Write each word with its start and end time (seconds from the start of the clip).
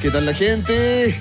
¿Qué 0.00 0.12
tal 0.12 0.26
la 0.26 0.34
gente? 0.34 1.20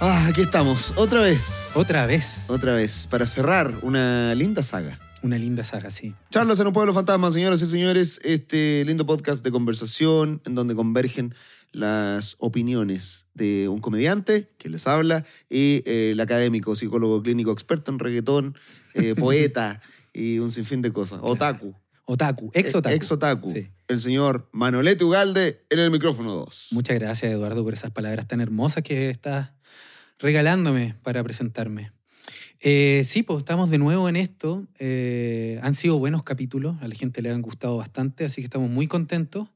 Ah, 0.00 0.28
aquí 0.28 0.40
estamos, 0.40 0.94
otra 0.96 1.20
vez. 1.20 1.72
Otra 1.74 2.06
vez. 2.06 2.46
Otra 2.48 2.72
vez, 2.72 3.06
para 3.06 3.26
cerrar 3.26 3.80
una 3.82 4.34
linda 4.34 4.62
saga. 4.62 4.98
Una 5.22 5.36
linda 5.36 5.62
saga, 5.62 5.90
sí. 5.90 6.14
Charlas 6.30 6.58
en 6.58 6.68
un 6.68 6.72
pueblo 6.72 6.94
fantasma, 6.94 7.30
señoras 7.30 7.60
y 7.60 7.66
señores. 7.66 8.18
Este 8.24 8.82
lindo 8.86 9.04
podcast 9.04 9.44
de 9.44 9.50
conversación 9.50 10.40
en 10.46 10.54
donde 10.54 10.74
convergen 10.74 11.34
las 11.72 12.36
opiniones 12.38 13.26
de 13.34 13.68
un 13.68 13.80
comediante 13.80 14.48
que 14.56 14.70
les 14.70 14.86
habla 14.86 15.26
y 15.50 15.82
eh, 15.84 16.12
el 16.12 16.20
académico, 16.20 16.74
psicólogo 16.76 17.22
clínico 17.22 17.52
experto 17.52 17.90
en 17.90 17.98
reggaetón, 17.98 18.56
eh, 18.94 19.14
poeta 19.18 19.82
y 20.14 20.38
un 20.38 20.50
sinfín 20.50 20.80
de 20.80 20.92
cosas. 20.92 21.20
Otaku. 21.22 21.74
Otaku, 22.06 22.50
ex 22.54 22.74
otaku. 22.74 22.94
Ex 22.94 23.12
otaku. 23.12 23.52
Sí. 23.52 23.68
El 23.88 24.00
señor 24.00 24.48
Manolete 24.52 25.04
Ugalde 25.04 25.64
en 25.70 25.80
el 25.80 25.90
micrófono 25.90 26.34
2. 26.34 26.68
Muchas 26.72 26.98
gracias, 26.98 27.32
Eduardo, 27.32 27.64
por 27.64 27.74
esas 27.74 27.90
palabras 27.90 28.28
tan 28.28 28.40
hermosas 28.40 28.84
que 28.84 29.10
estás 29.10 29.50
regalándome 30.18 30.94
para 31.02 31.22
presentarme. 31.24 31.92
Eh, 32.60 33.02
sí, 33.04 33.22
pues 33.22 33.38
estamos 33.38 33.70
de 33.70 33.78
nuevo 33.78 34.08
en 34.08 34.16
esto. 34.16 34.66
Eh, 34.78 35.58
han 35.62 35.74
sido 35.74 35.98
buenos 35.98 36.22
capítulos, 36.22 36.76
a 36.80 36.88
la 36.88 36.94
gente 36.94 37.22
le 37.22 37.30
han 37.30 37.42
gustado 37.42 37.76
bastante, 37.76 38.24
así 38.24 38.40
que 38.40 38.46
estamos 38.46 38.70
muy 38.70 38.86
contentos. 38.86 39.48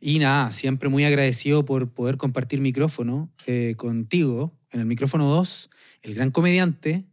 Y 0.00 0.18
nada, 0.18 0.50
siempre 0.50 0.90
muy 0.90 1.04
agradecido 1.04 1.64
por 1.64 1.90
poder 1.90 2.18
compartir 2.18 2.60
micrófono 2.60 3.30
eh, 3.46 3.74
contigo 3.76 4.52
en 4.70 4.80
el 4.80 4.86
micrófono 4.86 5.24
2, 5.30 5.70
el 6.02 6.14
gran 6.14 6.30
comediante. 6.30 7.04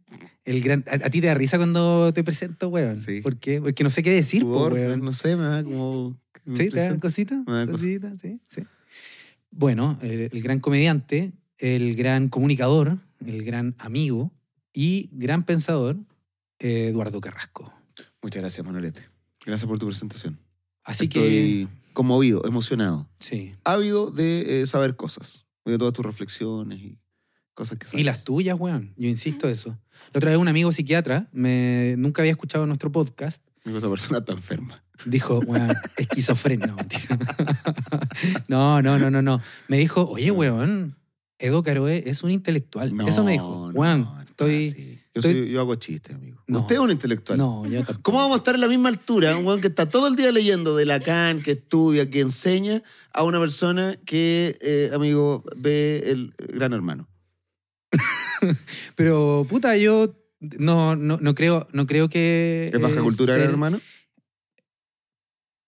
El 0.44 0.60
gran, 0.62 0.84
a, 0.88 0.94
a 1.06 1.10
ti 1.10 1.20
te 1.20 1.26
da 1.28 1.34
risa 1.34 1.56
cuando 1.56 2.12
te 2.12 2.22
presento, 2.22 2.68
weón. 2.68 2.96
Sí. 3.00 3.20
¿Por 3.22 3.38
qué? 3.38 3.60
Porque 3.60 3.82
no 3.84 3.90
sé 3.90 4.02
qué 4.02 4.10
decir, 4.10 4.42
po, 4.42 4.52
Por- 4.54 4.72
weón. 4.74 5.00
no 5.00 5.12
sé, 5.12 5.36
me 5.36 5.44
da 5.44 5.64
como... 5.64 6.18
¿Sí? 6.54 6.68
¿Te 6.68 6.80
dan 6.80 7.00
cositas? 7.00 7.38
Me 7.46 7.52
da 7.54 7.66
Cositas, 7.66 8.20
sí, 8.20 8.38
sí. 8.46 8.62
Bueno, 9.50 9.98
el, 10.02 10.28
el 10.32 10.42
gran 10.42 10.60
comediante, 10.60 11.32
el 11.58 11.94
gran 11.96 12.28
comunicador, 12.28 12.98
el 13.24 13.44
gran 13.44 13.74
amigo 13.78 14.30
y 14.72 15.08
gran 15.12 15.44
pensador, 15.44 15.96
eh, 16.58 16.88
Eduardo 16.88 17.20
Carrasco. 17.20 17.72
Muchas 18.20 18.42
gracias, 18.42 18.66
Manolete. 18.66 19.00
Gracias 19.46 19.66
por 19.66 19.78
tu 19.78 19.86
presentación. 19.86 20.38
Así 20.82 21.04
Estoy 21.04 21.68
conmovido, 21.94 22.44
emocionado, 22.46 23.08
que, 23.18 23.24
sí. 23.26 23.54
ávido 23.64 24.10
de 24.10 24.60
eh, 24.62 24.66
saber 24.66 24.96
cosas, 24.96 25.46
de 25.64 25.78
todas 25.78 25.94
tus 25.94 26.04
reflexiones 26.04 26.78
y 26.80 26.98
cosas 27.54 27.78
que 27.78 27.86
sabes. 27.86 28.00
Y 28.00 28.04
las 28.04 28.24
tuyas, 28.24 28.58
weón. 28.58 28.92
Yo 28.98 29.08
insisto 29.08 29.48
eso. 29.48 29.78
La 30.12 30.18
otra 30.18 30.30
vez 30.30 30.38
un 30.38 30.48
amigo 30.48 30.70
psiquiatra, 30.72 31.28
me, 31.32 31.94
nunca 31.98 32.22
había 32.22 32.32
escuchado 32.32 32.66
nuestro 32.66 32.90
podcast, 32.92 33.42
Digo, 33.64 33.78
Esa 33.78 33.88
persona 33.88 34.18
está 34.18 34.32
enferma. 34.32 34.82
dijo, 35.06 35.38
weón, 35.46 35.72
esquizofrenia. 35.96 36.74
No, 38.48 38.82
no, 38.82 38.98
no, 38.98 39.10
no, 39.10 39.22
no. 39.22 39.40
Me 39.68 39.78
dijo, 39.78 40.08
oye, 40.08 40.30
weón, 40.30 40.94
Edo 41.38 41.62
Caroe 41.62 42.04
es 42.06 42.22
un 42.22 42.30
intelectual. 42.30 42.94
No, 42.94 43.08
Eso 43.08 43.24
me 43.24 43.32
dijo. 43.32 43.70
Weón, 43.74 44.02
no, 44.02 44.20
estoy... 44.22 45.00
Yo, 45.14 45.20
estoy- 45.20 45.32
soy- 45.32 45.50
yo 45.52 45.60
hago 45.60 45.76
chistes, 45.76 46.14
amigo. 46.14 46.42
No. 46.48 46.60
Usted 46.60 46.74
es 46.74 46.80
un 46.80 46.90
intelectual. 46.90 47.38
No, 47.38 47.64
yo 47.66 47.78
tampoco. 47.84 48.02
¿Cómo 48.02 48.18
vamos 48.18 48.34
a 48.34 48.38
estar 48.38 48.54
en 48.56 48.60
la 48.60 48.68
misma 48.68 48.88
altura? 48.88 49.36
Un 49.36 49.46
weón 49.46 49.60
que 49.60 49.68
está 49.68 49.88
todo 49.88 50.08
el 50.08 50.16
día 50.16 50.30
leyendo 50.32 50.74
de 50.76 50.84
Lacan, 50.86 51.40
que 51.40 51.52
estudia, 51.52 52.10
que 52.10 52.20
enseña, 52.20 52.82
a 53.12 53.22
una 53.22 53.38
persona 53.40 53.96
que, 54.04 54.58
eh, 54.60 54.90
amigo, 54.92 55.44
ve 55.56 56.02
el 56.06 56.34
Gran 56.52 56.72
Hermano. 56.72 57.08
Pero, 58.96 59.46
puta, 59.48 59.76
yo 59.76 60.14
no, 60.58 60.96
no, 60.96 61.18
no 61.20 61.34
creo, 61.34 61.66
no 61.72 61.86
creo 61.86 62.08
que. 62.08 62.70
¿Es 62.72 62.80
baja 62.80 63.00
eh, 63.00 63.02
cultura, 63.02 63.34
ser- 63.34 63.42
Hermano? 63.44 63.80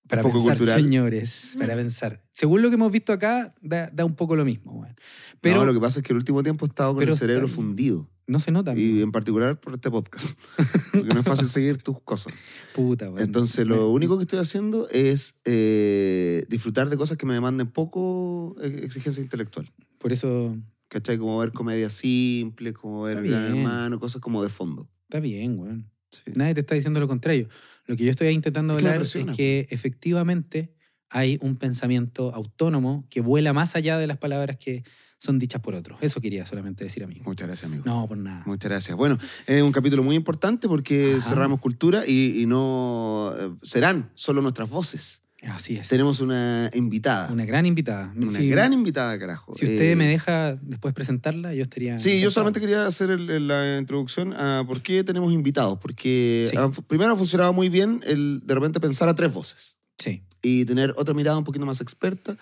Para 0.08 0.22
poco 0.22 0.34
pensar, 0.38 0.56
cultural. 0.58 0.82
señores, 0.82 1.56
para 1.58 1.74
pensar. 1.74 2.22
Según 2.32 2.62
lo 2.62 2.68
que 2.68 2.76
hemos 2.76 2.92
visto 2.92 3.12
acá, 3.12 3.54
da, 3.60 3.90
da 3.90 4.04
un 4.04 4.14
poco 4.14 4.36
lo 4.36 4.44
mismo, 4.44 4.72
weón. 4.80 4.94
Pero 5.40 5.56
no, 5.56 5.60
no, 5.62 5.66
lo 5.66 5.74
que 5.74 5.80
pasa 5.80 5.98
es 5.98 6.04
que 6.04 6.12
el 6.12 6.18
último 6.18 6.44
tiempo 6.44 6.64
he 6.64 6.68
estado 6.68 6.94
con 6.94 7.02
el 7.02 7.12
cerebro 7.14 7.46
está- 7.46 7.56
fundido. 7.56 8.08
se 8.38 8.52
nota. 8.52 8.72
Y 8.76 9.02
en 9.02 9.10
particular 9.10 9.58
por 9.60 9.74
este 9.74 9.90
podcast. 9.90 10.38
Porque 10.92 11.08
no 11.08 11.18
es 11.18 11.26
fácil 11.26 11.48
seguir 11.48 11.78
tus 11.82 12.00
cosas. 12.02 12.32
Puta, 12.72 13.06
weón. 13.10 13.20
Entonces, 13.20 13.66
lo 13.66 13.90
único 13.90 14.16
que 14.16 14.22
estoy 14.22 14.38
haciendo 14.38 14.88
es 14.90 15.34
eh, 15.44 16.44
disfrutar 16.48 16.88
de 16.88 16.96
cosas 16.96 17.16
que 17.16 17.26
me 17.26 17.34
demanden 17.34 17.66
poco 17.66 18.54
eh, 18.62 18.82
exigencia 18.84 19.20
intelectual. 19.20 19.72
Por 19.98 20.12
eso 20.12 20.56
¿Cachai? 20.88 21.18
Como 21.18 21.38
ver 21.38 21.52
comedia 21.52 21.90
simple, 21.90 22.72
como 22.72 23.02
ver 23.02 23.22
Gran. 23.22 23.56
Hermano, 23.56 23.98
cosas 23.98 24.20
como 24.20 24.42
de 24.42 24.48
fondo. 24.48 24.88
está 25.08 25.20
bien, 25.20 25.58
weón. 25.58 25.90
Sí. 26.10 26.22
Nadie 26.34 26.54
te 26.54 26.60
está 26.60 26.74
diciendo 26.74 27.00
lo 27.00 27.08
contrario. 27.08 27.48
Lo 27.86 27.96
que 27.96 28.04
yo 28.04 28.10
estoy 28.10 28.28
intentando 28.28 28.76
Es 28.76 28.82
que 28.82 28.88
hablar 28.88 29.02
es 29.02 29.08
impresiona, 29.14 29.36
que 29.36 29.66
efectivamente 29.70 30.72
hay 31.10 31.38
un 31.40 31.56
pensamiento 31.56 32.34
autónomo 32.34 33.06
que 33.10 33.20
vuela 33.20 33.52
más 33.52 33.76
allá 33.76 33.98
de 33.98 34.06
las 34.06 34.16
palabras 34.18 34.56
que 34.56 34.84
son 35.18 35.38
dichas 35.38 35.60
por 35.60 35.74
otros. 35.74 35.98
Eso 36.02 36.20
quería 36.20 36.44
solamente 36.46 36.84
decir, 36.84 37.02
amigo. 37.02 37.24
Muchas 37.24 37.48
gracias, 37.48 37.70
amigo. 37.70 37.84
No, 37.86 38.06
por 38.06 38.18
nada. 38.18 38.42
Muchas 38.46 38.70
gracias. 38.70 38.96
Bueno, 38.96 39.18
es 39.46 39.62
un 39.62 39.72
capítulo 39.72 40.02
muy 40.02 40.14
importante 40.14 40.68
porque 40.68 41.14
Ajá. 41.18 41.30
cerramos 41.30 41.60
cultura 41.60 42.04
y, 42.06 42.40
y 42.42 42.46
no 42.46 43.34
eh, 43.38 43.50
serán 43.62 44.10
solo 44.14 44.42
nuestras 44.42 44.68
voces. 44.70 45.22
Así 45.42 45.76
es. 45.76 45.88
Tenemos 45.88 46.20
una 46.20 46.70
invitada. 46.74 47.30
Una 47.32 47.44
gran 47.44 47.66
invitada. 47.66 48.12
Una 48.16 48.30
Si- 48.30 48.48
gran 48.48 48.72
invitada, 48.72 49.18
carajo. 49.18 49.54
Si 49.54 49.64
usted 49.66 49.92
Eh, 49.92 49.96
me 49.96 50.06
deja 50.08 50.56
después 50.62 50.92
presentarla, 50.94 51.54
yo 51.54 51.62
estaría. 51.62 51.98
Sí, 51.98 52.08
yo 52.08 52.14
encantado. 52.14 52.30
solamente 52.32 52.60
quería 52.60 52.86
hacer 52.86 53.10
el- 53.10 53.28
el- 53.30 53.46
la 53.46 53.78
introducción 53.78 54.32
a 54.32 54.64
por 54.66 54.80
qué 54.80 55.04
tenemos 55.04 55.32
invitados. 55.32 55.78
Porque 55.78 56.48
Sí. 56.50 56.56
primero 56.88 57.12
ha 57.12 57.16
funcionado 57.16 57.52
muy 57.52 57.68
bien 57.68 58.00
el 58.06 58.40
de 58.44 58.54
repente 58.54 58.80
pensar 58.80 59.08
a 59.08 59.14
tres 59.14 59.32
voces 59.32 59.76
Sí. 59.98 60.22
y 60.42 60.64
tener 60.64 60.94
otra 60.96 61.14
mirada 61.14 61.36
un 61.38 61.44
poquito 61.44 61.66
más 61.66 61.80
experta 61.80 62.36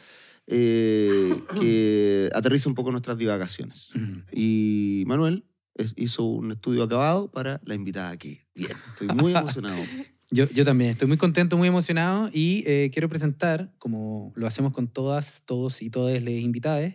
eh, 0.47 1.34
que 1.59 2.31
aterriza 2.34 2.69
un 2.69 2.75
poco 2.75 2.91
nuestras 2.93 3.19
divagaciones. 3.19 3.91
Ujú. 3.97 4.21
Y 4.33 5.03
Manuel 5.06 5.47
es- 5.75 5.94
hizo 5.97 6.25
un 6.25 6.53
estudio 6.53 6.83
acabado 6.84 7.31
para 7.31 7.60
la 7.65 7.75
invitada 7.75 8.10
aquí. 8.10 8.41
Bien, 8.54 8.71
estoy 8.93 9.09
muy 9.09 9.33
emocionado. 9.34 9.83
Yo, 10.31 10.49
yo 10.51 10.65
también 10.65 10.91
estoy 10.91 11.07
muy 11.07 11.17
contento, 11.17 11.57
muy 11.57 11.69
emocionado 11.69 12.31
y 12.33 12.65
eh, 12.67 12.91
quiero 12.93 13.09
presentar, 13.09 13.73
como 13.79 14.33
lo 14.35 14.47
hacemos 14.47 14.73
con 14.73 14.89
todas, 14.89 15.43
todos 15.45 15.83
y 15.83 15.91
todas 15.91 16.21
las 16.23 16.33
invitadas, 16.33 16.95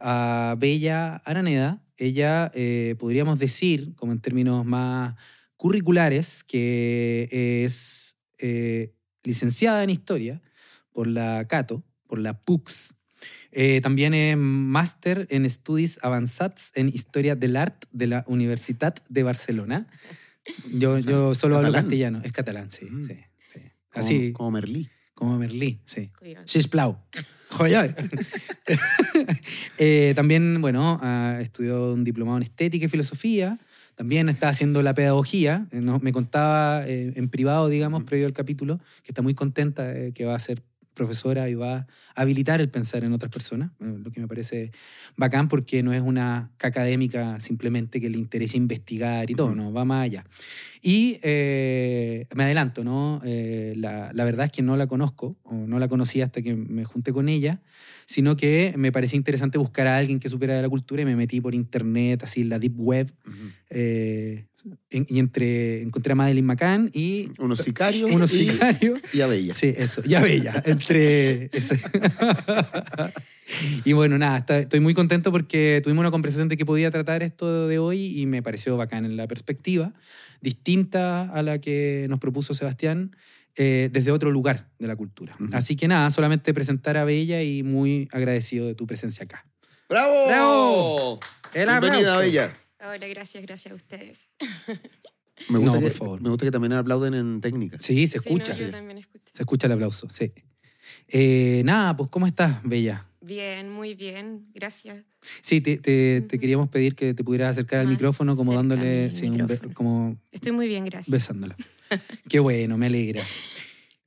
a 0.00 0.56
Bella 0.58 1.16
Araneda. 1.24 1.82
Ella, 1.96 2.50
eh, 2.54 2.96
podríamos 2.98 3.38
decir, 3.38 3.94
como 3.94 4.12
en 4.12 4.20
términos 4.20 4.66
más 4.66 5.14
curriculares, 5.56 6.44
que 6.44 7.28
es 7.64 8.16
eh, 8.38 8.92
licenciada 9.22 9.82
en 9.82 9.90
Historia 9.90 10.42
por 10.92 11.06
la 11.06 11.46
Cato, 11.48 11.82
por 12.06 12.18
la 12.18 12.38
PUX. 12.38 12.94
Eh, 13.52 13.80
también 13.80 14.14
es 14.14 14.36
máster 14.36 15.26
en 15.30 15.46
Estudis 15.46 15.98
Avançats 16.02 16.72
en 16.74 16.88
Historia 16.88 17.36
del 17.36 17.56
Art 17.56 17.84
de 17.92 18.08
la 18.08 18.24
Universitat 18.26 19.00
de 19.08 19.22
Barcelona. 19.22 19.86
Yo, 20.72 20.92
O 20.94 21.00
sea, 21.00 21.10
yo 21.12 21.34
solo 21.34 21.56
hablo 21.56 21.72
castellano. 21.72 22.20
Es 22.22 22.32
catalán, 22.32 22.70
sí. 22.70 22.84
Mm. 22.86 23.06
sí, 23.06 23.14
sí. 23.52 23.60
Como, 23.92 24.04
Así, 24.04 24.32
como 24.32 24.50
Merlí. 24.50 24.90
como 25.14 25.38
Merlí, 25.38 25.80
sí. 25.86 26.10
Sisplau. 26.44 26.98
Joder. 27.50 27.94
Eh, 29.78 30.12
también, 30.16 30.60
bueno, 30.60 30.98
ah, 31.02 31.38
estudió 31.40 31.92
un 31.92 32.04
diplomado 32.04 32.36
en 32.38 32.42
estética 32.44 32.86
y 32.86 32.88
filosofía. 32.88 33.58
También 33.94 34.28
está 34.28 34.48
haciendo 34.48 34.82
la 34.82 34.94
pedagogía. 34.94 35.66
Eh, 35.70 35.80
no- 35.80 35.98
me 36.00 36.12
contaba 36.12 36.86
eh, 36.86 37.12
en 37.14 37.28
privado, 37.28 37.68
digamos, 37.68 37.98
Ujú. 38.00 38.06
previo 38.06 38.26
al 38.26 38.32
capítulo, 38.32 38.78
que 39.02 39.10
está 39.12 39.22
muy 39.22 39.34
contenta 39.34 39.84
de 39.88 40.12
que 40.12 40.24
va 40.24 40.34
a 40.34 40.38
ser 40.38 40.62
profesora 40.94 41.48
y 41.48 41.54
va 41.54 41.76
a 41.76 41.86
habilitar 42.14 42.60
el 42.60 42.70
pensar 42.70 43.04
en 43.04 43.12
otras 43.12 43.30
personas, 43.30 43.70
eh, 43.80 43.94
lo 44.02 44.10
que 44.10 44.20
me 44.20 44.28
parece 44.28 44.70
bacán 45.16 45.48
porque 45.48 45.82
no 45.82 45.92
es 45.92 46.00
una 46.00 46.50
académica 46.60 47.38
simplemente 47.40 48.00
que 48.00 48.08
le 48.08 48.18
interesa 48.18 48.56
investigar 48.56 49.30
y 49.30 49.34
todo, 49.34 49.54
no, 49.54 49.72
va 49.72 49.84
más 49.84 50.04
allá. 50.04 50.24
Y 50.80 51.18
eh, 51.22 52.26
me 52.34 52.44
adelanto, 52.44 52.84
¿no? 52.84 53.20
Eh, 53.24 53.74
la, 53.76 54.10
la 54.12 54.24
verdad 54.24 54.46
es 54.46 54.52
que 54.52 54.62
no 54.62 54.76
la 54.76 54.86
conozco, 54.86 55.36
o 55.42 55.54
no 55.54 55.78
la 55.78 55.88
conocí 55.88 56.20
hasta 56.20 56.42
que 56.42 56.54
me 56.54 56.84
junté 56.84 57.12
con 57.12 57.28
ella, 57.28 57.60
sino 58.06 58.36
que 58.36 58.74
me 58.76 58.92
parecía 58.92 59.16
interesante 59.16 59.58
buscar 59.58 59.86
a 59.86 59.96
alguien 59.96 60.20
que 60.20 60.28
supiera 60.28 60.54
de 60.54 60.62
la 60.62 60.68
cultura 60.68 61.02
y 61.02 61.04
me 61.04 61.16
metí 61.16 61.40
por 61.40 61.54
internet, 61.54 62.22
así 62.22 62.42
en 62.42 62.48
la 62.50 62.58
deep 62.58 62.78
web, 62.78 63.12
eh, 63.70 64.46
en- 64.90 65.06
y 65.08 65.18
entre, 65.18 65.82
encontré 65.82 66.12
a 66.12 66.16
Madeline 66.16 66.46
McCann 66.46 66.90
y 66.94 67.30
Unos 67.38 67.58
sicarios 67.60 68.10
unos 68.10 68.32
y, 68.34 68.48
sicarios. 68.50 69.00
y 69.12 69.20
a 69.20 69.26
Bella. 69.26 69.54
Sí, 69.54 69.74
eso, 69.76 70.02
ya 70.04 70.20
bella. 70.20 70.62
Entre. 70.64 71.50
ese. 71.52 71.80
y 73.84 73.92
bueno, 73.92 74.18
nada, 74.18 74.38
está- 74.38 74.58
estoy 74.58 74.80
muy 74.80 74.94
contento 74.94 75.30
porque 75.32 75.80
tuvimos 75.82 76.02
una 76.02 76.10
conversación 76.10 76.48
de 76.48 76.56
que 76.56 76.66
podía 76.66 76.90
tratar 76.90 77.22
esto 77.22 77.68
de 77.68 77.78
hoy 77.78 78.18
y 78.20 78.26
me 78.26 78.42
pareció 78.42 78.76
bacán 78.76 79.04
en 79.04 79.16
la 79.16 79.26
perspectiva, 79.28 79.92
distinta 80.40 81.22
a 81.30 81.42
la 81.42 81.60
que 81.60 82.06
nos 82.08 82.18
propuso 82.20 82.54
Sebastián, 82.54 83.14
eh, 83.56 83.88
desde 83.92 84.10
otro 84.10 84.30
lugar 84.30 84.68
de 84.78 84.86
la 84.88 84.96
cultura. 84.96 85.36
Ujú. 85.38 85.50
Así 85.54 85.76
que 85.76 85.86
nada, 85.86 86.10
solamente 86.10 86.52
presentar 86.54 86.96
a 86.96 87.04
Bella 87.04 87.42
y 87.42 87.62
muy 87.62 88.08
agradecido 88.12 88.66
de 88.66 88.74
tu 88.74 88.86
presencia 88.86 89.24
acá. 89.24 89.46
¡Bravo! 89.88 90.26
¡Bravo! 90.26 91.20
El 91.52 91.68
Bienvenida. 91.68 92.18
Bella. 92.18 92.52
Hola, 92.86 93.08
gracias, 93.08 93.42
gracias 93.44 93.72
a 93.72 93.74
ustedes. 93.76 94.30
Me 95.48 95.58
gusta, 95.58 95.74
No, 95.76 95.80
que, 95.80 95.88
por 95.88 95.92
favor. 95.98 96.20
me 96.22 96.28
gusta 96.30 96.44
que 96.46 96.50
también 96.50 96.72
aplauden 96.74 97.14
en 97.14 97.40
técnica. 97.40 97.76
Sí, 97.80 98.06
se 98.06 98.18
Sí, 98.18 98.30
no, 98.30 98.36
escucha. 98.36 98.54
yo 98.54 98.70
también 98.70 98.98
escucho. 98.98 99.24
Se 99.34 99.42
escucha 99.42 99.66
el 99.66 99.72
aplauso, 99.74 100.08
sí. 100.08 100.32
Eh, 101.08 101.62
nada, 101.64 101.96
pues 101.96 102.08
¿cómo 102.10 102.26
estás, 102.26 102.62
Bella? 102.62 103.06
Bien, 103.20 103.70
muy 103.70 103.94
bien, 103.94 104.46
gracias. 104.54 105.04
Sí, 105.42 105.60
te, 105.60 105.76
te- 105.76 106.20
te 106.22 106.36
Ujú. 106.36 106.40
queríamos 106.40 106.68
pedir 106.68 106.94
que 106.94 107.12
te 107.14 107.24
pudieras 107.24 107.50
acercar 107.52 107.80
al 107.80 107.88
micrófono 107.88 108.36
como 108.36 108.54
dándole, 108.54 109.10
sí, 109.10 109.26
un 109.28 109.46
como 109.74 110.16
Estoy 110.30 110.52
muy 110.52 110.66
bien, 110.68 110.84
gracias. 110.84 111.10
besándola. 111.10 111.56
Qué 112.28 112.38
bueno, 112.40 112.76
me 112.78 112.86
alegra. 112.86 113.22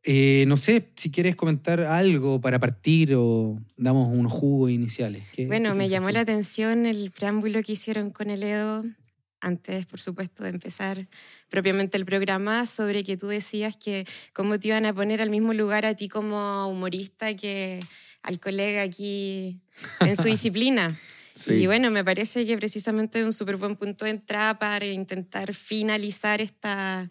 Eh, 0.10 0.46
no 0.48 0.56
sé 0.56 0.88
si 0.96 1.12
quieres 1.12 1.36
comentar 1.36 1.82
algo 1.82 2.40
para 2.40 2.60
partir 2.60 3.14
o 3.16 3.60
damos 3.76 4.08
unos 4.18 4.32
jugos 4.32 4.72
iniciales. 4.72 5.26
¿Qué- 5.34 5.48
Bueno, 5.48 5.76
me 5.76 5.90
llamó 5.90 6.08
tú? 6.08 6.14
la 6.14 6.22
atención 6.22 6.86
el 6.86 7.12
preámbulo 7.12 7.62
que 7.62 7.74
hicieron 7.74 8.12
con 8.12 8.30
el 8.30 8.42
Edo 8.42 8.86
antes, 9.42 9.86
por 9.86 10.00
supuesto, 10.00 10.44
de 10.46 10.52
empezar 10.52 11.10
propiamente 11.50 11.98
el 11.98 12.06
programa, 12.06 12.66
sobre 12.66 13.04
que 13.04 13.18
tú 13.18 13.28
decías 13.28 13.76
que 13.76 14.06
cómo 14.32 14.58
te 14.58 14.70
iban 14.70 14.86
a 14.86 14.94
poner 14.94 15.22
al 15.22 15.30
mismo 15.30 15.52
lugar 15.54 15.86
a 15.86 15.94
ti 15.94 16.08
como 16.08 16.68
humorista 16.70 17.34
que 17.36 17.82
al 18.24 18.40
colega 18.40 18.84
aquí 18.84 19.60
en 20.00 20.16
su 20.16 20.24
disciplina. 20.30 20.98
Sí. 21.36 21.52
Y 21.56 21.66
bueno, 21.68 21.92
me 21.92 22.06
parece 22.06 22.46
que 22.46 22.56
precisamente 22.58 23.20
es 23.20 23.26
un 23.26 23.34
súper 23.34 23.58
buen 23.58 23.76
punto 23.76 24.06
de 24.06 24.12
entrada 24.12 24.58
para 24.58 24.86
intentar 24.86 25.54
finalizar 25.54 26.40
esta, 26.42 27.10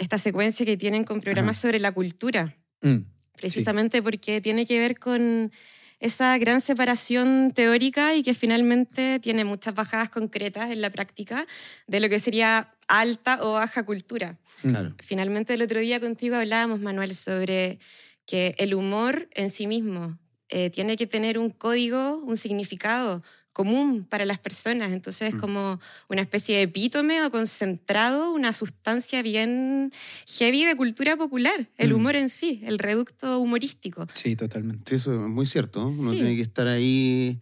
esta 0.00 0.18
secuencia 0.18 0.66
que 0.66 0.76
tienen 0.76 1.04
con 1.04 1.20
programas 1.20 1.58
sobre 1.58 1.78
la 1.78 1.92
cultura 1.92 2.56
Mm, 2.82 3.04
precisamente 3.36 4.02
porque 4.02 4.40
tiene 4.40 4.66
que 4.66 4.78
ver 4.78 4.98
con 4.98 5.52
esa 5.98 6.38
gran 6.38 6.60
separación 6.60 7.52
teórica 7.54 8.14
y 8.14 8.22
que 8.22 8.32
finalmente 8.32 9.18
tiene 9.20 9.44
muchas 9.44 9.74
bajadas 9.74 10.08
concretas 10.08 10.70
en 10.70 10.80
la 10.80 10.90
práctica 10.90 11.46
de 11.86 12.00
lo 12.00 12.08
que 12.08 12.18
sería 12.18 12.74
alta 12.88 13.38
o 13.42 13.52
baja 13.52 13.84
cultura. 13.84 14.38
Claro. 14.62 14.94
Finalmente 14.98 15.54
el 15.54 15.62
otro 15.62 15.80
día 15.80 16.00
contigo 16.00 16.36
hablábamos, 16.36 16.80
Manuel, 16.80 17.14
sobre 17.14 17.78
que 18.26 18.54
el 18.58 18.74
humor 18.74 19.28
en 19.34 19.50
sí 19.50 19.66
mismo 19.66 20.18
eh, 20.48 20.70
tiene 20.70 20.96
que 20.96 21.06
tener 21.06 21.38
un 21.38 21.50
código, 21.50 22.16
un 22.18 22.36
significado 22.36 23.22
común 23.52 24.06
para 24.08 24.24
las 24.24 24.38
personas. 24.38 24.92
Entonces 24.92 25.28
es 25.28 25.34
Mm. 25.34 25.38
como 25.40 25.80
una 26.08 26.20
especie 26.22 26.56
de 26.56 26.62
epítome 26.62 27.22
o 27.24 27.30
concentrado, 27.30 28.32
una 28.32 28.52
sustancia 28.52 29.22
bien 29.22 29.92
heavy 30.38 30.64
de 30.64 30.76
cultura 30.76 31.16
popular, 31.16 31.68
el 31.78 31.92
Mm. 31.92 31.96
humor 31.96 32.16
en 32.16 32.28
sí, 32.28 32.60
el 32.64 32.78
reducto 32.78 33.38
humorístico. 33.40 34.06
Sí, 34.14 34.36
totalmente. 34.36 34.82
Sí, 34.88 34.94
eso 34.96 35.12
es 35.12 35.30
muy 35.30 35.46
cierto. 35.46 35.80
¿no? 35.80 35.88
Uno 35.88 36.10
Sí. 36.12 36.18
tiene 36.18 36.36
que 36.36 36.42
estar 36.42 36.66
ahí, 36.68 37.40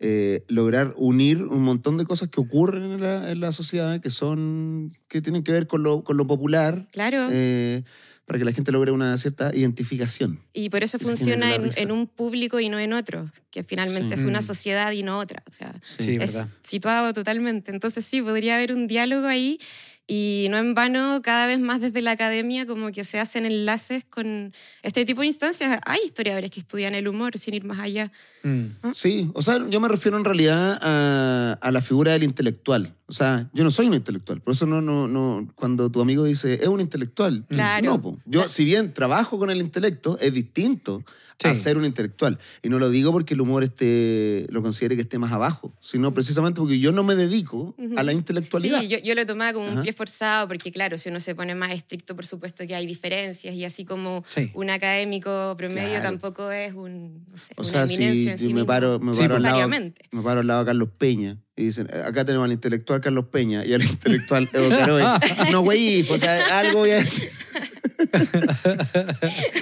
eh, 0.00 0.44
lograr 0.48 0.94
unir 0.96 1.42
un 1.42 1.62
montón 1.62 1.98
de 1.98 2.04
cosas 2.04 2.28
que 2.28 2.40
ocurren 2.40 2.84
en 2.92 3.00
la, 3.00 3.30
en 3.32 3.40
la 3.40 3.50
sociedad 3.50 4.00
que 4.00 4.10
son 4.10 4.96
que 5.08 5.20
tienen 5.20 5.42
que 5.42 5.50
ver 5.52 5.66
con 5.66 5.82
lo, 5.82 6.04
con 6.04 6.16
lo 6.16 6.26
popular, 6.26 6.86
Claro. 6.92 7.26
eh, 7.32 7.82
para 8.28 8.38
que 8.38 8.44
la 8.44 8.52
gente 8.52 8.70
logre 8.72 8.92
una 8.92 9.16
cierta 9.16 9.50
identificación. 9.56 10.38
Y 10.52 10.68
por 10.68 10.84
eso 10.84 10.98
Y 11.00 11.04
funciona 11.04 11.54
en, 11.54 11.90
un 11.90 12.06
público 12.06 12.60
y 12.60 12.68
no 12.68 12.78
en 12.78 12.92
otro, 12.92 13.32
que 13.50 13.64
finalmente 13.64 14.14
Sí. 14.16 14.20
es 14.22 14.28
una 14.28 14.40
Mm. 14.40 14.42
sociedad 14.42 14.92
y 14.92 15.02
no 15.02 15.18
otra. 15.18 15.42
O 15.48 15.52
sea, 15.52 15.74
Sí, 15.82 16.12
es 16.20 16.34
verdad. 16.34 16.48
situado 16.62 17.14
totalmente. 17.14 17.70
Entonces 17.70 18.04
sí, 18.04 18.20
podría 18.20 18.56
haber 18.56 18.74
un 18.74 18.86
diálogo 18.86 19.26
ahí 19.26 19.58
y 20.06 20.46
no 20.50 20.58
en 20.58 20.74
vano, 20.74 21.20
cada 21.22 21.46
vez 21.46 21.58
más 21.58 21.80
desde 21.80 22.02
la 22.02 22.10
academia 22.12 22.66
como 22.66 22.92
que 22.92 23.02
se 23.04 23.18
hacen 23.18 23.46
enlaces 23.46 24.04
con 24.04 24.52
este 24.82 25.06
tipo 25.06 25.22
de 25.22 25.26
instancias. 25.28 25.80
Hay 25.86 26.00
historiadores 26.04 26.50
que 26.50 26.60
estudian 26.60 26.94
el 26.94 27.08
humor 27.08 27.38
sin 27.38 27.54
ir 27.54 27.64
más 27.64 27.78
allá. 27.78 28.12
Mm, 28.42 28.92
Sí, 28.92 29.30
o 29.34 29.42
sea, 29.42 29.58
yo 29.68 29.80
me 29.80 29.88
refiero 29.88 30.16
en 30.16 30.24
realidad 30.24 30.78
a, 30.80 31.58
a 31.60 31.70
la 31.72 31.80
figura 31.82 32.12
del 32.12 32.22
intelectual. 32.22 32.94
O 33.06 33.12
sea, 33.12 33.48
yo 33.54 33.64
no 33.64 33.70
soy 33.70 33.86
un 33.86 33.94
intelectual, 33.94 34.40
por 34.42 34.52
eso 34.52 34.66
no, 34.66 34.80
no, 34.82 35.08
no, 35.08 35.48
cuando 35.54 35.90
tu 35.90 36.00
amigo 36.00 36.24
dice, 36.24 36.54
es 36.62 36.68
un 36.68 36.80
intelectual. 36.80 37.44
Claro. 37.48 37.84
No, 37.86 38.00
po. 38.02 38.18
yo 38.26 38.46
si 38.48 38.64
bien 38.64 38.92
trabajo 38.92 39.38
con 39.38 39.50
el 39.50 39.58
intelecto, 39.58 40.18
es 40.20 40.32
distinto 40.34 41.02
a 41.44 41.54
Sí. 41.54 41.60
ser 41.62 41.78
un 41.78 41.84
intelectual. 41.84 42.36
Y 42.64 42.68
no 42.68 42.80
lo 42.80 42.90
digo 42.90 43.12
porque 43.12 43.34
el 43.34 43.40
humor 43.40 43.62
esté, 43.62 44.46
lo 44.50 44.60
considere 44.60 44.96
que 44.96 45.02
esté 45.02 45.18
más 45.20 45.30
abajo, 45.30 45.72
sino 45.80 46.12
precisamente 46.12 46.60
porque 46.60 46.80
yo 46.80 46.90
no 46.90 47.04
me 47.04 47.14
dedico 47.14 47.76
a 47.96 48.02
la 48.02 48.12
intelectualidad. 48.12 48.80
Sí, 48.80 48.88
yo, 48.88 48.98
yo 48.98 49.14
lo 49.14 49.24
tomaba 49.24 49.52
como 49.52 49.66
un 49.66 49.74
Ajá. 49.74 49.82
pie 49.82 49.92
forzado, 49.92 50.48
porque 50.48 50.72
claro, 50.72 50.98
si 50.98 51.10
uno 51.10 51.20
se 51.20 51.36
pone 51.36 51.54
más 51.54 51.70
estricto, 51.70 52.16
por 52.16 52.26
supuesto 52.26 52.66
que 52.66 52.74
hay 52.74 52.86
diferencias, 52.86 53.54
y 53.54 53.64
así 53.64 53.84
como 53.84 54.24
Sí. 54.28 54.50
un 54.52 54.68
académico 54.68 55.54
promedio 55.56 55.88
Claro. 55.90 56.02
tampoco 56.02 56.50
es 56.50 56.74
un, 56.74 57.24
no 57.30 57.38
sé, 57.38 57.54
O 57.56 57.62
una 57.62 57.70
sea, 57.70 57.86
si 57.88 57.98
en 58.30 58.38
sí 58.38 58.54
me 58.54 58.64
paro, 58.64 58.98
me 58.98 59.14
Sí, 59.14 59.20
paro 59.20 59.36
al 59.36 59.42
lado, 59.42 59.68
me 59.68 60.22
paro 60.22 60.40
al 60.40 60.46
lado 60.46 60.60
de 60.60 60.66
Carlos 60.66 60.88
Peña 60.96 61.38
y 61.56 61.64
dicen, 61.64 61.88
acá 61.92 62.24
tenemos 62.24 62.44
al 62.44 62.52
intelectual 62.52 63.00
Carlos 63.00 63.26
Peña 63.26 63.64
y 63.64 63.74
al 63.74 63.82
intelectual 63.84 64.48
Edo 64.52 64.68
Caroe. 64.68 65.02
no, 65.52 65.62
güey, 65.62 66.08
o 66.08 66.16
sea, 66.16 66.60
algo 66.60 66.78
voy 66.80 66.90
a 66.90 66.96
decir. 66.96 67.30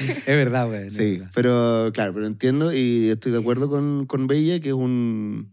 es 0.00 0.26
verdad, 0.26 0.66
güey. 0.66 0.90
Sí, 0.90 1.18
verdad. 1.18 1.30
pero 1.34 1.90
claro, 1.94 2.14
pero 2.14 2.26
entiendo 2.26 2.72
y 2.72 3.08
estoy 3.10 3.32
de 3.32 3.38
acuerdo 3.38 3.68
con, 3.68 4.06
con 4.06 4.26
Bella, 4.26 4.60
que 4.60 4.68
es 4.68 4.74
un... 4.74 5.50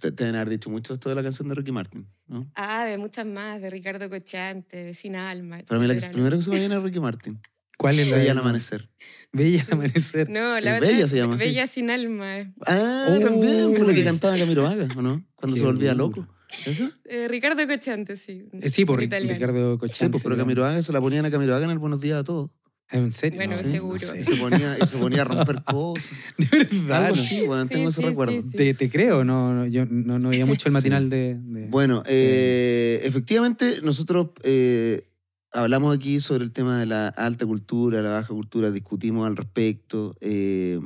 Te, 0.00 0.12
te 0.12 0.24
deben 0.24 0.36
haber 0.36 0.50
dicho 0.50 0.70
mucho 0.70 0.92
esto 0.92 1.08
de 1.08 1.14
la 1.14 1.22
canción 1.22 1.48
de 1.48 1.54
Ricky 1.54 1.72
Martin, 1.72 2.06
¿no? 2.26 2.50
Ah, 2.54 2.84
de 2.84 2.98
muchas 2.98 3.26
más, 3.26 3.60
de 3.60 3.70
Ricardo 3.70 4.10
Cochante, 4.10 4.84
de 4.84 4.94
Sin 4.94 5.16
Alma. 5.16 5.60
Pero 5.66 5.78
a 5.78 5.82
mí 5.82 5.88
la 5.88 5.94
que 5.98 6.08
primero 6.08 6.36
que 6.36 6.42
se 6.42 6.50
me 6.50 6.58
viene 6.58 6.76
es 6.76 6.82
Ricky 6.82 7.00
Martin. 7.00 7.40
¿Cuál 7.78 7.98
es 8.00 8.08
la 8.08 8.16
Bella 8.18 8.32
al 8.32 8.38
amanecer. 8.38 8.88
Bella 9.32 9.64
al 9.66 9.72
amanecer. 9.74 10.30
No, 10.30 10.56
Sí, 10.56 10.62
la 10.64 10.76
otra 10.76 10.86
Bella 10.88 11.04
es 11.04 11.10
se 11.10 11.16
llama 11.16 11.34
así. 11.34 11.44
Bella 11.44 11.66
Sin 11.66 11.90
Alma. 11.90 12.38
eh. 12.38 12.52
Ah, 12.66 13.08
Uy. 13.16 13.22
también, 13.24 13.74
con 13.74 13.86
la 13.86 13.94
que 13.94 14.04
cantaba 14.04 14.36
Camilo 14.38 14.62
Vaga, 14.62 14.88
¿o 14.96 15.02
no? 15.02 15.24
Cuando 15.34 15.54
Qué 15.54 15.60
se 15.60 15.66
volvía 15.66 15.92
duro. 15.94 16.06
loco. 16.22 16.28
¿Eso? 16.66 16.88
Eh, 17.04 17.26
Ricardo 17.28 17.66
Cochante, 17.66 18.16
sí. 18.16 18.44
Eh, 18.60 18.70
sí, 18.70 18.84
por 18.84 19.02
italiano. 19.02 19.34
Ricardo 19.34 19.72
Sí, 19.74 19.78
Cochante. 19.80 20.10
pues, 20.12 20.22
pero 20.22 20.36
Camilo 20.36 20.62
Vaga 20.62 20.80
se 20.82 20.92
la 20.92 21.00
ponían 21.00 21.24
a 21.26 21.30
Camilo 21.30 21.52
Vaga 21.52 21.64
en 21.64 21.72
el 21.72 21.78
Buenos 21.78 22.00
Días 22.00 22.18
a 22.20 22.24
todos. 22.24 22.50
¿En 22.90 23.10
serio? 23.12 23.38
Bueno, 23.38 23.56
No, 23.56 23.64
seguro. 23.64 23.94
no 23.94 23.98
sé. 23.98 24.20
Y 24.20 24.24
se 24.24 24.36
ponía, 24.36 24.76
y 24.80 24.86
se 24.86 24.98
ponía 24.98 25.22
a 25.22 25.24
romper 25.24 25.62
cosas. 25.64 26.10
De 26.38 26.46
verdad. 26.80 27.06
Algo 27.06 27.14
así, 27.16 27.40
bueno, 27.46 27.62
Sí, 27.64 27.68
tengo 27.70 27.88
ese 27.88 28.02
sí, 28.02 28.06
recuerdo. 28.06 28.32
sí, 28.34 28.42
sí. 28.52 28.56
Te, 28.56 28.74
te 28.74 28.90
creo, 28.90 29.24
no, 29.24 29.52
no, 29.54 29.66
yo 29.66 29.84
no, 29.86 30.18
no 30.18 30.28
veía 30.28 30.44
mucho 30.46 30.68
el 30.68 30.72
Sí. 30.72 30.74
matinal 30.74 31.08
de, 31.10 31.38
de- 31.40 31.66
Bueno, 31.68 32.02
eh, 32.06 33.00
efectivamente, 33.02 33.80
nosotros 33.82 34.28
eh, 34.44 35.08
hablamos 35.54 35.96
aquí 35.96 36.20
sobre 36.20 36.44
el 36.44 36.52
tema 36.52 36.78
de 36.78 36.86
la 36.86 37.08
alta 37.08 37.46
cultura, 37.46 38.02
la 38.02 38.10
baja 38.10 38.28
cultura, 38.28 38.70
discutimos 38.70 39.26
al 39.26 39.36
respecto. 39.36 40.14
Eh, 40.20 40.78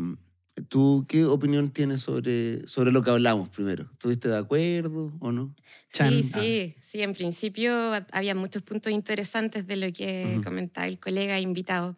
¿Tú 0.68 1.06
qué 1.08 1.24
opinión 1.24 1.70
tienes 1.70 2.02
sobre, 2.02 2.66
sobre 2.68 2.92
lo 2.92 3.02
que 3.02 3.10
hablamos 3.10 3.48
primero? 3.48 3.88
¿Estuviste 3.92 4.28
de 4.28 4.36
acuerdo 4.36 5.12
o 5.20 5.32
no? 5.32 5.54
Chan. 5.90 6.22
Sí, 6.22 6.28
sí, 6.28 6.74
sí. 6.82 7.02
En 7.02 7.14
principio 7.14 7.92
había 8.12 8.34
muchos 8.34 8.62
puntos 8.62 8.92
interesantes 8.92 9.66
de 9.66 9.76
lo 9.76 9.92
que 9.92 10.34
Ujú. 10.34 10.44
comentaba 10.44 10.86
el 10.86 10.98
colega 10.98 11.38
invitado. 11.38 11.96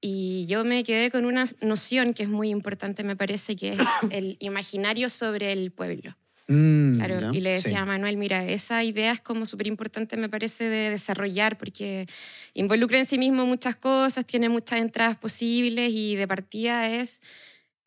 Y 0.00 0.46
yo 0.46 0.64
me 0.64 0.82
quedé 0.84 1.10
con 1.10 1.26
una 1.26 1.44
noción 1.60 2.14
que 2.14 2.22
es 2.22 2.28
muy 2.28 2.48
importante, 2.48 3.02
me 3.02 3.16
parece, 3.16 3.56
que 3.56 3.72
es 3.72 3.78
el 4.10 4.36
imaginario 4.40 5.10
sobre 5.10 5.52
el 5.52 5.72
pueblo. 5.72 6.16
Mm, 6.50 6.96
Claro, 6.96 7.32
y 7.32 7.40
le 7.40 7.50
decía 7.50 7.70
sí. 7.70 7.76
a 7.76 7.84
Manuel, 7.84 8.16
mira, 8.16 8.44
esa 8.44 8.82
idea 8.82 9.12
es 9.12 9.20
como 9.20 9.46
súper 9.46 9.68
importante, 9.68 10.16
me 10.16 10.28
parece, 10.28 10.68
de 10.68 10.90
desarrollar, 10.90 11.56
porque 11.56 12.06
involucra 12.54 12.98
en 12.98 13.06
sí 13.06 13.16
mismo 13.18 13.46
muchas 13.46 13.76
cosas, 13.76 14.26
tiene 14.26 14.48
muchas 14.48 14.80
entradas 14.80 15.16
posibles 15.16 15.90
y 15.92 16.16
de 16.16 16.26
partida 16.26 16.88
es 16.90 17.20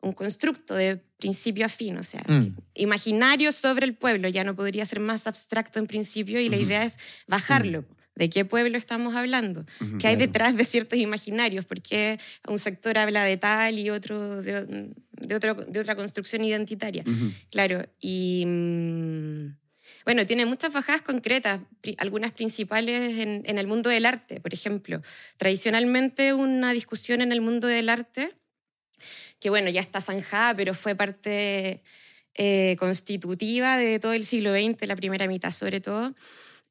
un 0.00 0.12
constructo 0.14 0.74
de 0.74 0.96
principio 1.18 1.66
a 1.66 1.68
fin, 1.68 1.96
o 1.98 2.02
sea, 2.02 2.22
Mm. 2.26 2.56
imaginario 2.74 3.52
sobre 3.52 3.86
el 3.86 3.94
pueblo, 3.94 4.28
ya 4.28 4.44
no 4.44 4.54
podría 4.56 4.84
ser 4.86 5.00
más 5.00 5.26
abstracto 5.26 5.78
en 5.78 5.86
principio 5.86 6.40
y 6.40 6.48
la 6.48 6.56
idea 6.56 6.84
es 6.84 6.96
bajarlo. 7.28 7.84
¿De 8.14 8.30
qué 8.30 8.44
pueblo 8.44 8.78
estamos 8.78 9.14
hablando? 9.16 9.66
Ujú. 9.80 9.98
¿Qué 9.98 10.06
hay 10.08 10.14
Claro. 10.16 10.26
detrás 10.26 10.56
de 10.56 10.64
ciertos 10.64 10.98
imaginarios? 10.98 11.64
¿Por 11.64 11.82
qué 11.82 12.18
un 12.46 12.58
sector 12.58 12.96
habla 12.96 13.24
de 13.24 13.36
tal 13.36 13.78
y 13.78 13.90
otro 13.90 14.40
de, 14.40 14.92
de, 15.10 15.34
otro, 15.34 15.54
de 15.54 15.80
otra 15.80 15.96
construcción 15.96 16.44
identitaria? 16.44 17.04
Claro, 17.50 17.86
y 18.00 18.44
mm, 18.46 19.56
bueno, 20.04 20.26
tiene 20.26 20.46
muchas 20.46 20.72
bajadas 20.72 21.02
concretas, 21.02 21.60
algunas 21.98 22.30
principales 22.32 23.18
en, 23.18 23.42
en 23.46 23.58
el 23.58 23.66
mundo 23.66 23.90
del 23.90 24.06
arte, 24.06 24.40
por 24.40 24.54
ejemplo. 24.54 25.02
Tradicionalmente 25.36 26.34
una 26.34 26.72
discusión 26.72 27.20
en 27.20 27.32
el 27.32 27.40
mundo 27.40 27.66
del 27.66 27.88
arte, 27.88 28.36
que 29.40 29.50
bueno, 29.50 29.70
ya 29.70 29.80
está 29.80 30.00
zanjada, 30.00 30.54
pero 30.54 30.72
fue 30.74 30.94
parte 30.94 31.82
eh, 32.34 32.76
constitutiva 32.78 33.76
de 33.76 33.98
todo 33.98 34.12
el 34.12 34.24
siglo 34.24 34.52
XX, 34.54 34.86
la 34.86 34.96
primera 34.96 35.26
mitad 35.26 35.50
sobre 35.50 35.80
todo, 35.80 36.14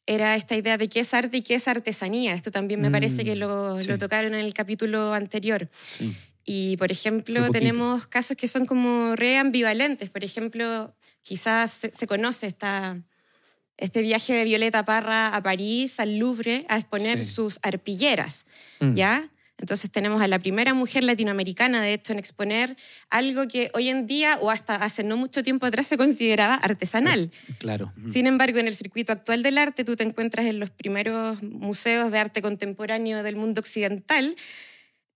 era 0.05 0.35
esta 0.35 0.55
idea 0.55 0.77
de 0.77 0.89
qué 0.89 0.99
es 1.01 1.13
arte 1.13 1.37
y 1.37 1.41
qué 1.41 1.55
es 1.55 1.67
artesanía. 1.67 2.33
Esto 2.33 2.51
también 2.51 2.81
me 2.81 2.91
parece 2.91 3.23
que 3.23 3.35
Mm, 3.35 3.39
lo, 3.39 3.81
sí. 3.81 3.87
lo 3.87 3.97
tocaron 3.97 4.33
en 4.33 4.41
el 4.41 4.53
capítulo 4.53 5.13
anterior. 5.13 5.69
Sí. 5.85 6.15
Y, 6.45 6.75
por 6.77 6.91
ejemplo, 6.91 7.49
tenemos 7.51 8.05
casos 8.07 8.35
que 8.35 8.47
son 8.49 8.65
como 8.65 9.15
re 9.15 9.37
ambivalentes. 9.37 10.09
Por 10.09 10.23
ejemplo, 10.25 10.93
quizás 11.21 11.71
se, 11.71 11.91
se 11.93 12.05
conoce 12.05 12.47
esta, 12.47 12.97
este 13.77 14.01
viaje 14.01 14.33
de 14.33 14.43
Violeta 14.43 14.83
Parra 14.83 15.33
a 15.33 15.41
París, 15.41 15.99
al 16.01 16.17
Louvre, 16.17 16.65
a 16.67 16.77
exponer 16.77 17.23
Sí. 17.23 17.31
sus 17.31 17.59
arpilleras, 17.61 18.45
Mm. 18.81 18.93
¿ya? 18.95 19.29
Entonces 19.59 19.91
tenemos 19.91 20.21
a 20.21 20.27
la 20.27 20.39
primera 20.39 20.73
mujer 20.73 21.03
latinoamericana, 21.03 21.81
de 21.81 21.93
hecho, 21.93 22.11
en 22.11 22.19
exponer 22.19 22.75
algo 23.09 23.47
que 23.47 23.69
hoy 23.73 23.89
en 23.89 24.07
día, 24.07 24.37
o 24.41 24.49
hasta 24.49 24.75
hace 24.75 25.03
no 25.03 25.15
mucho 25.15 25.43
tiempo 25.43 25.65
atrás, 25.65 25.87
se 25.87 25.97
consideraba 25.97 26.55
artesanal. 26.55 27.31
Claro. 27.59 27.93
Sin 28.11 28.27
embargo, 28.27 28.59
en 28.59 28.67
el 28.67 28.75
circuito 28.75 29.13
actual 29.13 29.43
del 29.43 29.57
arte, 29.57 29.83
tú 29.83 29.95
te 29.95 30.03
encuentras 30.03 30.47
en 30.47 30.59
los 30.59 30.69
primeros 30.69 31.41
museos 31.43 32.11
de 32.11 32.19
arte 32.19 32.41
contemporáneo 32.41 33.23
del 33.23 33.35
mundo 33.35 33.61
occidental 33.61 34.35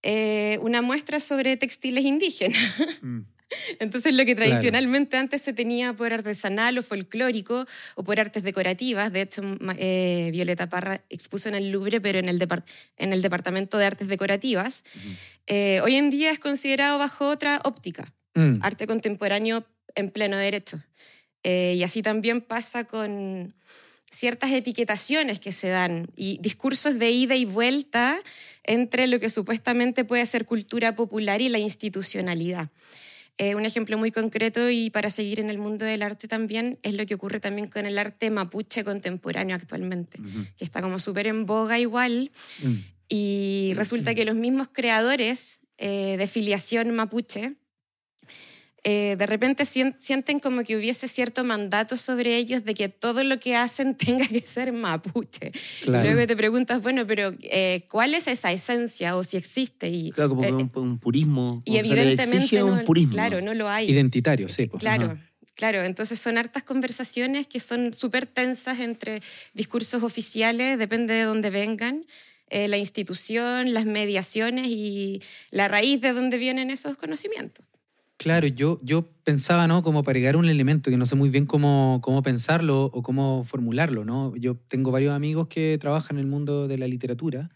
eh, 0.04 0.60
una 0.62 0.82
muestra 0.82 1.20
sobre 1.20 1.58
textiles 1.58 2.06
indígenas. 2.06 2.62
Mm. 3.02 3.22
Entonces 3.80 4.14
lo 4.14 4.26
que 4.26 4.36
tradicionalmente 4.36 5.18
antes 5.18 5.42
se 5.42 5.54
tenía 5.54 5.94
por 5.94 6.14
artesanal 6.14 6.78
o 6.78 6.84
folclórico 6.84 7.66
o 7.96 8.04
por 8.04 8.20
artes 8.20 8.44
decorativas, 8.44 9.12
de 9.12 9.22
hecho 9.22 9.42
eh, 9.78 10.30
Violeta 10.32 10.70
Parra 10.70 11.02
expuso 11.10 11.50
en 11.50 11.56
el 11.56 11.72
Louvre, 11.72 12.02
pero 12.02 12.20
en 12.20 12.30
el, 12.30 12.46
en 12.98 13.14
el 13.14 13.22
Departamento 13.22 13.78
de 13.78 13.86
Artes 13.86 14.08
Decorativas, 14.08 14.84
eh, 15.46 15.82
hoy 15.82 15.96
en 15.96 16.10
día 16.10 16.32
es 16.32 16.40
considerado 16.40 16.98
bajo 16.98 17.30
otra 17.30 17.62
óptica, 17.64 18.14
mm. 18.36 18.60
arte 18.62 18.88
contemporáneo 18.88 19.66
en 19.96 20.10
pleno 20.10 20.38
derecho. 20.38 20.84
Eh, 21.44 21.76
y 21.78 21.84
así 21.84 22.02
también 22.02 22.42
pasa 22.42 22.84
con 22.84 23.54
ciertas 24.12 24.52
etiquetaciones 24.52 25.40
que 25.40 25.52
se 25.52 25.70
dan 25.70 26.08
y 26.16 26.40
discursos 26.42 26.98
de 26.98 27.12
ida 27.12 27.36
y 27.36 27.46
vuelta 27.46 28.20
entre 28.64 29.08
lo 29.08 29.20
que 29.20 29.30
supuestamente 29.30 30.04
puede 30.04 30.26
ser 30.26 30.46
cultura 30.46 30.96
popular 30.96 31.42
y 31.42 31.50
la 31.50 31.60
institucionalidad. 31.60 32.70
Eh, 33.40 33.54
un 33.54 33.66
ejemplo 33.66 34.00
muy 34.00 34.12
concreto 34.12 34.70
y 34.72 34.90
para 34.90 35.12
seguir 35.12 35.40
en 35.40 35.52
el 35.52 35.60
mundo 35.60 35.86
del 35.86 36.02
arte 36.02 36.28
también 36.28 36.80
es 36.82 36.96
lo 36.96 37.06
que 37.06 37.14
ocurre 37.14 37.40
también 37.40 37.68
con 37.68 37.86
el 37.86 38.00
arte 38.00 38.32
mapuche 38.32 38.84
contemporáneo 38.84 39.56
actualmente, 39.56 40.20
que 40.58 40.66
está 40.66 40.82
como 40.82 40.98
súper 40.98 41.28
en 41.28 41.46
boga 41.46 41.78
igual. 41.78 42.32
Mm. 42.64 42.74
Y 43.10 43.74
resulta 43.76 44.16
que 44.16 44.26
los 44.26 44.36
mismos 44.36 44.70
creadores 44.72 45.60
eh, 45.78 46.16
de 46.18 46.26
filiación 46.26 46.90
mapuche 46.96 47.54
eh, 48.90 49.18
de 49.18 49.26
repente 49.26 49.66
sienten 49.66 50.40
como 50.40 50.64
que 50.64 50.78
hubiese 50.78 51.10
cierto 51.10 51.44
mandato 51.44 51.98
sobre 51.98 52.38
ellos 52.38 52.64
de 52.64 52.74
que 52.74 52.88
todo 52.88 53.22
lo 53.26 53.38
que 53.38 53.54
hacen 53.54 53.96
tenga 53.98 54.26
que 54.26 54.40
ser 54.40 54.72
mapuche. 54.72 55.52
luego 55.86 56.26
te 56.26 56.38
preguntas, 56.38 56.82
bueno, 56.82 57.06
pero 57.06 57.36
eh, 57.42 57.84
¿cuál 57.90 58.14
es 58.14 58.30
esa 58.30 58.54
esencia 58.54 59.18
o 59.18 59.26
si 59.26 59.36
existe? 59.36 59.90
Y, 59.90 60.12
claro, 60.12 60.30
como 60.30 60.46
eh, 60.46 60.54
un, 60.54 61.00
purismo. 61.00 61.62
Y 61.66 61.76
evidentemente 61.76 62.60
no, 62.60 62.68
un 62.68 62.86
purismo. 62.86 63.12
Claro, 63.12 63.42
no 63.42 63.54
lo 63.54 63.68
hay. 63.68 63.92
Identitario, 63.92 64.48
sí. 64.48 64.68
Pues. 64.68 64.80
Claro. 64.80 65.18
Claro, 65.54 65.84
entonces 65.84 66.18
son 66.20 66.38
hartas 66.38 66.64
conversaciones 66.64 67.46
que 67.46 67.60
son 67.60 67.94
súper 67.94 68.26
tensas 68.26 68.80
entre 68.80 69.22
discursos 69.54 70.02
oficiales, 70.02 70.80
depende 70.80 71.16
de 71.16 71.24
dónde 71.24 71.50
vengan, 71.50 72.06
la 72.50 72.78
institución, 72.78 73.74
las 73.74 73.86
mediaciones 73.86 74.68
y 74.68 75.22
la 75.50 75.68
raíz 75.68 76.00
de 76.00 76.14
dónde 76.14 76.38
vienen 76.38 76.70
esos 76.70 76.96
conocimientos. 76.96 77.67
Claro, 78.18 78.48
yo, 78.48 78.80
yo 78.84 79.12
pensaba, 79.24 79.68
¿no? 79.68 79.84
Como 79.84 80.04
para 80.04 80.18
llegar 80.18 80.36
a 80.36 80.38
un 80.40 80.50
elemento 80.50 80.90
que 80.90 80.98
no 80.98 81.06
sé 81.06 81.16
muy 81.16 81.30
bien 81.30 81.46
cómo, 81.46 82.00
cómo 82.02 82.24
pensarlo 82.24 82.86
o 82.86 83.04
cómo 83.04 83.44
formularlo, 83.44 84.06
¿no? 84.06 84.36
Yo 84.36 84.56
tengo 84.56 84.92
varios 84.92 85.14
amigos 85.14 85.48
que 85.50 85.78
trabajan 85.80 86.18
en 86.18 86.24
el 86.26 86.30
mundo 86.30 86.68
de 86.68 86.80
la 86.80 86.88
literatura 86.88 87.52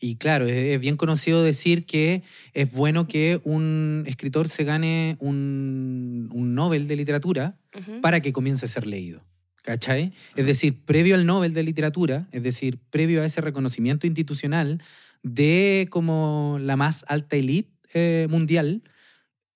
y 0.00 0.16
claro, 0.16 0.46
es, 0.46 0.80
bien 0.80 0.96
conocido 0.96 1.42
decir 1.42 1.84
que 1.84 2.22
es 2.54 2.72
bueno 2.72 3.06
que 3.06 3.40
un 3.44 4.04
escritor 4.06 4.48
se 4.48 4.64
gane 4.64 5.16
un, 5.20 6.30
un 6.32 6.54
Nobel 6.54 6.88
de 6.88 6.96
literatura 6.96 7.58
para 8.00 8.20
que 8.20 8.32
comience 8.32 8.64
a 8.64 8.68
ser 8.68 8.86
leído. 8.86 9.22
¿Cachai? 9.62 10.12
Es 10.36 10.46
decir, 10.46 10.84
previo 10.84 11.16
al 11.16 11.26
Nobel 11.26 11.52
de 11.52 11.64
literatura, 11.64 12.28
es 12.30 12.42
decir, 12.42 12.78
previo 12.90 13.20
a 13.20 13.24
ese 13.24 13.40
reconocimiento 13.40 14.06
institucional 14.06 14.80
de 15.24 15.88
como 15.90 16.58
la 16.60 16.76
más 16.76 17.04
alta 17.08 17.36
élite 17.36 17.70
eh, 17.92 18.28
mundial, 18.30 18.82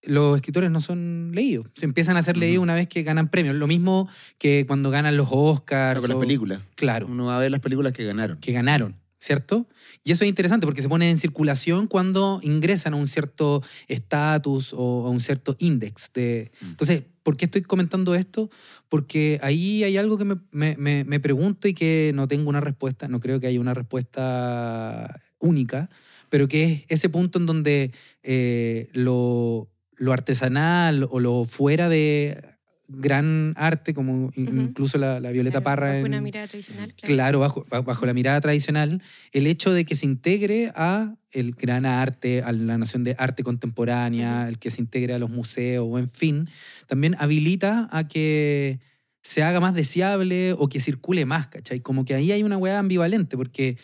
los 0.02 0.36
escritores 0.36 0.70
no 0.70 0.80
son 0.80 1.32
leídos. 1.34 1.66
Se 1.74 1.84
empiezan 1.84 2.16
a 2.16 2.22
ser 2.22 2.36
leídos 2.36 2.62
una 2.62 2.74
vez 2.74 2.88
que 2.88 3.02
ganan 3.02 3.28
premios. 3.28 3.54
Lo 3.56 3.66
mismo 3.66 4.08
que 4.38 4.64
cuando 4.66 4.90
ganan 4.90 5.16
los 5.16 5.28
Oscars. 5.30 6.00
con 6.00 6.10
las 6.10 6.18
películas. 6.18 6.60
Claro. 6.74 7.06
Uno 7.06 7.26
va 7.26 7.36
a 7.36 7.40
ver 7.40 7.50
las 7.50 7.60
películas 7.60 7.92
que 7.92 8.04
ganaron. 8.04 8.38
Que 8.38 8.52
ganaron, 8.52 8.96
¿cierto? 9.18 9.66
Y 10.02 10.12
eso 10.12 10.24
es 10.24 10.28
interesante 10.28 10.66
porque 10.66 10.82
se 10.82 10.88
ponen 10.88 11.10
en 11.10 11.18
circulación 11.18 11.86
cuando 11.86 12.40
ingresan 12.42 12.94
a 12.94 12.96
un 12.96 13.06
cierto 13.06 13.62
estatus 13.88 14.72
o 14.72 15.06
a 15.06 15.10
un 15.10 15.20
cierto 15.20 15.56
índice. 15.58 16.08
De... 16.14 16.50
Mm. 16.60 16.66
Entonces, 16.70 17.02
¿por 17.22 17.36
qué 17.36 17.44
estoy 17.44 17.62
comentando 17.62 18.14
esto? 18.14 18.50
Porque 18.88 19.38
ahí 19.42 19.84
hay 19.84 19.98
algo 19.98 20.16
que 20.16 20.24
me, 20.24 20.36
me, 20.50 21.04
me 21.04 21.20
pregunto 21.20 21.68
y 21.68 21.74
que 21.74 22.12
no 22.14 22.26
tengo 22.26 22.48
una 22.48 22.60
respuesta. 22.60 23.06
No 23.08 23.20
creo 23.20 23.38
que 23.38 23.48
haya 23.48 23.60
una 23.60 23.74
respuesta 23.74 25.20
única, 25.38 25.90
pero 26.30 26.48
que 26.48 26.64
es 26.64 26.84
ese 26.88 27.10
punto 27.10 27.38
en 27.38 27.46
donde 27.46 27.92
eh, 28.22 28.88
lo 28.92 29.68
lo 30.00 30.14
artesanal 30.14 31.06
o 31.10 31.20
lo 31.20 31.44
fuera 31.44 31.90
de 31.90 32.42
gran 32.88 33.52
arte, 33.56 33.92
como 33.92 34.32
incluso 34.34 34.96
la, 34.96 35.20
Violeta 35.30 35.60
Parra. 35.60 35.92
Bajo 35.92 36.06
una 36.06 36.22
mirada 36.22 36.48
tradicional. 36.48 36.94
Claro, 36.94 37.38
bajo, 37.38 37.66
bajo, 37.68 38.06
la 38.06 38.14
mirada 38.14 38.40
tradicional, 38.40 39.02
el 39.32 39.46
hecho 39.46 39.72
de 39.74 39.84
que 39.84 39.94
se 39.94 40.06
integre 40.06 40.72
a 40.74 41.14
el 41.32 41.52
gran 41.52 41.84
arte, 41.84 42.42
a 42.42 42.50
la 42.50 42.78
noción 42.78 43.04
de 43.04 43.14
arte 43.18 43.44
contemporánea, 43.44 44.48
el 44.48 44.58
que 44.58 44.70
se 44.70 44.80
integre 44.80 45.12
a 45.12 45.18
los 45.18 45.28
museos, 45.28 45.86
o 45.86 45.98
en 45.98 46.08
fin, 46.08 46.48
también 46.86 47.14
habilita 47.18 47.86
a 47.92 48.08
que 48.08 48.80
se 49.22 49.42
haga 49.42 49.60
más 49.60 49.74
deseable 49.74 50.54
o 50.54 50.70
que 50.70 50.80
circule 50.80 51.26
más, 51.26 51.48
¿cachai? 51.48 51.80
Como 51.80 52.06
que 52.06 52.14
ahí 52.14 52.32
hay 52.32 52.42
una 52.42 52.56
hueá 52.56 52.78
ambivalente, 52.78 53.36
porque 53.36 53.76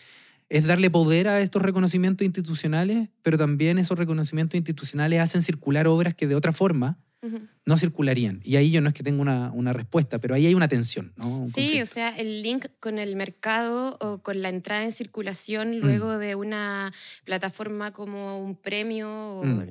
es 0.49 0.65
darle 0.65 0.89
poder 0.89 1.27
a 1.27 1.41
estos 1.41 1.61
reconocimientos 1.61 2.25
institucionales, 2.25 3.09
pero 3.21 3.37
también 3.37 3.77
esos 3.77 3.97
reconocimientos 3.97 4.57
institucionales 4.57 5.19
hacen 5.19 5.41
circular 5.41 5.87
obras 5.87 6.15
que 6.15 6.27
de 6.27 6.35
otra 6.35 6.53
forma 6.53 6.99
no 7.65 7.77
circularían. 7.77 8.41
Y 8.43 8.55
ahí 8.55 8.71
yo 8.71 8.79
no 8.79 8.89
es 8.89 8.93
que 8.93 9.03
tenga 9.03 9.21
una, 9.21 9.51
una 9.51 9.73
respuesta, 9.73 10.19
pero 10.19 10.35
ahí 10.35 10.45
hay 10.45 10.53
una 10.53 10.67
tensión. 10.67 11.13
¿no? 11.17 11.45
sí, 11.53 11.81
o 11.81 11.85
sea, 11.85 12.09
el 12.09 12.41
link 12.41 12.67
con 12.79 12.99
el 12.99 13.15
mercado 13.15 13.97
o 13.99 14.19
con 14.19 14.41
la 14.41 14.49
entrada 14.49 14.83
en 14.83 14.91
circulación 14.91 15.77
mm. 15.77 15.81
luego 15.81 16.17
de 16.17 16.35
una 16.35 16.93
plataforma 17.25 17.91
como 17.91 18.39
un 18.39 18.55
premio 18.55 19.09
o 19.09 19.43
mm. 19.43 19.63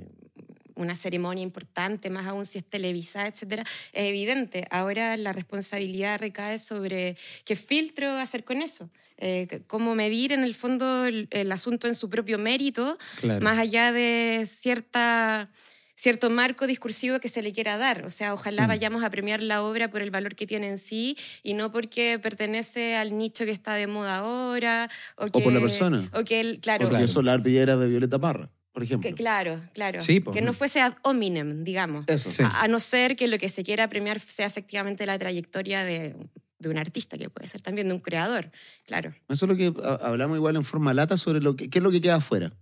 una 0.75 0.95
ceremonia 0.95 1.43
importante, 1.43 2.11
más 2.11 2.27
aún 2.27 2.45
si 2.45 2.59
es 2.59 2.65
televisada, 2.65 3.29
etcétera, 3.29 3.63
es 3.93 4.03
evidente. 4.03 4.67
Ahora 4.71 5.17
la 5.17 5.33
responsabilidad 5.33 6.19
recae 6.19 6.59
sobre 6.59 7.17
qué 7.45 7.55
filtro 7.55 8.11
hacer 8.19 8.45
con 8.45 8.61
eso. 8.61 8.91
Eh, 9.19 9.63
cómo 9.67 9.95
medir 9.95 10.33
en 10.33 10.45
el 10.45 10.55
fondo 10.55 11.07
el, 11.07 11.53
asunto 11.53 11.87
en 11.87 11.95
su 11.95 12.11
propio 12.11 12.39
mérito, 12.39 12.99
más 13.41 13.59
allá 13.59 13.93
de 13.93 14.47
cierta 14.47 15.51
cierto 15.97 16.29
marco 16.29 16.67
discursivo 16.67 17.19
que 17.19 17.29
se 17.29 17.43
le 17.43 17.53
quiera 17.53 17.79
dar. 17.79 18.05
O 18.05 18.11
sea, 18.11 18.35
ojalá 18.35 18.65
mm. 18.65 18.69
vayamos 18.69 19.03
a 19.03 19.11
premiar 19.11 19.43
la 19.43 19.63
obra 19.63 19.91
por 19.91 20.03
el 20.03 20.11
valor 20.11 20.37
que 20.37 20.47
tiene 20.47 20.69
en 20.69 20.79
sí 20.79 21.17
y 21.43 21.55
no 21.55 21.73
porque 21.73 22.19
pertenece 22.19 22.97
al 22.97 23.17
nicho 23.17 23.45
que 23.45 23.51
está 23.51 23.75
de 23.75 23.87
moda 23.87 24.17
ahora. 24.19 24.91
O, 25.17 25.27
por 25.29 25.53
la 25.53 25.61
persona. 25.61 26.09
O 26.13 26.23
que 26.25 26.41
él, 26.41 26.61
claro. 26.61 26.89
Porque 26.89 27.05
eso 27.05 27.23
la 27.23 27.33
arpillera 27.33 27.77
de 27.77 27.89
Violeta 27.89 28.19
Parra. 28.19 28.51
Por 28.73 28.83
ejemplo. 28.83 29.11
claro, 29.15 29.63
claro. 29.73 30.01
que 30.05 30.43
no 30.43 30.53
fuese 30.53 30.83
ad 30.83 30.93
hominem, 31.01 31.65
digamos. 31.65 32.05
Eso. 32.09 32.29
a, 32.45 32.69
no 32.69 32.79
ser 32.79 33.17
que 33.17 33.27
lo 33.27 33.39
que 33.39 33.49
se 33.49 33.65
quiera 33.65 33.89
premiar 33.89 34.21
sea 34.21 34.47
efectivamente 34.47 35.07
la 35.07 35.19
trayectoria 35.19 35.83
de, 35.83 36.15
de 36.59 36.69
un 36.69 36.79
artista, 36.79 37.19
que 37.19 37.29
puede 37.31 37.49
ser 37.49 37.61
también 37.61 37.89
de 37.89 37.95
un 37.95 38.01
creador, 38.01 38.51
claro. 38.87 39.15
Eso 39.29 39.45
es 39.47 39.49
lo 39.49 39.57
que 39.57 39.73
hablamos 40.03 40.37
igual 40.37 40.57
en 40.57 40.65
forma 40.65 40.95
lata 40.95 41.17
sobre 41.17 41.41
lo 41.41 41.57
que, 41.57 41.69
qué 41.69 41.79
es 41.79 41.83
lo 41.83 41.91
que 41.91 42.01
queda 42.01 42.17
afuera. 42.17 42.53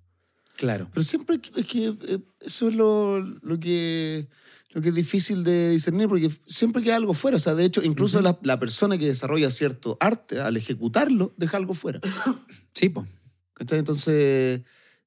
Claro. 0.56 0.88
Pero 0.92 1.02
siempre 1.02 1.40
es 1.56 1.66
que 1.66 1.86
eh, 1.86 2.18
eso 2.40 2.68
es 2.68 2.74
lo, 2.74 3.20
lo, 3.20 3.58
que, 3.58 4.28
lo 4.70 4.80
que 4.80 4.90
es 4.90 4.94
difícil 4.94 5.42
de 5.42 5.70
discernir, 5.70 6.08
porque 6.08 6.30
siempre 6.46 6.82
queda 6.82 6.96
algo 6.96 7.14
fuera. 7.14 7.36
O 7.36 7.40
sea, 7.40 7.54
de 7.54 7.64
hecho, 7.64 7.82
incluso 7.82 8.20
la, 8.22 8.38
la, 8.42 8.58
persona 8.60 8.96
que 8.96 9.06
desarrolla 9.06 9.50
cierto 9.50 9.96
arte, 10.00 10.40
al 10.40 10.56
ejecutarlo, 10.56 11.34
deja 11.36 11.56
algo 11.56 11.74
fuera. 11.74 12.00
Sí, 12.76 12.88
pues. 12.88 13.06
Entonces, 13.60 14.62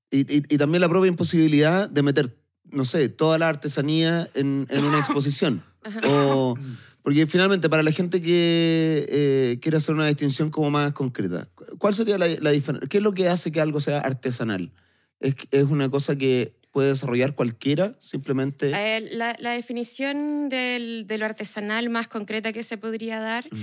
y, 0.09 0.19
y, 0.19 0.37
y, 0.47 0.57
también 0.57 0.79
la 0.79 0.87
propia 0.87 1.09
imposibilidad 1.09 1.89
de 1.89 2.01
meter, 2.01 2.39
no 2.63 2.85
sé, 2.85 3.09
toda 3.09 3.37
la 3.37 3.49
artesanía 3.49 4.29
en, 4.35 4.65
en 4.69 4.85
una 4.85 4.99
exposición. 4.99 5.65
O 6.05 6.55
porque 7.07 7.25
finalmente, 7.25 7.69
para 7.69 7.83
la 7.83 7.93
gente 7.93 8.21
que 8.21 9.05
eh, 9.07 9.59
quiere 9.61 9.77
hacer 9.77 9.95
una 9.95 10.07
distinción 10.07 10.49
como 10.49 10.69
más 10.71 10.91
concreta, 10.91 11.47
¿cuál 11.77 11.93
sería 11.93 12.17
la, 12.17 12.51
diferencia? 12.51 12.89
¿Qué 12.89 12.97
es 12.97 13.03
lo 13.03 13.13
que 13.13 13.29
hace 13.29 13.49
que 13.49 13.61
algo 13.61 13.79
sea 13.79 13.99
artesanal? 13.99 14.73
¿Es, 15.21 15.35
es 15.51 15.63
una 15.63 15.89
cosa 15.89 16.17
que 16.17 16.57
puede 16.73 16.89
desarrollar 16.89 17.33
cualquiera, 17.33 17.95
simplemente? 18.01 18.71
Eh, 18.75 19.07
la, 19.13 19.51
definición 19.51 20.49
de 20.49 21.05
lo 21.17 21.23
artesanal 21.23 21.89
más 21.89 22.09
concreta 22.09 22.51
que 22.51 22.61
se 22.61 22.77
podría 22.77 23.21
dar 23.21 23.45
mm. 23.53 23.57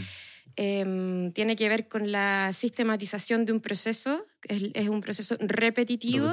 Em, 0.57 1.31
tiene 1.33 1.57
que 1.57 1.69
ver 1.69 1.89
con 1.89 2.13
la 2.13 2.53
sistematización 2.53 3.45
de 3.45 3.53
un 3.53 3.61
proceso 3.61 4.27
es, 4.49 4.89
un 4.89 5.01
proceso 5.01 5.37
repetitivo, 5.41 6.31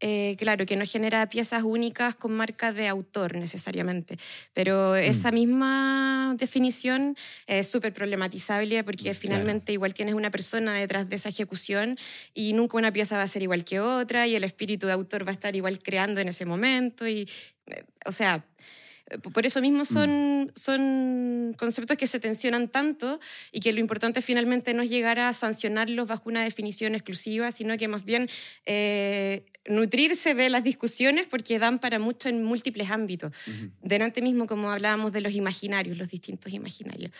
eh, 0.00 0.36
claro, 0.38 0.66
que 0.66 0.76
no 0.76 0.84
genera 0.86 1.28
piezas 1.28 1.62
únicas 1.62 2.14
con 2.14 2.32
marcas 2.32 2.74
de 2.74 2.88
autor 2.88 3.36
necesariamente, 3.36 4.16
pero 4.54 4.92
mm. 4.92 4.96
esa 4.96 5.30
misma 5.30 6.34
definición 6.38 7.16
es 7.46 7.68
súper 7.68 7.92
problematizable 7.92 8.82
porque 8.84 9.14
finalmente 9.14 9.72
igual 9.72 9.94
tienes 9.94 10.14
una 10.14 10.30
persona 10.30 10.72
detrás 10.74 11.08
de 11.08 11.16
esa 11.16 11.28
ejecución 11.28 11.98
y 12.34 12.52
nunca 12.52 12.78
una 12.78 12.92
pieza 12.92 13.16
va 13.16 13.22
a 13.22 13.28
ser 13.28 13.42
igual 13.42 13.64
que 13.64 13.80
otra 13.80 14.26
y 14.26 14.34
el 14.34 14.44
espíritu 14.44 14.86
de 14.86 14.92
autor 14.92 15.26
va 15.26 15.30
a 15.30 15.34
estar 15.34 15.54
igual 15.56 15.78
creando 15.82 16.20
en 16.20 16.28
ese 16.28 16.44
momento 16.44 17.06
y, 17.06 17.28
eh, 17.66 17.84
o 18.04 18.12
sea 18.12 18.44
Eh, 18.46 18.85
Por 19.32 19.46
eso 19.46 19.60
mismo 19.60 19.84
son, 19.84 20.50
son 20.56 21.54
conceptos 21.56 21.96
que 21.96 22.08
se 22.08 22.18
tensionan 22.18 22.68
tanto 22.68 23.20
y 23.52 23.60
que 23.60 23.72
lo 23.72 23.78
importante 23.78 24.20
finalmente 24.20 24.74
no 24.74 24.82
es 24.82 24.90
llegar 24.90 25.20
a 25.20 25.32
sancionarlos 25.32 26.08
bajo 26.08 26.28
una 26.28 26.42
definición 26.42 26.94
exclusiva, 26.94 27.52
sino 27.52 27.76
que 27.76 27.86
más 27.86 28.04
bien 28.04 28.28
eh, 28.64 29.46
nutrirse 29.68 30.34
de 30.34 30.48
las 30.50 30.64
discusiones 30.64 31.28
porque 31.28 31.60
dan 31.60 31.78
para 31.78 32.00
mucho 32.00 32.28
en 32.28 32.42
múltiples 32.42 32.90
ámbitos. 32.90 33.32
Delante 33.80 34.22
mismo, 34.22 34.46
como 34.46 34.72
hablábamos 34.72 35.12
de 35.12 35.20
los 35.20 35.34
imaginarios, 35.34 35.96
los 35.96 36.08
distintos 36.08 36.52
imaginarios. 36.52 37.12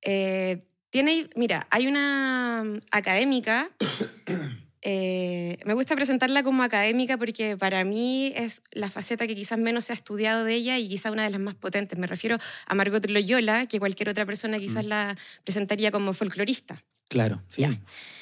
Eh, 0.00 0.62
tiene, 0.88 1.28
mira, 1.36 1.66
hay 1.70 1.86
una 1.86 2.64
académica 2.90 3.70
eh, 4.82 5.58
me 5.64 5.74
gusta 5.74 5.94
presentarla 5.96 6.42
como 6.42 6.62
académica 6.62 7.16
porque 7.18 7.56
para 7.56 7.84
mí 7.84 8.32
es 8.36 8.62
la 8.72 8.90
faceta 8.90 9.26
que 9.26 9.34
quizás 9.34 9.58
menos 9.58 9.86
se 9.86 9.92
ha 9.92 9.96
estudiado 9.96 10.44
de 10.44 10.54
ella 10.54 10.78
y 10.78 10.88
quizás 10.88 11.12
una 11.12 11.24
de 11.24 11.30
las 11.30 11.40
más 11.40 11.54
potentes. 11.54 11.98
Me 11.98 12.06
refiero 12.06 12.38
a 12.66 12.74
Margot 12.74 13.04
Loyola, 13.08 13.66
que 13.66 13.78
cualquier 13.78 14.08
otra 14.08 14.26
persona 14.26 14.58
quizás 14.58 14.86
Mm. 14.86 14.88
la 14.88 15.16
presentaría 15.44 15.90
como 15.90 16.12
folclorista. 16.12 16.84
Claro, 17.08 17.42
sí. 17.48 17.62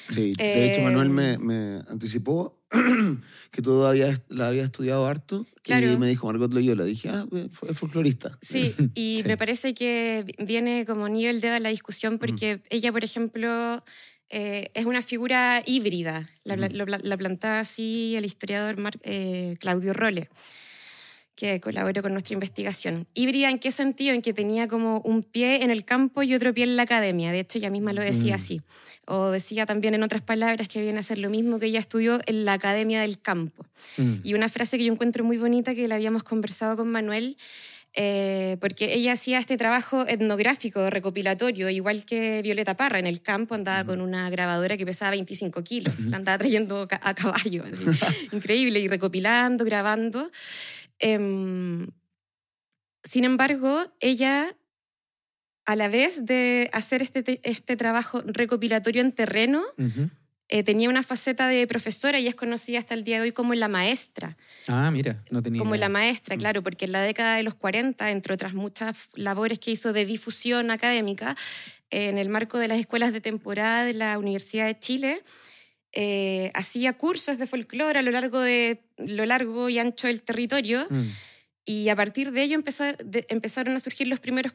De 0.09 0.29
hecho 0.65 0.81
Eh, 0.81 0.83
Manuel 0.83 1.09
me, 1.09 1.37
me 1.39 1.79
anticipó 1.89 2.61
que 3.51 3.61
tú 3.61 3.83
habías, 3.83 4.21
la 4.29 4.47
habías 4.47 4.65
estudiado 4.65 5.07
harto 5.07 5.45
y 5.57 5.61
Claro. 5.61 5.97
me 5.97 6.07
dijo 6.07 6.27
Margot 6.27 6.53
Loyola. 6.53 6.85
Dije, 6.85 7.09
ah, 7.09 7.25
fue 7.51 7.73
folclorista. 7.73 8.37
Sí, 8.41 8.75
y 8.93 9.19
Sí. 9.21 9.27
me 9.27 9.37
parece 9.37 9.73
que 9.73 10.25
viene 10.37 10.85
como 10.85 11.09
nivel 11.09 11.41
dedo 11.41 11.55
a 11.55 11.59
la 11.59 11.69
discusión 11.69 12.19
porque 12.19 12.61
ella, 12.69 12.91
por 12.91 13.03
ejemplo, 13.03 13.83
eh, 14.29 14.69
es 14.73 14.85
una 14.85 15.01
figura 15.01 15.61
híbrida. 15.65 16.29
La, 16.43 16.55
lo 16.55 16.85
pla- 16.85 16.99
la 17.01 17.17
plantaba 17.17 17.59
así 17.59 18.15
el 18.15 18.25
historiador 18.25 18.77
Mar- 18.77 18.99
eh, 19.03 19.55
Claudio 19.59 19.93
Rolle, 19.93 20.29
que 21.35 21.59
colaboró 21.59 22.01
con 22.01 22.13
nuestra 22.13 22.33
investigación. 22.33 23.07
¿Híbrida 23.13 23.49
en 23.49 23.59
qué 23.59 23.71
sentido? 23.71 24.13
En 24.13 24.21
que 24.21 24.33
tenía 24.33 24.67
como 24.69 24.99
un 25.01 25.21
pie 25.23 25.63
en 25.63 25.69
el 25.71 25.83
campo 25.83 26.23
y 26.23 26.33
otro 26.33 26.53
pie 26.53 26.63
en 26.63 26.77
la 26.77 26.83
academia. 26.83 27.31
De 27.33 27.41
hecho, 27.41 27.57
ella 27.57 27.69
misma 27.69 27.91
lo 27.91 28.01
decía 28.01 28.33
Mm. 28.33 28.35
así. 28.35 28.61
O 29.07 29.29
decía 29.31 29.65
también 29.65 29.93
en 29.93 30.01
otras 30.03 30.21
palabras 30.21 30.67
que 30.69 30.81
viene 30.81 30.97
a 30.99 31.03
ser 31.03 31.17
lo 31.19 31.29
mismo 31.29 31.59
que 31.59 31.65
ella 31.67 31.79
estudió 31.79 32.19
en 32.25 32.45
la 32.45 32.53
academia 32.53 33.01
del 33.01 33.19
campo. 33.19 33.65
Mm. 33.97 34.13
Y 34.23 34.33
una 34.33 34.47
frase 34.49 34.77
que 34.77 34.85
yo 34.85 34.93
encuentro 34.93 35.23
muy 35.25 35.37
bonita 35.37 35.75
que 35.75 35.87
la 35.87 35.95
habíamos 35.95 36.23
conversado 36.23 36.77
con 36.77 36.87
Manuel, 36.89 37.37
eh, 37.95 38.57
porque 38.59 38.93
ella 38.93 39.13
hacía 39.13 39.39
este 39.39 39.55
trabajo 39.57 40.05
etnográfico, 40.07 40.89
recopilatorio, 40.89 41.69
igual 41.69 42.03
que 42.05 42.41
Violeta 42.43 42.75
Parra 42.75 42.99
en 42.99 43.07
el 43.07 43.21
campo, 43.21 43.55
andaba 43.55 43.85
con 43.85 44.01
una 44.01 44.29
grabadora 44.29 44.75
que 44.77 44.85
pesaba 44.85 45.11
25 45.11 45.63
kilos, 45.63 45.93
la 45.99 46.17
andaba 46.17 46.37
trayendo 46.37 46.87
a 47.01 47.13
caballo, 47.13 47.63
así. 47.71 47.85
increíble, 48.35 48.79
y 48.79 48.87
recopilando, 48.87 49.63
grabando. 49.63 50.29
Em, 50.99 51.87
sin 53.03 53.23
embargo, 53.23 53.85
ella, 53.99 54.55
a 55.65 55.75
la 55.75 55.87
vez 55.87 56.25
de 56.25 56.69
hacer 56.73 57.01
este, 57.01 57.23
te- 57.23 57.39
este 57.43 57.75
trabajo 57.77 58.21
recopilatorio 58.25 59.01
en 59.01 59.11
terreno. 59.11 59.63
Eh, 60.49 60.63
tenía 60.63 60.89
una 60.89 61.01
faceta 61.03 61.47
de 61.47 61.65
profesora 61.67 62.19
y 62.19 62.27
es 62.27 62.35
conocida 62.35 62.79
hasta 62.79 62.93
el 62.93 63.03
día 63.03 63.17
de 63.17 63.23
hoy 63.23 63.31
como 63.31 63.53
la 63.55 63.67
maestra. 63.67 64.37
Ah, 64.67 64.91
mira, 64.91 65.23
no 65.31 65.41
tenía 65.41 65.59
Como 65.59 65.75
idea. 65.75 65.87
la 65.87 65.89
maestra, 65.89 66.35
Mm. 66.35 66.39
claro, 66.39 66.63
porque 66.63 66.85
en 66.85 66.91
la 66.91 67.01
década 67.01 67.35
de 67.35 67.43
los 67.43 67.55
40, 67.55 68.11
entre 68.11 68.33
otras 68.33 68.53
muchas 68.53 69.09
labores 69.15 69.57
que 69.59 69.71
hizo 69.71 69.91
de 69.93 70.05
difusión 70.05 70.69
académica, 70.71 71.35
eh, 71.89 72.09
en 72.09 72.17
el 72.17 72.29
marco 72.29 72.57
de 72.59 72.67
las 72.67 72.79
escuelas 72.79 73.11
de 73.13 73.21
temporada 73.21 73.85
de 73.85 73.93
la 73.93 74.17
Universidad 74.19 74.67
de 74.67 74.77
Chile, 74.79 75.23
eh, 75.93 76.51
hacía 76.53 76.93
cursos 76.93 77.37
de 77.37 77.47
folclore 77.47 77.97
a 77.99 78.01
lo 78.01 78.11
largo, 78.11 78.39
de, 78.41 78.81
lo 78.97 79.25
largo 79.25 79.69
y 79.69 79.79
ancho 79.79 80.07
del 80.07 80.21
territorio 80.21 80.85
Mm. 80.89 81.03
y 81.65 81.89
a 81.89 81.95
partir 81.95 82.31
de 82.31 82.43
ello 82.43 82.55
empezar- 82.55 82.97
de- 83.03 83.25
empezaron 83.29 83.75
a 83.75 83.79
surgir 83.79 84.07
los 84.07 84.19
primeros 84.19 84.51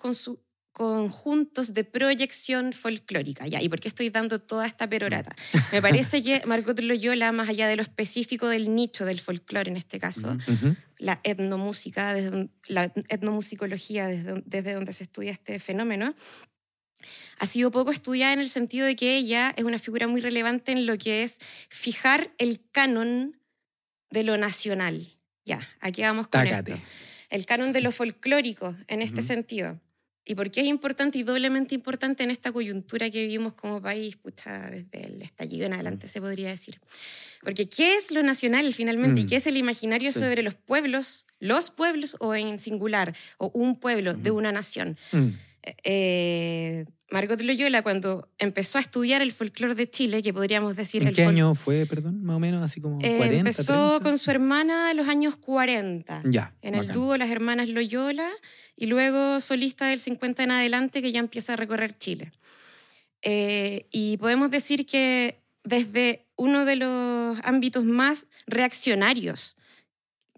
conjuntos 0.73 1.75
de 1.75 1.85
proyección 1.85 2.73
folclórica. 2.73 3.47
Ya, 3.47 3.61
¿Y 3.63 3.69
por 3.69 3.81
qué 3.81 3.89
estoy 3.89 4.11
dando 4.11 4.39
toda 4.39 4.67
esta 4.67 4.89
perorata? 4.89 5.35
Me 5.73 5.83
parece 5.83 6.23
que 6.23 6.43
Margot 6.47 6.79
Loyola, 6.81 7.33
más 7.33 7.49
allá 7.49 7.69
de 7.69 7.77
lo 7.77 7.83
específico 7.83 8.49
del 8.49 8.75
nicho 8.75 9.05
del 9.05 9.21
folclore 9.21 9.71
en 9.71 9.77
este 9.77 9.99
caso. 9.99 10.37
Ujú. 10.47 10.77
la 10.99 11.21
etnomúsica, 11.25 12.15
desde, 12.15 12.51
la 12.69 12.93
etnomusicología, 13.09 14.07
desde, 14.07 14.43
desde 14.45 14.75
donde 14.75 14.93
se 14.93 15.05
estudia 15.05 15.33
este 15.33 15.59
fenómeno, 15.59 16.15
ha 17.39 17.47
sido 17.47 17.71
poco 17.71 17.91
estudiada 17.91 18.33
en 18.33 18.41
el 18.41 18.49
sentido 18.49 18.87
de 18.87 18.97
que 18.97 19.17
ella 19.17 19.53
es 19.57 19.65
una 19.65 19.79
figura 19.79 20.07
muy 20.07 20.21
relevante 20.21 20.73
en 20.73 20.87
lo 20.87 20.99
que 20.99 21.23
es 21.23 21.39
fijar 21.69 22.33
el 22.39 22.61
canon 22.71 23.41
de 24.11 24.25
lo 24.25 24.37
nacional. 24.37 25.09
Ya, 25.45 25.67
aquí 25.81 26.03
vamos 26.03 26.29
con 26.29 26.45
Tácate. 26.45 26.75
esto. 26.75 26.85
El 27.31 27.47
canon 27.47 27.73
de 27.73 27.81
lo 27.81 27.93
folclórico 27.93 28.77
en 28.89 29.03
este 29.03 29.23
sentido. 29.23 29.81
¿Y 30.25 30.35
por 30.35 30.51
qué 30.51 30.61
es 30.61 30.67
importante 30.67 31.19
y 31.19 31.23
doblemente 31.23 31.75
importante 31.75 32.23
en 32.23 32.31
esta 32.31 32.53
coyuntura 32.53 33.09
que 33.11 33.23
vivimos 33.23 33.55
como 33.55 33.81
país, 33.81 34.17
pucha, 34.17 34.71
desde 34.71 35.07
el 35.07 35.23
estallido 35.23 35.67
en 35.67 35.73
adelante 35.73 36.09
se 36.09 36.21
podría 36.21 36.51
decir? 36.51 36.79
Porque 37.43 37.69
¿qué 37.69 37.95
es 37.97 38.11
lo 38.11 38.23
nacional 38.23 38.73
finalmente? 38.75 39.23
¿Y 39.23 39.25
Mm. 39.25 39.27
qué 39.29 39.37
es 39.37 39.47
el 39.47 39.57
imaginario 39.57 40.13
Sí. 40.13 40.21
sobre 40.21 40.43
los 40.43 40.55
pueblos, 40.55 41.27
los 41.41 41.71
pueblos 41.71 42.17
o 42.21 42.35
en 42.35 42.59
singular, 42.59 43.17
o 43.39 43.51
un 43.55 43.77
pueblo 43.77 44.13
de 44.15 44.31
Ujú. 44.31 44.39
una 44.39 44.53
nación? 44.53 44.99
Mm. 45.13 45.29
Eh, 45.85 46.85
Margot 47.11 47.41
Loyola, 47.41 47.83
cuando 47.83 48.29
empezó 48.39 48.79
a 48.79 48.81
estudiar 48.81 49.21
el 49.21 49.33
folclore 49.33 49.75
de 49.75 49.91
Chile, 49.91 50.23
que 50.23 50.33
podríamos 50.33 50.77
decir 50.77 51.03
¿En 51.03 51.09
el 51.09 51.15
qué 51.15 51.25
año 51.25 51.55
fue, 51.55 51.85
perdón? 51.87 52.23
Más 52.23 52.37
o 52.37 52.39
menos, 52.39 52.63
así 52.65 52.81
como 52.81 52.99
Eh, 53.03 53.17
40, 53.17 53.37
empezó 53.39 53.89
30? 53.99 54.01
con 54.05 54.19
su 54.19 54.31
hermana 54.31 54.91
en 54.93 54.97
los 54.97 55.09
años 55.09 55.37
40. 55.37 56.23
Ya, 56.27 56.55
En 56.63 56.75
el 56.75 56.83
bacán. 56.83 56.95
dúo 56.95 57.17
Las 57.17 57.31
Hermanas 57.31 57.69
Loyola 57.69 58.31
y 58.77 58.87
luego 58.87 59.41
solista 59.41 59.87
del 59.89 59.99
50 59.99 60.45
en 60.45 60.51
adelante 60.53 61.03
que 61.03 61.11
ya 61.13 61.19
empieza 61.19 61.55
a 61.55 61.57
recorrer 61.57 61.99
Chile. 61.99 62.31
Eh, 63.23 63.87
y 63.91 64.17
podemos 64.19 64.51
decir 64.51 64.87
que 64.87 65.41
desde 65.65 66.27
uno 66.37 66.65
de 66.65 66.77
los 66.77 67.39
ámbitos 67.43 67.85
más 67.85 68.29
reaccionarios, 68.47 69.57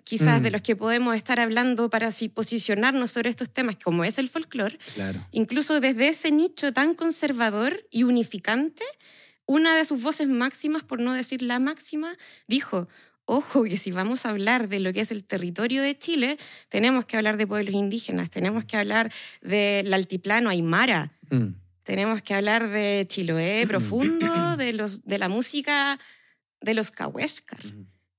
quizás 0.04 0.40
Mm. 0.40 0.44
de 0.44 0.50
los 0.50 0.62
que 0.62 0.76
podemos 0.76 1.14
estar 1.16 1.38
hablando 1.40 1.88
para 1.90 2.08
así 2.08 2.28
posicionarnos 2.28 3.10
sobre 3.12 3.30
estos 3.30 3.50
temas, 3.50 3.76
como 3.82 4.04
es 4.04 4.18
el 4.18 4.28
folclore, 4.28 4.78
Claro. 4.94 5.26
incluso 5.30 5.80
desde 5.80 6.08
ese 6.08 6.30
nicho 6.30 6.72
tan 6.72 6.94
conservador 6.94 7.86
y 7.90 8.02
unificante, 8.04 8.84
una 9.46 9.76
de 9.76 9.84
sus 9.84 10.02
voces 10.02 10.28
máximas, 10.28 10.82
por 10.84 11.00
no 11.00 11.12
decir 11.14 11.42
la 11.42 11.58
máxima, 11.58 12.16
dijo, 12.46 12.88
ojo, 13.24 13.64
que 13.64 13.76
si 13.76 13.90
vamos 13.92 14.26
a 14.26 14.30
hablar 14.30 14.68
de 14.68 14.80
lo 14.80 14.92
que 14.92 15.00
es 15.00 15.12
el 15.12 15.24
territorio 15.24 15.82
de 15.82 15.96
Chile, 15.98 16.38
tenemos 16.68 17.04
que 17.06 17.16
hablar 17.16 17.36
de 17.36 17.46
pueblos 17.46 17.74
indígenas, 17.74 18.30
tenemos 18.30 18.64
que 18.64 18.76
hablar 18.76 19.12
del 19.40 19.92
altiplano 19.94 20.50
aymara, 20.50 21.12
Mm. 21.30 21.54
tenemos 21.84 22.22
que 22.22 22.34
hablar 22.34 22.68
de 22.68 23.06
Chiloé 23.08 23.66
profundo, 23.66 24.26
de, 24.56 24.72
los, 24.72 25.04
de 25.04 25.18
la 25.18 25.28
música 25.28 25.98
de 26.60 26.74
los 26.74 26.90
cahuéscar. 26.90 27.60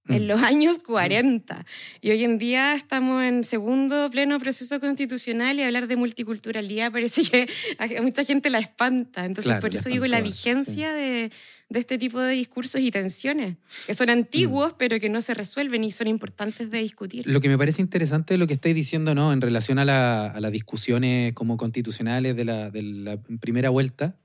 En 0.10 0.24
Mm. 0.24 0.28
los 0.28 0.42
años 0.42 0.80
40. 0.86 1.66
Y 2.02 2.12
hoy 2.12 2.24
en 2.24 2.38
día 2.38 2.76
estamos 2.76 3.24
en 3.24 3.44
segundo 3.44 4.10
pleno 4.10 4.38
proceso 4.40 4.80
constitucional 4.80 5.58
y 5.60 5.64
hablar 5.64 5.88
de 5.88 5.96
multiculturalidad 5.96 6.92
parece 6.92 7.24
que 7.24 7.48
a 7.80 8.02
mucha 8.02 8.24
gente 8.24 8.50
la 8.50 8.60
espanta. 8.60 9.26
Entonces, 9.26 9.46
Claro, 9.50 9.62
por 9.62 9.74
eso 9.74 9.90
digo 9.90 10.06
la 10.08 10.20
vigencia 10.22 10.92
de, 10.94 11.32
de 11.70 11.80
este 11.80 11.98
tipo 11.98 12.20
de 12.20 12.34
discursos 12.36 12.82
y 12.82 12.92
tensiones, 12.92 13.56
que 13.88 13.94
son 13.94 14.10
antiguos, 14.10 14.76
pero 14.78 15.00
que 15.00 15.10
no 15.10 15.22
se 15.22 15.34
resuelven 15.34 15.84
y 15.84 15.92
son 15.92 16.08
importantes 16.08 16.70
de 16.70 16.80
discutir. 16.80 17.24
Lo 17.26 17.40
que 17.42 17.48
me 17.50 17.58
parece 17.58 17.82
interesante 17.82 18.34
es 18.34 18.40
lo 18.40 18.48
que 18.48 18.54
estáis 18.54 18.76
diciendo, 18.76 19.16
¿no? 19.16 19.32
En 19.34 19.40
relación 19.42 19.80
a, 19.80 19.86
la- 19.86 20.28
a 20.28 20.40
las 20.42 20.52
discusiones 20.52 21.34
como 21.34 21.56
constitucionales 21.58 22.36
de 22.36 22.44
la, 22.46 22.70
de 22.70 22.82
la 22.82 23.18
primera 23.40 23.70
vuelta. 23.70 24.18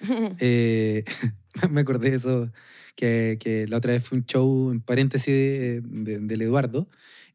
Eh, 0.40 1.04
me 1.70 1.80
acordé 1.82 2.10
de 2.10 2.16
eso, 2.16 2.50
que, 2.96 3.36
que 3.38 3.66
la 3.68 3.76
otra 3.76 3.92
vez 3.92 4.02
fue 4.02 4.18
un 4.18 4.26
show, 4.26 4.72
en 4.72 4.80
paréntesis, 4.80 5.26
de- 5.32 5.80
de- 5.84 6.18
del 6.18 6.42
Eduardo, 6.42 6.88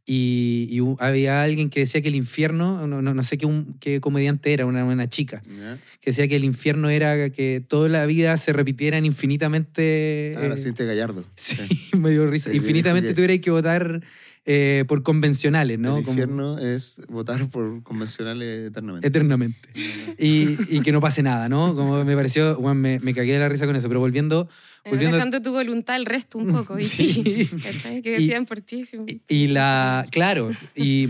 y, 0.06 0.68
y 0.72 0.80
había 1.00 1.44
alguien 1.44 1.70
que 1.70 1.82
decía 1.82 2.02
que 2.02 2.08
el 2.08 2.16
infierno, 2.16 2.88
no, 2.88 3.02
no, 3.04 3.14
no 3.14 3.24
sé 3.24 3.38
qué, 3.38 3.46
un- 3.46 3.76
qué 3.80 4.02
comediante 4.02 4.52
era, 4.52 4.66
una, 4.66 4.84
una 4.84 5.08
chica, 5.08 5.44
¿Ya? 5.48 5.78
que 6.02 6.10
decía 6.10 6.28
que 6.28 6.36
el 6.36 6.44
infierno 6.44 6.90
era 6.90 7.30
que 7.30 7.64
toda 7.66 7.88
la 7.88 8.06
vida 8.08 8.36
se 8.38 8.52
repitieran 8.52 9.06
infinitamente... 9.06 10.34
Ah, 10.38 10.48
la 10.48 10.56
eh, 10.56 10.58
Cintia 10.58 10.86
Gallardo. 10.86 11.24
Sí, 11.36 11.56
me 11.98 12.10
dio 12.10 12.26
risa. 12.28 12.50
Sí, 12.50 12.58
Infinitamente 12.58 13.14
tuvierais 13.14 13.42
que 13.42 13.52
votar 13.52 14.02
eh, 14.46 14.86
por 14.88 15.04
convencionales, 15.04 15.78
¿no? 15.78 15.98
El 15.98 16.04
Como 16.04 16.14
infierno 16.14 16.58
es 16.58 17.02
votar 17.08 17.48
por 17.50 17.84
convencionales 17.84 18.68
eternamente. 18.70 19.08
eternamente. 19.08 19.70
Y, 20.18 20.58
y 20.76 20.82
que 20.82 20.92
no 20.92 21.00
pase 21.00 21.22
nada, 21.22 21.48
¿no? 21.48 21.76
Como 21.76 22.04
me 22.04 22.16
pareció, 22.16 22.58
bueno, 22.60 22.76
me, 22.76 23.00
me 23.00 23.14
cagué 23.14 23.34
de 23.34 23.40
la 23.40 23.50
risa 23.50 23.68
con 23.68 23.76
eso. 23.76 23.88
Pero 23.88 24.00
volviendo, 24.00 24.50
volviendo 24.86 25.16
Dejando 25.18 25.42
tu 25.42 25.52
voluntad 25.52 25.96
al 25.96 26.06
resto 26.08 26.40
un 26.40 26.48
poco. 26.52 26.80
Y 26.80 26.84
sí, 26.86 27.12
Sí. 27.14 28.02
que 28.02 28.12
decían 28.12 28.46
por 28.48 28.62
ti. 28.62 28.84
Y, 29.08 29.22
y 29.28 29.48
la, 29.48 30.06
claro, 30.12 30.50
y, 30.76 31.08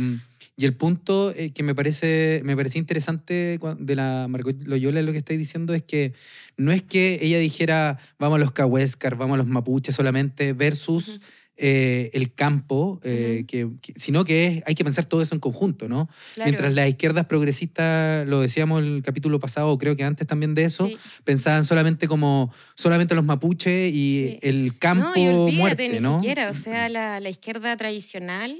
y 0.57 0.65
el 0.65 0.73
punto 0.75 1.33
eh, 1.35 1.51
que 1.53 1.63
me 1.63 1.73
parece, 1.73 2.41
me 2.43 2.55
parecía 2.57 2.79
interesante 2.79 3.59
de 3.79 3.95
la 3.95 4.27
Margot 4.29 4.57
Loyola, 4.65 5.01
lo 5.01 5.13
que 5.13 5.19
estáis 5.19 5.39
diciendo, 5.39 5.73
es 5.73 5.83
que 5.83 6.13
no 6.57 6.73
es 6.73 6.81
que 6.83 7.17
ella 7.21 7.39
dijera, 7.39 7.97
vamos 8.19 8.35
a 8.35 8.39
los 8.39 8.51
cahuéscar, 8.51 9.15
vamos 9.15 9.35
a 9.35 9.37
los 9.37 9.47
mapuches 9.47 9.95
solamente, 9.95 10.51
versus. 10.53 11.21
Eh, 11.57 12.09
el 12.13 12.33
campo, 12.33 12.99
eh, 13.03 13.43
que, 13.47 13.69
que- 13.81 13.93
sino 13.95 14.23
que 14.25 14.47
es- 14.47 14.63
hay 14.65 14.73
que 14.75 14.83
pensar 14.83 15.05
todo 15.05 15.21
eso 15.21 15.35
en 15.35 15.39
conjunto, 15.41 15.87
¿no? 15.87 16.09
Claro. 16.33 16.49
Mientras 16.49 16.73
las 16.73 16.89
izquierdas 16.89 17.25
progresistas, 17.25 18.27
lo 18.27 18.41
decíamos 18.41 18.81
el 18.81 19.01
capítulo 19.03 19.39
pasado, 19.39 19.77
creo 19.77 19.95
que 19.95 20.03
antes 20.03 20.25
también 20.25 20.55
de 20.55 20.63
eso, 20.63 20.87
Sí. 20.87 20.97
pensaban 21.23 21.63
solamente 21.63 22.07
como 22.07 22.51
solamente 22.75 23.13
los 23.15 23.25
mapuches 23.25 23.93
y 23.93 24.31
Sí. 24.31 24.39
el 24.41 24.77
campo 24.79 25.09
no, 25.09 25.17
y 25.17 25.27
olvídate, 25.27 25.57
muerte, 25.57 25.89
ni 25.89 25.99
¿no? 25.99 26.19
siquiera. 26.19 26.49
O 26.49 26.53
sea, 26.53 26.89
la, 26.89 27.19
la 27.19 27.29
izquierda 27.29 27.75
tradicional 27.77 28.55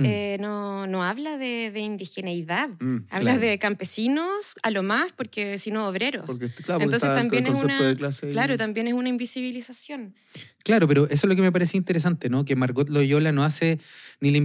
Mm. 0.00 0.04
eh, 0.06 0.36
no, 0.40 0.86
no 0.86 1.04
habla 1.04 1.36
de, 1.36 1.70
de 1.70 1.80
indigeneidad. 1.80 2.68
Mm, 2.80 3.04
Habla 3.10 3.32
claro. 3.32 3.40
de 3.40 3.58
campesinos 3.58 4.54
a 4.62 4.70
lo 4.70 4.82
más, 4.82 5.12
porque 5.12 5.58
si 5.58 5.70
no, 5.70 5.86
obreros. 5.86 6.24
porque, 6.26 6.48
claro, 6.48 6.82
Entonces 6.82 7.14
también 7.14 7.46
es 7.46 7.62
una. 7.62 7.96
Claro, 8.30 8.56
también 8.56 8.88
es 8.88 8.94
una 8.94 9.08
invisibilización. 9.08 10.14
Claro, 10.62 10.86
pero 10.88 11.04
eso 11.06 11.14
es 11.14 11.24
lo 11.24 11.36
que 11.36 11.42
me 11.42 11.52
parece 11.52 11.76
interesante, 11.76 12.28
¿no? 12.28 12.44
Que 12.44 12.56
Margot 12.56 12.88
Loyola 12.88 13.32
no 13.32 13.44
hace 13.44 13.78
ni 14.20 14.30
la 14.30 14.38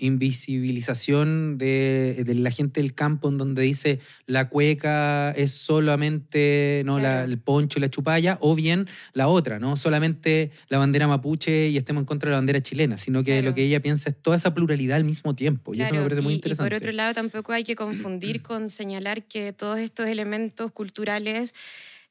invisibilización 0.00 1.58
de, 1.58 2.22
de 2.24 2.34
la 2.34 2.50
gente 2.50 2.80
del 2.80 2.94
campo 2.94 3.28
en 3.28 3.38
donde 3.38 3.62
dice 3.62 4.00
la 4.26 4.48
cueca 4.48 5.30
es 5.32 5.52
solamente 5.52 6.82
¿no? 6.84 6.98
la- 6.98 7.06
Claro. 7.06 7.24
el 7.32 7.38
poncho 7.38 7.78
y 7.78 7.82
la 7.82 7.88
chupalla, 7.90 8.36
o 8.40 8.54
bien 8.54 8.88
la 9.12 9.28
otra, 9.28 9.58
¿no? 9.60 9.76
Solamente 9.76 10.50
la 10.68 10.78
bandera 10.78 11.06
mapuche 11.06 11.68
y 11.68 11.76
estemos 11.76 12.00
en 12.02 12.06
contra 12.06 12.28
de 12.28 12.32
la 12.32 12.38
bandera 12.38 12.60
chilena, 12.62 12.98
sino 12.98 13.22
que 13.22 13.32
Claro. 13.36 13.48
lo 13.48 13.54
que 13.54 13.62
ella 13.62 13.80
piensa 13.80 14.10
es 14.10 14.20
toda 14.20 14.36
esa 14.36 14.52
pluralidad 14.54 14.96
al 14.96 15.04
mismo 15.04 15.34
tiempo. 15.36 15.72
y 15.72 15.76
eso 15.76 15.84
me 15.84 15.90
Claro, 15.90 16.04
parece 16.04 16.22
muy 16.22 16.32
y- 16.32 16.36
interesante. 16.36 16.66
Y 16.66 16.70
por 16.70 16.76
otro 16.82 16.92
lado, 16.92 17.14
tampoco 17.14 17.52
hay 17.52 17.62
que 17.64 17.76
confundir 17.76 18.42
con 18.42 18.70
señalar 18.70 19.22
que 19.28 19.52
todos 19.52 19.78
estos 19.78 20.06
elementos 20.08 20.72
culturales 20.72 21.54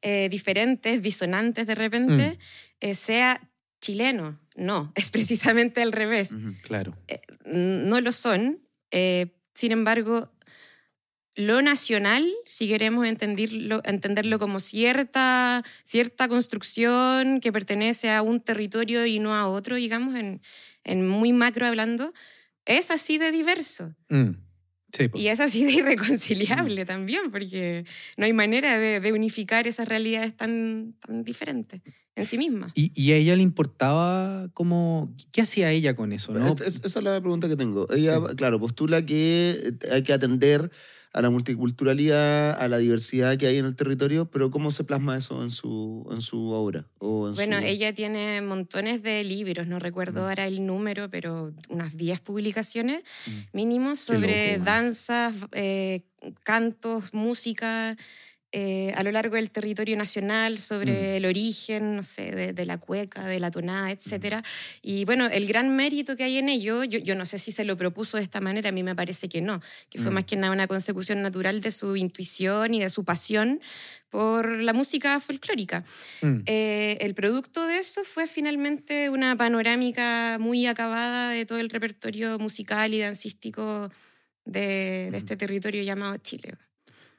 eh, 0.01 0.29
diferentes, 0.29 1.01
disonantes 1.01 1.65
de 1.67 1.73
repente, 1.75 2.29
Mm. 2.31 2.37
eh, 2.81 2.93
sea 2.95 3.41
chileno. 3.81 4.39
No, 4.55 4.91
es 4.95 5.09
precisamente 5.09 5.81
al 5.81 5.91
revés. 5.91 6.31
Ujú. 6.31 6.55
Claro. 6.63 6.97
No 7.45 8.01
lo 8.01 8.11
son. 8.11 8.61
eh, 8.91 9.31
sin 9.53 9.71
embargo, 9.71 10.31
lo 11.35 11.61
nacional, 11.61 12.25
si 12.45 12.67
queremos 12.69 13.05
entenderlo, 13.05 13.81
entenderlo 13.83 14.39
como 14.39 14.59
cierta, 14.61 15.63
cierta 15.83 16.27
construcción 16.29 17.41
que 17.41 17.51
pertenece 17.51 18.09
a 18.11 18.21
un 18.21 18.39
territorio 18.39 19.05
y 19.05 19.19
no 19.19 19.35
a 19.35 19.47
otro, 19.47 19.75
digamos, 19.75 20.15
en, 20.15 20.41
en 20.85 21.07
muy 21.07 21.33
macro 21.33 21.67
hablando, 21.67 22.13
es 22.65 22.89
así 22.89 23.17
de 23.17 23.31
diverso. 23.31 23.93
Mm. 24.09 24.44
Sí. 24.95 25.09
Y 25.13 25.27
es 25.27 25.39
así 25.39 25.65
de 25.65 25.71
irreconciliable 25.73 26.85
también, 26.85 27.31
porque 27.31 27.85
no 28.17 28.25
hay 28.25 28.33
manera 28.33 28.77
de, 28.79 28.99
de 28.99 29.13
unificar 29.13 29.67
esas 29.67 29.87
realidades 29.87 30.35
tan, 30.35 30.93
tan 31.05 31.23
diferentes 31.23 31.81
en 32.15 32.25
sí 32.25 32.37
mismas. 32.37 32.71
Y, 32.75 32.91
y 32.95 33.11
a 33.11 33.17
ella 33.17 33.35
le 33.35 33.41
importaba 33.43 34.47
como... 34.53 35.13
¿Qué 35.33 35.41
hacía 35.41 35.71
ella 35.71 35.95
con 35.95 36.13
eso? 36.13 36.31
¿no? 36.33 36.47
Es- 36.53 36.61
es- 36.61 36.81
esa 36.85 36.99
es 36.99 37.03
la 37.05 37.19
pregunta 37.19 37.49
que 37.49 37.57
tengo. 37.57 37.91
Ella, 37.91 38.19
Sí. 38.29 38.35
claro, 38.37 38.57
postula 38.59 39.05
que 39.05 39.73
hay 39.91 40.03
que 40.03 40.13
atender 40.13 40.71
a 41.15 41.21
la 41.21 41.29
multiculturalidad, 41.29 42.61
a 42.61 42.67
la 42.67 42.77
diversidad 42.77 43.37
que 43.37 43.47
hay 43.47 43.57
en 43.57 43.65
el 43.65 43.75
territorio, 43.75 44.29
pero 44.29 44.51
¿cómo 44.51 44.69
se 44.71 44.83
plasma 44.83 45.17
eso 45.17 45.41
en 45.43 45.49
su, 45.49 46.05
en 46.11 46.19
su 46.21 46.49
obra? 46.51 46.85
O 46.99 47.29
en 47.29 47.35
Bueno, 47.35 47.57
su- 47.59 47.65
ella 47.65 47.93
tiene 47.93 48.41
montones 48.41 49.01
de 49.01 49.23
libros, 49.23 49.65
no 49.65 49.79
recuerdo 49.79 50.21
Mm. 50.21 50.23
ahora 50.25 50.45
el 50.45 50.65
número, 50.65 51.09
pero 51.09 51.53
unas 51.69 51.95
10 51.95 52.19
publicaciones 52.19 53.01
Mm. 53.25 53.31
mínimos 53.53 53.99
Qué 53.99 54.05
sobre 54.13 54.53
loco, 54.57 54.65
danzas, 54.65 55.33
eh, 55.53 56.01
cantos, 56.43 57.13
música 57.13 57.95
eh, 58.57 58.93
a 58.95 59.03
lo 59.03 59.11
largo 59.11 59.35
del 59.35 59.51
territorio 59.51 59.97
nacional, 59.97 60.57
sobre 60.59 60.93
Mm. 60.93 61.15
el 61.17 61.25
origen, 61.25 61.95
no 61.97 62.03
sé, 62.03 62.31
de, 62.31 62.53
de 62.53 62.65
la 62.65 62.77
cueca, 62.77 63.25
de 63.27 63.39
la 63.41 63.51
tonada, 63.51 63.91
etc. 63.91 64.41
Y 64.81 65.03
bueno, 65.03 65.25
el 65.27 65.45
gran 65.45 65.75
mérito 65.75 66.15
que 66.15 66.23
hay 66.23 66.37
en 66.37 66.47
ello, 66.47 66.85
yo, 66.85 66.99
yo 66.99 67.15
no 67.15 67.25
sé 67.25 67.37
si 67.37 67.51
se 67.51 67.65
lo 67.65 67.75
propuso 67.75 68.15
de 68.15 68.23
esta 68.23 68.39
manera, 68.39 68.69
a 68.69 68.71
mí 68.71 68.81
me 68.81 68.95
parece 68.95 69.27
que 69.27 69.41
no, 69.41 69.59
que 69.89 69.99
fue 69.99 70.09
Mm. 70.09 70.13
más 70.13 70.23
que 70.25 70.37
nada 70.37 70.53
una 70.53 70.67
consecución 70.67 71.21
natural 71.21 71.59
de 71.59 71.71
su 71.71 71.97
intuición 71.97 72.73
y 72.73 72.79
de 72.79 72.89
su 72.89 73.03
pasión 73.03 73.59
por 74.09 74.47
la 74.61 74.71
música 74.71 75.19
folclórica. 75.19 75.83
Mm. 76.21 76.39
Eh, 76.45 76.97
el 77.01 77.13
producto 77.13 77.67
de 77.67 77.79
eso 77.79 78.05
fue 78.05 78.25
finalmente 78.25 79.09
una 79.09 79.35
panorámica 79.35 80.37
muy 80.39 80.65
acabada 80.65 81.29
de 81.29 81.45
todo 81.45 81.59
el 81.59 81.69
repertorio 81.69 82.39
musical 82.39 82.93
y 82.93 82.99
dancístico 82.99 83.91
de, 84.45 85.09
de 85.11 85.17
este 85.17 85.35
territorio 85.35 85.83
llamado 85.83 86.15
Chile. 86.17 86.53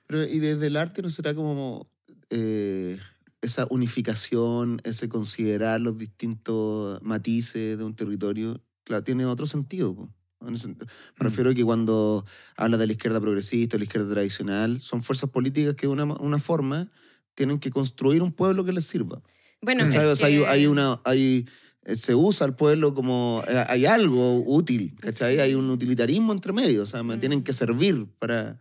Pero, 0.06 0.24
y 0.24 0.38
desde 0.38 0.66
el 0.68 0.76
arte 0.76 1.02
no 1.02 1.10
será 1.10 1.34
como 1.34 1.90
eh, 2.30 2.98
esa 3.42 3.66
unificación, 3.70 4.80
ese 4.84 5.08
considerar 5.08 5.80
los 5.80 5.98
distintos 5.98 7.00
matices 7.02 7.76
de 7.78 7.84
un 7.84 7.94
territorio, 7.94 8.60
claro, 8.84 9.02
tiene 9.04 9.24
otro 9.26 9.46
sentido. 9.46 9.94
po. 9.94 10.10
Me 10.40 10.50
Mm. 10.52 10.76
refiero 11.18 11.50
a 11.50 11.54
que 11.54 11.64
cuando 11.64 12.24
habla 12.56 12.76
de 12.76 12.86
la 12.86 12.92
izquierda 12.92 13.20
progresista 13.20 13.76
o 13.76 13.78
la 13.78 13.84
izquierda 13.84 14.12
tradicional, 14.12 14.80
son 14.80 15.02
fuerzas 15.02 15.30
políticas 15.30 15.74
que 15.74 15.86
de 15.86 15.92
una, 15.92 16.04
una 16.04 16.38
forma 16.38 16.90
tienen 17.34 17.58
que 17.58 17.70
construir 17.70 18.22
un 18.22 18.32
pueblo 18.32 18.64
que 18.64 18.72
les 18.72 18.84
sirva. 18.84 19.22
Bueno, 19.62 19.84
Mm. 19.84 19.88
es 19.88 20.18
sea, 20.18 20.26
hay, 20.28 20.36
que- 20.38 20.46
hay 20.46 20.66
una... 20.66 21.00
Hay, 21.04 21.46
eh, 21.84 21.96
se 21.96 22.14
usa 22.14 22.46
al 22.46 22.54
pueblo 22.56 22.94
como... 22.94 23.42
eh, 23.48 23.64
Hay 23.68 23.86
algo 23.86 24.42
útil, 24.44 24.94
¿cachai? 25.00 25.36
Sí. 25.36 25.40
Hay 25.40 25.54
un 25.54 25.70
utilitarismo 25.70 26.32
entre 26.32 26.52
medio, 26.52 26.82
o 26.82 26.86
sea, 26.86 27.02
me 27.02 27.16
Mm. 27.16 27.20
tienen 27.20 27.42
que 27.42 27.52
servir 27.52 28.06
para... 28.18 28.58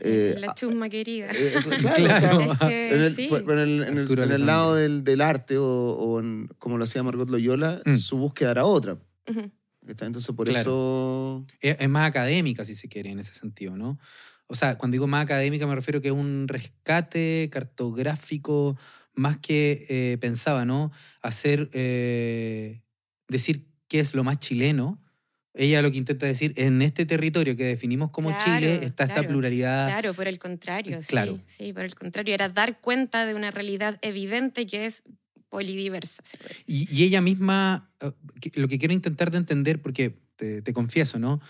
eh, 0.00 0.34
la 0.38 0.54
chusma 0.54 0.88
querida. 0.88 1.28
eh, 1.32 1.52
claro, 1.80 1.96
Claro. 1.96 2.50
o 2.50 2.56
sea, 2.56 2.68
en 2.94 3.00
el, 3.02 3.14
sí. 3.14 3.26
pues, 3.28 3.42
en 3.42 3.58
el- 3.58 3.82
en 3.84 3.96
el- 3.96 4.02
Arturo 4.04 4.22
en 4.22 4.28
el 4.30 4.34
Alessandri. 4.34 4.46
lado 4.46 4.74
del, 4.76 5.04
del 5.04 5.20
arte 5.20 5.58
o, 5.58 5.64
o 5.66 6.20
en- 6.20 6.48
como 6.58 6.78
lo 6.78 6.84
hacía 6.84 7.02
Margot 7.02 7.28
Loyola, 7.30 7.82
Mm. 7.84 7.94
su 7.94 8.16
búsqueda 8.16 8.50
era 8.52 8.64
otra. 8.64 8.98
Ujú. 9.28 9.50
¿cachai? 9.86 10.06
Entonces, 10.06 10.34
por 10.34 10.46
Claro. 10.48 10.60
eso... 10.60 11.46
es, 11.60 11.76
es 11.80 11.88
más 11.88 12.06
académica, 12.08 12.64
si 12.64 12.74
se 12.74 12.88
quiere, 12.88 13.10
en 13.10 13.18
ese 13.20 13.34
sentido, 13.34 13.76
¿no? 13.76 13.98
O 14.46 14.54
sea, 14.54 14.76
cuando 14.78 14.94
digo 14.94 15.06
más 15.06 15.22
académica 15.24 15.66
me 15.66 15.74
refiero 15.74 16.00
que 16.00 16.08
es 16.08 16.14
un 16.14 16.46
rescate 16.48 17.48
cartográfico 17.50 18.76
más 19.14 19.38
que 19.38 19.86
eh, 19.88 20.18
pensaba, 20.20 20.64
¿no? 20.64 20.92
Hacer, 21.22 21.70
eh, 21.72 22.82
decir 23.28 23.66
qué 23.88 24.00
es 24.00 24.14
lo 24.14 24.24
más 24.24 24.38
chileno. 24.38 25.02
Ella 25.58 25.82
lo 25.82 25.90
que 25.90 25.98
intenta 25.98 26.24
decir, 26.24 26.52
en 26.56 26.80
este 26.82 27.04
territorio 27.04 27.56
que 27.56 27.64
definimos 27.64 28.10
como 28.10 28.28
Claro, 28.30 28.44
Chile 28.44 28.84
está 28.84 29.04
esta 29.04 29.26
pluralidad. 29.26 29.86
Claro, 29.88 30.14
por 30.14 30.28
el 30.28 30.38
contrario, 30.38 31.02
sí, 31.02 31.08
Claro. 31.08 31.40
sí, 31.46 31.72
por 31.72 31.84
el 31.84 31.94
contrario, 31.96 32.32
era 32.32 32.48
dar 32.48 32.80
cuenta 32.80 33.26
de 33.26 33.34
una 33.34 33.50
realidad 33.50 33.98
evidente 34.02 34.66
que 34.66 34.86
es 34.86 35.02
polidiversa. 35.48 36.22
Y, 36.66 36.88
y 36.94 37.02
ella 37.02 37.20
misma, 37.20 37.90
eh, 38.00 38.12
lo 38.54 38.68
que 38.68 38.78
quiero 38.78 38.94
intentar 38.94 39.30
de 39.32 39.38
entender, 39.38 39.82
porque 39.82 40.16
te, 40.36 40.62
te 40.62 40.72
confieso, 40.72 41.18
¿no? 41.18 41.40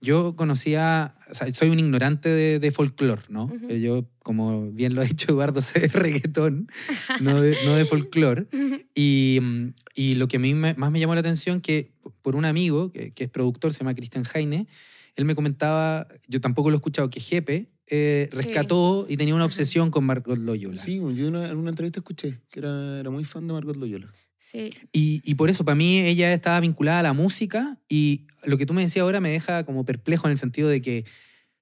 Yo 0.00 0.36
conocía, 0.36 1.16
o 1.30 1.34
sea, 1.34 1.52
soy 1.52 1.70
un 1.70 1.80
ignorante 1.80 2.28
de, 2.28 2.60
de 2.60 2.70
folclore, 2.70 3.22
¿no? 3.28 3.50
Eh, 3.68 3.80
Yo, 3.80 4.08
como 4.22 4.70
bien 4.70 4.94
lo 4.94 5.00
ha 5.00 5.04
dicho 5.04 5.32
Eduardo, 5.32 5.60
sé 5.62 5.80
de 5.80 5.88
reggaetón, 5.88 6.68
no 7.20 7.40
de, 7.40 7.56
no 7.64 7.74
de 7.74 7.84
folclore. 7.84 8.46
Y, 8.94 9.40
mm, 9.42 9.66
y 9.96 10.14
lo 10.14 10.28
que 10.28 10.36
a 10.36 10.40
mí 10.40 10.54
me- 10.54 10.74
más 10.74 10.92
me 10.92 11.00
llamó 11.00 11.14
la 11.14 11.20
atención 11.20 11.60
que 11.60 11.90
por 12.22 12.36
un 12.36 12.44
amigo 12.44 12.92
que, 12.92 13.12
que 13.12 13.24
es 13.24 13.30
productor, 13.30 13.72
se 13.72 13.80
llama 13.80 13.94
Cristian 13.94 14.22
Jaine, 14.24 14.68
él 15.16 15.24
me 15.24 15.34
comentaba, 15.34 16.06
yo 16.28 16.40
tampoco 16.40 16.70
lo 16.70 16.76
he 16.76 16.78
escuchado, 16.78 17.10
que 17.10 17.18
Jepe 17.20 17.72
eh, 17.90 18.28
Sí. 18.30 18.36
rescató 18.36 19.06
y 19.08 19.16
tenía 19.16 19.34
una 19.34 19.46
obsesión 19.46 19.90
con 19.90 20.04
Margot 20.04 20.38
Loyola. 20.38 20.76
Sí, 20.80 20.96
yo 21.16 21.26
una- 21.28 21.48
en 21.48 21.56
una 21.56 21.70
entrevista 21.70 21.98
escuché 22.00 22.38
que 22.50 22.60
era, 22.60 23.00
era 23.00 23.10
muy 23.10 23.24
fan 23.24 23.46
de 23.48 23.54
Margot 23.54 23.74
Loyola. 23.76 24.06
Sí, 24.40 24.70
Y, 24.92 25.20
y 25.24 25.34
por 25.34 25.50
eso, 25.50 25.64
para 25.64 25.74
mí, 25.74 25.98
ella 25.98 26.32
estaba 26.32 26.60
vinculada 26.60 27.00
a 27.00 27.02
la 27.02 27.12
música 27.12 27.78
y 27.88 28.26
lo 28.44 28.56
que 28.56 28.66
tú 28.66 28.72
me 28.74 28.82
decías 28.82 29.02
ahora 29.02 29.20
me 29.20 29.30
deja 29.30 29.64
como 29.64 29.84
perplejo 29.84 30.26
en 30.28 30.32
el 30.32 30.38
sentido 30.38 30.68
de 30.68 30.80
que 30.80 31.04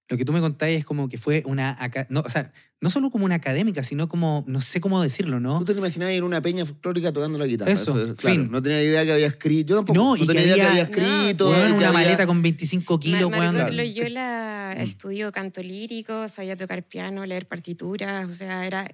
lo 0.08 0.16
que 0.16 0.24
tú 0.24 0.32
me 0.32 0.40
contáis 0.40 0.78
es 0.78 0.84
como 0.84 1.08
que 1.08 1.18
fue 1.18 1.42
una... 1.46 1.76
No, 2.10 2.20
o 2.20 2.28
sea, 2.28 2.52
no 2.80 2.90
solo 2.90 3.10
como 3.10 3.24
una 3.24 3.34
académica, 3.36 3.82
sino 3.82 4.08
como, 4.08 4.44
no 4.46 4.60
sé 4.60 4.80
cómo 4.80 5.02
decirlo, 5.02 5.40
¿no? 5.40 5.58
¿Tú 5.64 5.72
te 5.72 5.78
imaginabas 5.78 6.14
ir 6.14 6.22
a 6.22 6.26
una 6.26 6.40
peña 6.42 6.64
folclórica 6.64 7.12
tocando 7.12 7.38
la 7.38 7.46
guitarra? 7.46 7.72
Eso, 7.72 7.90
es- 8.04 8.16
claro, 8.16 8.36
fin. 8.42 8.50
No 8.52 8.62
tenía 8.62 8.80
idea 8.82 9.04
que 9.04 9.12
había 9.14 9.26
escrito. 9.26 9.70
Yo 9.70 9.76
tampoco. 9.76 9.98
No, 9.98 10.10
No, 10.10 10.16
y 10.16 10.20
que 10.20 10.26
tenía 10.26 10.42
idea 10.44 10.54
que 10.54 10.62
había- 10.62 10.82
había 10.84 10.84
No, 10.84 11.22
escrito. 11.24 11.50
Weón, 11.50 11.66
que 11.66 11.72
una 11.78 11.88
había- 11.88 11.92
maleta 12.00 12.26
con 12.26 12.40
25 12.42 13.00
kilos, 13.00 13.20
weón. 13.22 13.32
Margot 13.32 13.54
claro. 13.54 13.72
Loyola 13.72 14.74
estudió 14.78 15.32
canto 15.32 15.60
lírico, 15.62 16.28
sabía 16.28 16.56
tocar 16.56 16.84
piano, 16.86 17.24
leer 17.26 17.48
partituras, 17.48 18.30
o 18.30 18.34
sea, 18.34 18.64
era... 18.66 18.86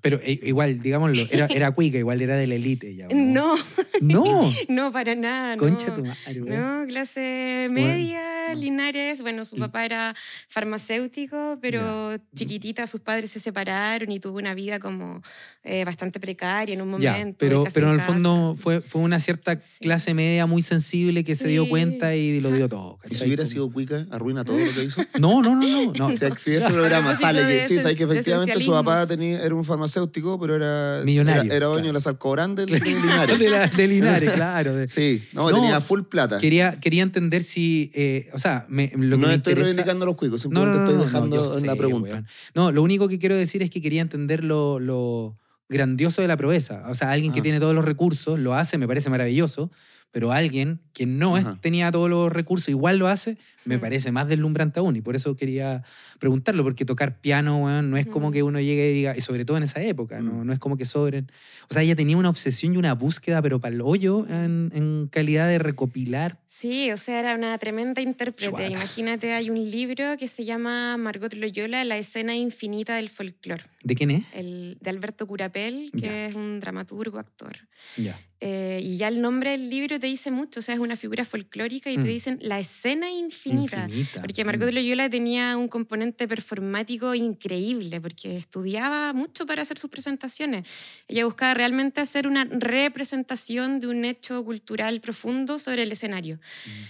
Pero 0.00 0.20
eh, 0.22 0.38
igual, 0.42 0.80
digámoslo, 0.80 1.22
era, 1.30 1.46
era 1.50 1.70
cuica, 1.72 1.98
igual 1.98 2.20
era 2.20 2.36
de 2.36 2.46
la 2.46 2.56
ya. 2.56 3.08
¿o 3.08 3.14
No, 3.14 3.56
No. 4.00 4.50
no, 4.68 4.92
para 4.92 5.14
nada. 5.14 5.56
no. 5.56 5.60
Concha 5.60 5.94
tu 5.94 6.04
madre. 6.04 6.40
No, 6.40 6.84
clase 6.86 7.68
media 7.70 8.38
Mm. 8.54 8.58
Linares. 8.58 9.22
Bueno, 9.22 9.44
su 9.44 9.56
papá 9.56 9.84
era 9.84 10.14
farmacéutico, 10.48 11.58
pero 11.60 12.16
chiquitita 12.34 12.86
sus 12.86 13.00
padres 13.00 13.30
se 13.30 13.40
separaron 13.40 14.10
y 14.12 14.20
tuvo 14.20 14.38
una 14.38 14.54
vida 14.54 14.78
como 14.78 15.22
eh, 15.62 15.84
bastante 15.84 16.20
precaria 16.20 16.74
en 16.74 16.82
un 16.82 16.90
momento. 16.90 17.36
pero, 17.38 17.64
pero 17.72 17.88
en 17.88 17.94
el 17.94 18.00
fondo 18.00 18.56
fue, 18.58 18.80
fue 18.80 19.02
una 19.02 19.20
cierta 19.20 19.58
clase 19.80 20.14
media 20.14 20.46
muy 20.46 20.62
sensible 20.62 21.24
que 21.24 21.36
se 21.36 21.48
dio 21.48 21.68
cuenta 21.68 22.14
y 22.14 22.40
lo 22.40 22.50
dio 22.50 22.68
todo. 22.68 22.98
¿Y 23.10 23.14
si 23.14 23.24
hubiera 23.26 23.46
sido 23.46 23.70
cuica, 23.70 24.06
arruina 24.10 24.44
todo 24.44 24.58
lo 24.58 24.72
que 24.72 24.84
hizo? 24.84 25.02
No, 25.18 25.42
no, 25.42 25.54
no. 25.54 25.92
no, 25.92 26.08
Si, 26.10 26.24
este 26.24 26.60
programa 26.60 27.14
sale 27.14 27.46
que 27.46 27.66
sí, 27.66 27.78
sabes 27.78 27.96
que 27.96 28.04
efectivamente 28.04 28.60
su 28.60 28.70
papá 28.70 29.06
tenía, 29.06 29.40
era 29.42 29.54
un 29.54 29.64
farmacéutico, 29.68 30.40
pero 30.40 30.56
era... 30.56 31.02
Millonario. 31.04 31.52
Era, 31.52 31.66
dueño 31.66 31.86
de 31.86 31.92
las 31.92 32.06
alcobrantes 32.06 32.66
de, 32.66 32.80
Linares. 32.80 33.38
de, 33.76 33.86
Linares, 33.86 34.32
claro. 34.32 34.88
Sí, 34.88 35.22
no, 35.32 35.50
tenía 35.52 35.80
full 35.80 36.02
plata. 36.02 36.38
Quería, 36.38 36.80
quería 36.80 37.02
entender 37.04 37.44
si... 37.44 37.90
Eh, 37.94 38.28
o 38.32 38.38
sea, 38.38 38.66
me, 38.68 38.90
lo 38.96 39.16
que 39.16 39.22
no 39.22 39.28
me 39.28 39.34
estoy 39.34 39.54
reivindicando 39.54 40.04
los 40.04 40.16
cuicos, 40.16 40.42
simplemente 40.42 40.78
estoy 40.78 41.04
dejando 41.04 41.58
en 41.58 41.66
la 41.66 41.76
pregunta. 41.76 42.24
No, 42.54 42.72
lo 42.72 42.82
único 42.82 43.08
que 43.08 43.18
quiero 43.18 43.36
decir 43.36 43.62
es 43.62 43.70
que 43.70 43.80
quería 43.80 44.02
entender 44.02 44.42
lo, 44.42 44.80
lo 44.80 45.38
grandioso 45.68 46.22
de 46.22 46.28
la 46.28 46.36
proeza. 46.36 46.84
O 46.88 46.94
sea, 46.94 47.10
alguien 47.10 47.32
que 47.32 47.40
ah. 47.40 47.42
tiene 47.42 47.60
todos 47.60 47.74
los 47.74 47.84
recursos 47.84 48.38
lo 48.38 48.54
hace, 48.54 48.78
me 48.78 48.88
parece 48.88 49.10
maravilloso, 49.10 49.70
pero 50.10 50.32
alguien 50.32 50.80
que 50.92 51.06
no 51.06 51.58
tenía 51.60 51.92
todos 51.92 52.08
los 52.08 52.32
recursos 52.32 52.68
igual 52.68 52.98
lo 52.98 53.08
hace, 53.08 53.36
me 53.64 53.76
mm. 53.76 53.80
parece 53.80 54.12
más 54.12 54.28
deslumbrante 54.28 54.80
aún. 54.80 54.96
Y 54.96 55.00
por 55.00 55.14
eso 55.14 55.36
quería 55.36 55.84
preguntarlo, 56.18 56.64
porque 56.64 56.84
tocar 56.84 57.20
piano, 57.20 57.82
no 57.82 57.96
es 57.96 58.06
como 58.06 58.30
mm. 58.30 58.32
que 58.32 58.42
uno 58.42 58.60
llegue 58.60 58.90
y 58.90 58.94
diga, 58.94 59.16
y 59.16 59.20
sobre 59.20 59.44
todo 59.44 59.56
en 59.56 59.62
esa 59.62 59.82
época, 59.82 60.20
no, 60.20 60.32
mm. 60.32 60.46
no 60.46 60.52
es 60.52 60.58
como 60.58 60.76
que 60.76 60.84
sobren. 60.84 61.30
O 61.70 61.74
sea, 61.74 61.82
ella 61.82 61.94
tenía 61.94 62.16
una 62.16 62.30
obsesión 62.30 62.74
y 62.74 62.76
una 62.78 62.94
búsqueda, 62.94 63.42
pero 63.42 63.60
para 63.60 63.74
el 63.74 63.80
hoyo, 63.80 64.26
en, 64.28 64.72
en 64.74 65.08
calidad 65.10 65.46
de 65.46 65.58
recopilar 65.58 66.38
Sí, 66.58 66.90
o 66.90 66.96
sea, 66.96 67.20
era 67.20 67.36
una 67.36 67.56
tremenda 67.58 68.02
intérprete. 68.02 68.66
Imagínate, 68.66 69.32
hay 69.32 69.48
un 69.48 69.70
libro 69.70 70.16
que 70.16 70.26
se 70.26 70.44
llama 70.44 70.96
Margot 70.96 71.32
Loyola, 71.34 71.84
La 71.84 71.98
escena 71.98 72.34
infinita 72.34 72.96
del 72.96 73.10
folclore. 73.10 73.62
¿De 73.84 73.94
quién 73.94 74.10
es? 74.10 74.24
El, 74.32 74.76
de 74.80 74.90
Alberto 74.90 75.26
Curapel, 75.28 75.92
que 75.92 76.26
es 76.26 76.34
un 76.34 76.58
dramaturgo, 76.58 77.20
actor. 77.20 77.68
Ya. 77.96 78.18
Eh, 78.40 78.80
y 78.82 78.96
ya 78.98 79.08
el 79.08 79.20
nombre 79.20 79.50
del 79.50 79.68
libro 79.68 79.98
te 79.98 80.06
dice 80.06 80.30
mucho, 80.30 80.60
o 80.60 80.62
sea, 80.62 80.74
es 80.74 80.80
una 80.80 80.94
figura 80.94 81.24
folclórica 81.24 81.90
y 81.90 81.96
te 81.96 82.02
mm. 82.02 82.06
dicen 82.06 82.38
la 82.40 82.60
escena 82.60 83.10
infinita. 83.10 83.88
Porque 84.20 84.44
Margot 84.44 84.70
mm. 84.70 84.74
Loyola 84.74 85.10
tenía 85.10 85.56
un 85.56 85.66
componente 85.66 86.28
performático 86.28 87.14
increíble, 87.14 88.00
porque 88.00 88.36
estudiaba 88.36 89.12
mucho 89.12 89.44
para 89.44 89.62
hacer 89.62 89.78
sus 89.78 89.90
presentaciones. 89.90 90.68
Ella 91.08 91.24
buscaba 91.24 91.54
realmente 91.54 92.00
hacer 92.00 92.28
una 92.28 92.44
representación 92.44 93.80
de 93.80 93.88
un 93.88 94.04
hecho 94.04 94.44
cultural 94.44 95.00
profundo 95.00 95.58
sobre 95.58 95.82
el 95.82 95.90
escenario. 95.90 96.38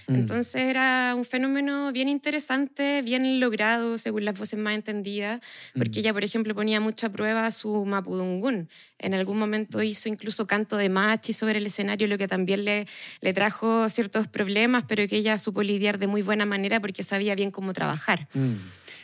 Mm. 0.06 0.14
Entonces 0.14 0.62
era 0.64 1.14
un 1.16 1.24
fenómeno 1.24 1.92
bien 1.92 2.11
interesante, 2.11 3.00
bien 3.00 3.40
logrado 3.40 3.96
según 3.96 4.26
las 4.26 4.38
voces 4.38 4.58
más 4.58 4.74
entendidas, 4.74 5.40
porque 5.74 6.00
mm. 6.00 6.00
ella, 6.00 6.12
por 6.12 6.24
ejemplo, 6.24 6.54
ponía 6.54 6.78
mucha 6.78 7.11
prueba 7.11 7.50
su 7.50 7.87
mapudungún. 7.87 8.68
En 8.98 9.14
algún 9.14 9.38
momento 9.38 9.82
hizo 9.82 10.08
incluso 10.08 10.46
canto 10.46 10.76
de 10.76 10.88
machi 10.88 11.32
sobre 11.38 11.59
el 11.59 11.66
escenario, 11.66 12.07
lo 12.09 12.18
que 12.18 12.29
también 12.29 12.64
le, 12.64 12.87
le 13.20 13.33
trajo 13.33 13.88
ciertos 13.88 14.29
problemas, 14.29 14.85
pero 14.87 15.07
que 15.07 15.16
ella 15.16 15.38
supo 15.38 15.62
lidiar 15.62 15.98
de 15.98 16.07
muy 16.07 16.22
buena 16.22 16.44
manera 16.44 16.81
porque 16.81 17.03
sabía 17.03 17.35
bien 17.35 17.51
cómo 17.51 17.72
trabajar. 17.72 18.29
Mm. 18.35 18.55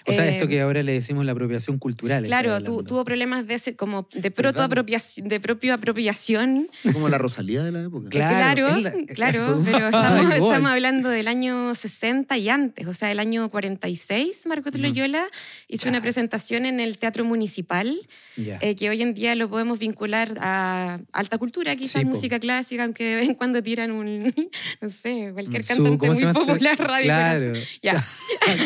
O 0.07 0.12
sea, 0.12 0.29
esto 0.29 0.49
que 0.49 0.57
eh, 0.57 0.61
ahora 0.61 0.83
le 0.83 0.93
decimos 0.93 1.25
la 1.25 1.33
apropiación 1.33 1.79
cultural. 1.79 2.25
Claro, 2.25 2.62
tuvo 2.62 3.05
problemas 3.05 3.47
de 3.47 3.55
ese, 3.55 3.75
como 3.75 4.07
de 4.12 4.31
protoapropiación, 4.31 5.29
de 5.29 5.40
propia 5.40 5.75
apropiación. 5.75 6.69
Como 6.93 7.09
la 7.09 7.19
Rosalía 7.19 7.62
de 7.62 7.73
la 7.73 7.83
época. 7.83 8.11
Claro, 8.11 8.69
claro, 9.14 9.62
pero 9.64 9.88
estamos, 9.88 10.71
hablando 10.71 11.09
del 11.09 11.29
año 11.29 11.75
60 11.75 12.37
y 12.37 12.49
antes, 12.49 12.87
o 12.87 12.93
sea, 12.93 13.11
el 13.12 13.19
año 13.19 13.49
46, 13.49 14.47
Marcos 14.47 14.79
Loyola 14.79 15.27
hizo 15.69 15.88
una 15.88 16.03
presentación 16.03 16.67
en 16.67 16.81
el 16.81 16.99
Teatro 16.99 17.25
Municipal, 17.25 18.07
eh, 18.37 18.75
que 18.77 18.90
hoy 18.90 19.01
en 19.01 19.14
día 19.14 19.35
lo 19.35 19.49
podemos 19.49 19.79
vincular 19.79 20.35
a 20.40 20.99
alta 21.12 21.38
cultura, 21.38 21.77
quizás 21.77 22.05
música 22.05 22.38
clásica, 22.38 22.85
aunque 22.85 23.05
de 23.05 23.17
vez 23.17 23.29
en 23.29 23.35
cuando 23.35 23.62
tiran 23.62 23.90
un, 23.90 24.25
no 24.81 24.88
sé, 24.88 25.31
cualquier 25.33 25.64
cantante 25.64 26.07
muy 26.11 26.33
popular 26.33 26.79
radio. 26.79 27.07
Claro. 27.07 27.53
Ya. 27.83 28.05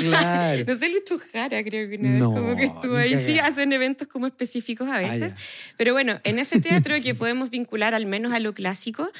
claro. 0.00 0.64
no 0.66 0.76
sé, 0.76 0.88
Lucho 0.88 1.18
Jara, 1.32 1.62
creo 1.62 1.88
que 1.88 1.98
no, 1.98 2.32
como 2.32 2.56
que 2.56 2.64
estuvo 2.64 2.96
ahí. 2.96 3.16
Sí, 3.24 3.38
hacen 3.38 3.72
eventos 3.72 4.08
como 4.08 4.26
específicos 4.26 4.88
a 4.88 4.96
ah, 4.96 5.00
veces. 5.00 5.34
Pero 5.76 5.92
bueno, 5.92 6.20
en 6.24 6.38
ese 6.38 6.60
teatro 6.60 6.96
que 7.02 7.14
podemos 7.14 7.50
vincular 7.50 7.94
al 7.94 8.06
menos 8.06 8.32
a 8.32 8.38
lo 8.38 8.54
clásico, 8.54 9.10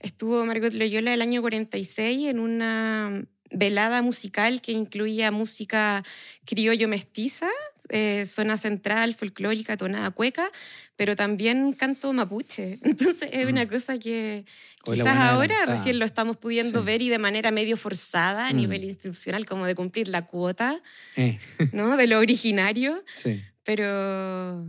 estuvo 0.00 0.44
Margot 0.44 0.72
Loyola 0.72 1.14
el 1.14 1.22
año 1.22 1.40
46 1.40 2.28
en 2.28 2.38
una 2.38 3.24
velada 3.50 4.02
musical 4.02 4.60
que 4.60 4.72
incluía 4.72 5.30
música 5.30 6.04
criollo 6.44 6.88
mestiza, 6.88 7.48
eh, 7.88 8.26
zona 8.26 8.56
central, 8.56 9.14
folclórica, 9.14 9.76
tonada 9.76 10.10
cueca, 10.10 10.50
pero 10.96 11.16
también 11.16 11.72
canto 11.72 12.12
mapuche. 12.12 12.78
Entonces 12.82 13.28
es 13.32 13.46
una 13.46 13.68
cosa 13.68 13.98
que 13.98 14.44
quizás 14.84 15.16
ahora 15.16 15.54
recién 15.66 15.98
lo 15.98 16.04
estamos 16.04 16.36
pudiendo 16.36 16.82
ver 16.82 17.02
y 17.02 17.08
de 17.08 17.18
manera 17.18 17.50
medio 17.50 17.76
forzada 17.76 18.48
a 18.48 18.52
mm. 18.52 18.56
nivel 18.56 18.84
institucional, 18.84 19.46
como 19.46 19.66
de 19.66 19.74
cumplir 19.74 20.08
la 20.08 20.26
cuota 20.26 20.80
eh. 21.16 21.38
¿no? 21.72 21.96
de 21.96 22.06
lo 22.06 22.18
originario. 22.18 23.02
Sí. 23.16 23.42
Pero 23.64 24.68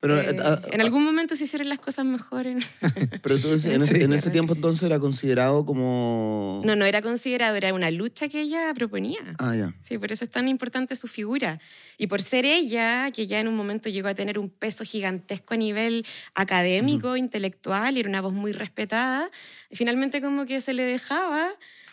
pero, 0.00 0.18
eh, 0.18 0.34
ah, 0.42 0.58
en 0.72 0.80
algún 0.80 1.04
momento 1.04 1.36
se 1.36 1.44
hicieron 1.44 1.68
las 1.68 1.78
cosas 1.78 2.06
mejor. 2.06 2.46
Pero 3.22 3.38
tú, 3.38 3.48
en, 3.48 3.54
ese, 3.82 4.02
en 4.02 4.12
ese 4.14 4.30
tiempo 4.30 4.54
entonces 4.54 4.82
era 4.82 4.98
considerado 4.98 5.66
como... 5.66 6.62
No, 6.64 6.74
no 6.74 6.86
era 6.86 7.02
considerado, 7.02 7.54
era 7.56 7.74
una 7.74 7.90
lucha 7.90 8.28
que 8.28 8.40
ella 8.40 8.72
proponía. 8.74 9.36
Ah, 9.38 9.54
ya. 9.54 9.74
Sí, 9.82 9.98
por 9.98 10.10
eso 10.10 10.24
es 10.24 10.30
tan 10.30 10.48
importante 10.48 10.96
su 10.96 11.06
figura. 11.06 11.60
Y 11.98 12.06
por 12.06 12.22
ser 12.22 12.46
ella, 12.46 13.10
que 13.10 13.26
ya 13.26 13.40
en 13.40 13.48
un 13.48 13.56
momento 13.56 13.90
llegó 13.90 14.08
a 14.08 14.14
tener 14.14 14.38
un 14.38 14.48
peso 14.48 14.84
gigantesco 14.84 15.52
a 15.52 15.58
nivel 15.58 16.06
académico, 16.34 17.18
intelectual, 17.18 17.98
y 17.98 18.00
era 18.00 18.08
una 18.08 18.22
voz 18.22 18.32
muy 18.32 18.52
respetada, 18.52 19.30
finalmente 19.70 20.22
como 20.22 20.46
que 20.46 20.62
se 20.62 20.72
le 20.72 20.82
dejaba 20.82 21.50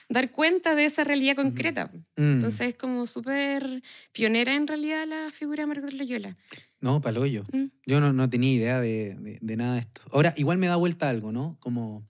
dar 0.10 0.32
cuenta 0.32 0.76
de 0.76 0.86
esa 0.86 1.04
realidad 1.04 1.36
concreta. 1.36 1.91
Mm. 2.15 2.36
Entonces 2.36 2.67
es 2.70 2.76
como 2.76 3.06
súper 3.06 3.84
pionera 4.13 4.56
en 4.56 4.67
realidad 4.67 5.06
la 5.06 5.30
figura 5.32 5.63
de 5.63 5.67
Margot 5.67 5.91
Loyola. 5.91 6.38
No, 6.80 7.02
paloyo. 7.02 7.44
Mm. 7.52 7.66
Yo 7.86 8.02
no, 8.02 8.13
no, 8.13 8.30
tenía 8.30 8.54
idea 8.54 8.82
de, 8.82 9.40
de, 9.42 9.58
nada 9.58 9.76
de 9.76 9.80
esto. 9.80 10.02
Ahora, 10.12 10.34
igual 10.38 10.58
me 10.58 10.68
da 10.68 10.76
vuelta 10.76 11.10
algo, 11.10 11.32
¿no? 11.32 11.58
Como, 11.60 12.08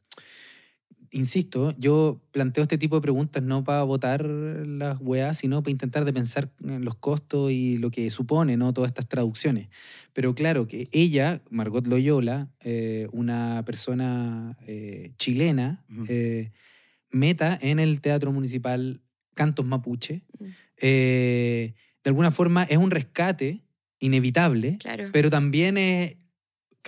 insisto, 1.11 1.73
yo 1.77 2.21
planteo 2.31 2.63
este 2.63 2.77
tipo 2.77 2.95
de 2.95 3.01
preguntas 3.01 3.41
no 3.41 3.63
para 3.63 3.83
votar 3.83 4.25
las 4.25 4.99
weas, 4.99 5.37
sino 5.37 5.63
para 5.63 5.71
intentar 5.71 6.03
de 6.03 6.11
pensar 6.11 6.51
en 6.63 6.83
los 6.83 6.95
costos 6.95 7.51
y 7.51 7.77
lo 7.77 7.91
que 7.91 8.09
supone, 8.09 8.57
¿no? 8.57 8.73
Todas 8.73 8.89
estas 8.89 9.07
traducciones. 9.07 9.69
Pero 10.13 10.35
claro 10.35 10.67
que 10.67 10.89
ella, 10.91 11.41
Margot 11.49 11.87
Loyola, 11.87 12.49
eh, 12.59 13.07
una 13.13 13.63
persona 13.65 14.57
eh, 14.67 15.13
chilena, 15.17 15.85
eh, 16.09 16.51
meta 17.09 17.57
en 17.61 17.79
el 17.79 18.01
Teatro 18.01 18.33
Municipal 18.33 19.01
Cantos 19.33 19.65
Mapuche, 19.65 20.23
mm. 20.39 20.45
de 20.81 21.73
alguna 22.03 22.31
forma 22.31 22.63
es 22.63 22.77
un 22.77 22.91
rescate 22.91 23.66
inevitable, 23.99 24.77
pero 25.11 25.29
también 25.29 25.77
es 25.77 26.17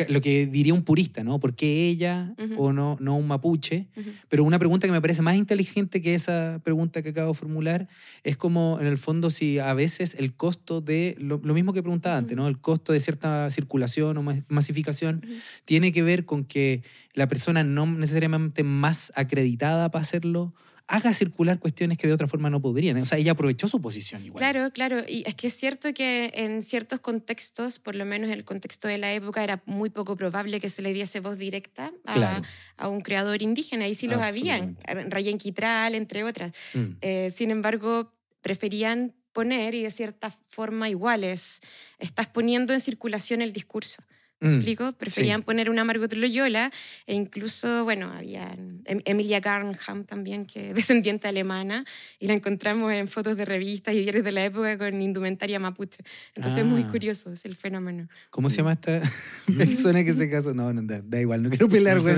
lo 0.08 0.22
que 0.22 0.46
diría 0.46 0.74
un 0.74 0.84
purista, 0.84 1.24
¿no? 1.24 1.40
¿Por 1.40 1.56
qué 1.56 1.88
ella 1.88 2.34
o 2.58 2.72
no, 2.72 2.96
no 3.00 3.18
un 3.18 3.28
mapuche? 3.28 3.90
Pero 4.30 4.44
una 4.44 4.58
pregunta 4.58 4.88
que 4.88 4.94
me 4.94 5.02
parece 5.02 5.22
más 5.22 5.36
inteligente 5.36 6.02
que 6.02 6.16
esa 6.16 6.62
pregunta 6.64 7.02
que 7.02 7.10
acabo 7.10 7.34
de 7.34 7.38
formular 7.38 7.88
es 8.24 8.38
como, 8.38 8.78
en 8.80 8.88
el 8.88 8.98
fondo, 8.98 9.30
si 9.30 9.60
a 9.60 9.74
veces 9.74 10.16
el 10.18 10.34
costo 10.36 10.82
de, 10.82 11.16
lo, 11.20 11.40
mismo 11.40 11.74
que 11.74 11.82
preguntaba 11.82 12.18
antes, 12.18 12.38
¿no? 12.38 12.48
El 12.48 12.60
costo 12.60 12.94
de 12.94 13.00
cierta 13.00 13.50
circulación 13.50 14.18
o 14.18 14.36
masificación 14.48 15.26
tiene 15.66 15.92
que 15.92 16.04
ver 16.04 16.26
con 16.26 16.46
que 16.46 16.84
la 17.14 17.28
persona 17.28 17.64
no 17.64 17.86
necesariamente 17.86 18.64
más 18.64 19.12
acreditada 19.16 19.92
para 19.92 20.04
hacerlo 20.04 20.54
haga 20.90 21.14
circular 21.14 21.60
cuestiones 21.60 22.00
que 22.00 22.08
de 22.08 22.14
otra 22.14 22.28
forma 22.28 22.50
no 22.50 22.62
podrían. 22.62 22.98
O 22.98 23.06
sea, 23.06 23.20
ella 23.20 23.34
aprovechó 23.34 23.68
su 23.68 23.80
posición 23.80 24.26
igual. 24.26 24.40
Claro, 24.42 24.72
claro. 24.72 25.04
Y 25.08 25.24
es 25.28 25.36
que 25.36 25.48
es 25.48 25.54
cierto 25.54 25.94
que 25.94 26.32
en 26.34 26.64
ciertos 26.64 27.00
contextos, 27.00 27.78
por 27.78 27.96
lo 27.96 28.06
menos 28.06 28.30
en 28.30 28.34
el 28.34 28.44
contexto 28.44 28.88
de 28.88 28.98
la 28.98 29.14
época, 29.14 29.44
era 29.44 29.62
muy 29.68 29.92
poco 29.92 30.18
probable 30.18 30.60
que 30.60 30.68
se 30.68 30.82
le 30.82 30.92
diese 30.92 31.20
voz 31.20 31.38
directa 31.38 31.94
a, 32.06 32.42
a 32.76 32.88
un 32.90 33.02
creador 33.02 33.44
indígena. 33.44 33.88
Y 33.88 33.94
sí 33.94 34.08
los 34.08 34.20
habían, 34.20 34.78
Rayen 35.10 35.38
Quitral, 35.38 35.94
entre 35.94 36.24
otras. 36.24 36.54
Mm. 36.74 36.86
Eh, 37.02 37.32
sin 37.36 37.52
embargo, 37.52 38.12
preferían 38.42 39.14
poner 39.32 39.76
y 39.76 39.84
de 39.84 39.92
cierta 39.92 40.32
forma 40.50 40.90
iguales. 40.90 41.62
Estás 42.00 42.28
poniendo 42.28 42.74
en 42.74 42.80
circulación 42.80 43.44
el 43.44 43.54
discurso. 43.54 44.02
¿Me 44.40 44.50
mm, 44.50 44.52
explico? 44.54 44.92
Preferían 44.94 45.42
poner 45.44 45.70
una 45.70 45.84
Margot 45.84 46.12
Loyola 46.14 46.72
e 47.06 47.14
incluso, 47.14 47.84
bueno, 47.84 48.12
había 48.12 48.50
em, 48.86 49.02
Emilia 49.06 49.42
Garnham 49.42 50.06
también, 50.06 50.46
que 50.46 50.70
es 50.70 50.76
descendiente 50.76 51.28
alemana, 51.28 51.84
y 52.20 52.28
la 52.28 52.34
encontramos 52.34 52.94
en 52.94 53.08
fotos 53.08 53.36
de 53.36 53.44
revistas 53.46 53.96
y 53.96 54.02
diarios 54.02 54.24
de 54.24 54.32
la 54.32 54.46
época 54.46 54.78
con 54.78 55.02
indumentaria 55.02 55.60
mapuche. 55.60 56.04
Entonces 56.36 56.60
es 56.60 56.66
muy 56.66 56.84
ah. 56.84 56.88
curioso, 56.90 57.32
es 57.32 57.44
el 57.44 57.56
fenómeno. 57.56 58.08
¿Cómo 58.30 58.50
se 58.50 58.58
llama 58.58 58.74
esta 58.74 59.02
persona 59.58 60.04
que 60.04 60.14
se 60.14 60.30
casó? 60.30 60.54
No, 60.54 60.72
no 60.72 60.82
da, 60.84 61.20
igual, 61.20 61.44
no 61.44 61.50
quiero 61.50 61.68
pelear 61.68 62.00
con 62.00 62.16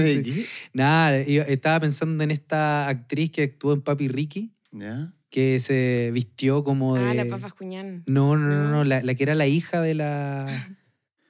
Nada, 0.73 1.17
estaba 1.17 1.79
pensando 1.79 2.23
en 2.23 2.31
esta 2.31 2.87
actriz 2.87 3.31
que 3.31 3.43
actuó 3.43 3.73
en 3.73 3.81
Papi 3.81 4.07
Ricky. 4.07 4.53
¿Ya? 4.71 5.11
que 5.31 5.59
se 5.59 6.11
vistió 6.13 6.63
como 6.63 6.95
de... 6.95 7.09
Ah, 7.09 7.13
la 7.13 7.25
Papa 7.25 7.49
Juñán. 7.49 8.03
No, 8.05 8.35
no, 8.35 8.47
no, 8.49 8.65
no, 8.65 8.69
No. 8.69 8.83
la, 8.83 9.01
la 9.01 9.15
que 9.15 9.23
era 9.23 9.33
la 9.33 9.47
hija 9.47 9.81
de 9.81 9.95
la... 9.95 10.45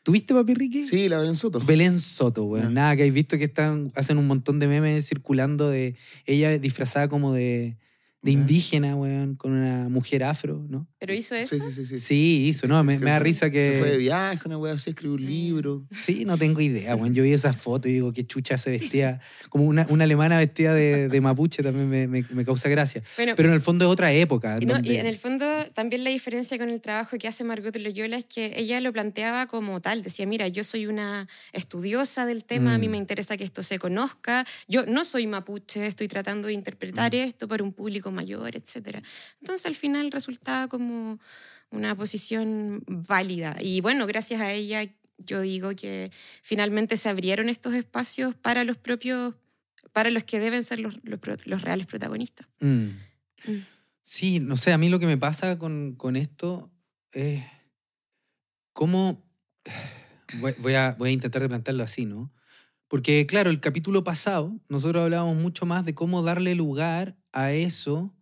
¿Tuviste, 0.03 0.33
papi 0.33 0.55
Ricky? 0.55 0.87
Sí, 0.87 1.09
la 1.09 1.19
Belén 1.19 1.35
Soto. 1.35 1.59
Belén 1.59 1.99
Soto, 1.99 2.45
weón. 2.45 2.67
Ya. 2.67 2.69
Nada, 2.71 2.95
que 2.95 3.03
habéis 3.03 3.13
visto 3.13 3.37
que 3.37 3.43
están, 3.43 3.91
hacen 3.95 4.17
un 4.17 4.25
montón 4.27 4.59
de 4.59 4.67
memes 4.67 5.07
circulando 5.07 5.69
de 5.69 5.95
ella 6.25 6.57
disfrazada 6.57 7.07
como 7.07 7.33
de, 7.33 7.77
de 8.23 8.31
indígena, 8.31 8.95
weón, 8.95 9.35
con 9.35 9.51
una 9.53 9.89
mujer 9.89 10.23
afro, 10.23 10.63
¿no? 10.69 10.87
¿Pero 10.99 11.11
hizo 11.13 11.33
eso? 11.33 11.55
Sí, 11.55 11.61
sí, 11.61 11.71
sí. 11.71 11.85
sí. 11.85 11.99
Sí, 11.99 12.45
hizo, 12.49 12.67
¿no? 12.67 12.83
Me, 12.83 12.99
me 12.99 13.05
da 13.09 13.13
se- 13.17 13.23
risa 13.23 13.49
que... 13.49 13.63
Se 13.63 13.79
fue 13.79 13.89
de 13.89 13.97
viaje, 13.97 14.39
una 14.45 14.59
wea 14.59 14.73
así, 14.73 14.91
escribió 14.91 15.15
un 15.15 15.23
Mm. 15.23 15.27
libro. 15.27 15.87
Sí, 15.89 16.23
no 16.25 16.37
tengo 16.37 16.61
idea, 16.61 16.95
weón. 16.95 17.13
Yo 17.15 17.23
vi 17.23 17.33
esa 17.33 17.51
foto 17.51 17.89
y 17.89 17.93
digo, 17.93 18.13
qué 18.13 18.23
chucha 18.25 18.59
se 18.59 18.69
vestía. 18.69 19.19
Como 19.49 19.65
una, 19.65 19.87
una 19.89 20.03
alemana 20.03 20.37
vestida 20.37 20.75
de, 20.75 21.07
de 21.07 21.21
mapuche 21.21 21.63
también 21.63 21.89
me, 21.89 22.07
me- 22.07 22.23
me 22.31 22.45
causa 22.45 22.69
gracia. 22.69 23.01
Bueno, 23.17 23.33
Pero 23.35 23.49
en 23.49 23.55
el 23.55 23.61
fondo 23.61 23.85
es 23.85 23.91
otra 23.91 24.13
época. 24.13 24.57
No, 24.61 24.73
donde- 24.73 24.93
y 24.93 24.97
en 24.97 25.07
el 25.07 25.17
fondo 25.17 25.45
también 25.73 26.03
la 26.03 26.11
diferencia 26.11 26.59
con 26.59 26.69
el 26.69 26.79
trabajo 26.79 27.17
que 27.17 27.27
hace 27.27 27.43
Margot 27.43 27.75
Loyola 27.75 28.17
es 28.17 28.25
que 28.25 28.53
ella 28.55 28.79
lo 28.81 28.93
planteaba 28.93 29.47
como 29.47 29.81
tal, 29.81 30.03
decía, 30.03 30.27
mira, 30.27 30.47
yo 30.47 30.63
soy 30.63 30.85
una 30.85 31.27
estudiosa 31.53 32.25
del 32.25 32.43
tema, 32.43 32.75
a 32.75 32.77
mí 32.77 32.87
Mm. 32.87 32.91
me 32.91 32.97
interesa 32.97 33.37
que 33.37 33.43
esto 33.43 33.63
se 33.63 33.79
conozca, 33.79 34.45
yo 34.67 34.85
no 34.85 35.03
soy 35.05 35.25
mapuche, 35.25 35.87
estoy 35.87 36.07
tratando 36.07 36.47
de 36.49 36.53
interpretar 36.53 37.13
Mm. 37.13 37.15
esto 37.17 37.47
para 37.47 37.63
un 37.63 37.73
público 37.73 38.10
mayor, 38.11 38.55
etc. 38.55 39.01
Entonces 39.39 39.65
al 39.65 39.75
final 39.75 40.11
resultaba 40.11 40.67
como 40.67 41.19
una 41.69 41.95
posición 41.95 42.83
válida. 42.87 43.55
Y 43.61 43.81
bueno, 43.81 44.05
gracias 44.07 44.41
a 44.41 44.51
ella 44.53 44.83
yo 45.17 45.41
digo 45.41 45.75
que 45.75 46.11
finalmente 46.41 46.97
se 46.97 47.07
abrieron 47.09 47.47
estos 47.49 47.73
espacios 47.75 48.35
para 48.35 48.63
los 48.63 48.77
propios, 48.77 49.35
para 49.93 50.09
los 50.09 50.23
que 50.23 50.39
deben 50.39 50.63
ser 50.63 50.79
los, 50.79 50.95
los 51.03 51.19
pro- 51.19 51.37
los 51.45 51.61
reales 51.61 51.85
protagonistas. 51.87 52.47
Mm. 52.59 52.87
Mm. 53.45 53.65
Sí, 54.01 54.39
no 54.39 54.57
sé, 54.57 54.73
a 54.73 54.77
mí 54.79 54.89
lo 54.89 54.99
que 54.99 55.05
me 55.05 55.17
pasa 55.17 55.57
con, 55.59 55.93
con 55.95 56.15
esto 56.15 56.71
es 57.11 57.43
cómo... 58.73 59.23
Voy, 60.39 60.55
voy 60.59 60.75
a, 60.75 60.95
voy 60.97 61.09
a 61.09 61.11
intentar 61.11 61.41
de 61.41 61.49
plantearlo 61.49 61.83
así, 61.83 62.05
¿no? 62.05 62.31
Porque, 62.91 63.25
claro, 63.25 63.49
el 63.49 63.61
capítulo 63.61 64.03
pasado 64.03 64.53
nosotros 64.69 65.01
hablábamos 65.01 65.37
mucho 65.41 65.65
más 65.65 65.85
de 65.85 65.95
cómo 65.95 66.21
darle 66.23 66.53
lugar 66.55 67.15
a 67.31 67.53
eso 67.53 68.13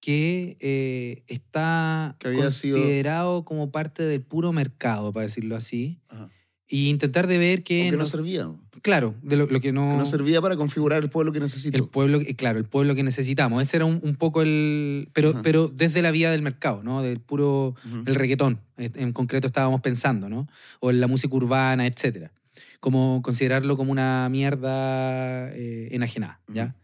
que 0.00 0.56
eh, 0.60 1.22
está 1.28 2.16
Que 2.18 2.30
sido- 2.30 2.42
considerado 2.42 3.44
como 3.44 3.70
parte 3.70 4.02
del 4.02 4.20
puro 4.22 4.52
mercado, 4.52 5.12
para 5.12 5.26
decirlo 5.26 5.54
así. 5.54 6.00
Ajá. 6.08 6.28
Y 6.72 6.88
intentar 6.88 7.26
de 7.26 7.36
ver 7.38 7.62
que... 7.64 7.82
O 7.82 7.84
que 7.86 7.90
no 7.92 7.98
no- 7.98 8.06
servía. 8.06 8.48
Que 8.70 8.80
claro, 8.80 9.14
de 9.22 9.36
lo, 9.36 9.46
lo 9.46 9.60
que 9.60 9.72
no... 9.72 9.96
no 9.96 10.06
servía 10.06 10.40
para 10.40 10.56
configurar 10.56 11.02
el 11.02 11.10
pueblo 11.10 11.32
que 11.32 11.40
necesito. 11.40 11.76
El 11.76 11.88
pueblo, 11.88 12.20
eh, 12.20 12.34
claro, 12.36 12.58
el 12.58 12.64
pueblo 12.64 12.94
que 12.94 13.02
necesitamos. 13.02 13.60
Ese 13.62 13.76
era 13.76 13.84
un, 13.84 14.00
un 14.02 14.14
poco 14.16 14.42
el... 14.42 15.08
Pero, 15.12 15.30
Ajá. 15.30 15.42
pero 15.42 15.68
desde 15.68 16.00
la 16.02 16.10
vía 16.12 16.30
del 16.30 16.42
mercado, 16.42 16.82
¿no? 16.82 17.02
Del 17.02 17.20
puro... 17.20 17.74
El 18.06 18.14
reggaetón, 18.14 18.60
eh, 18.76 18.90
en 18.94 19.12
concreto 19.12 19.46
estábamos 19.48 19.80
pensando, 19.80 20.28
¿no? 20.28 20.48
O 20.80 20.90
en 20.90 21.00
la 21.00 21.06
música 21.08 21.34
urbana, 21.36 21.86
etcétera. 21.88 22.32
Como 22.80 23.20
considerarlo 23.22 23.76
como 23.76 23.92
una 23.92 24.28
mierda 24.30 25.50
eh, 25.54 25.88
enajenada, 25.92 26.40
¿ya? 26.52 26.74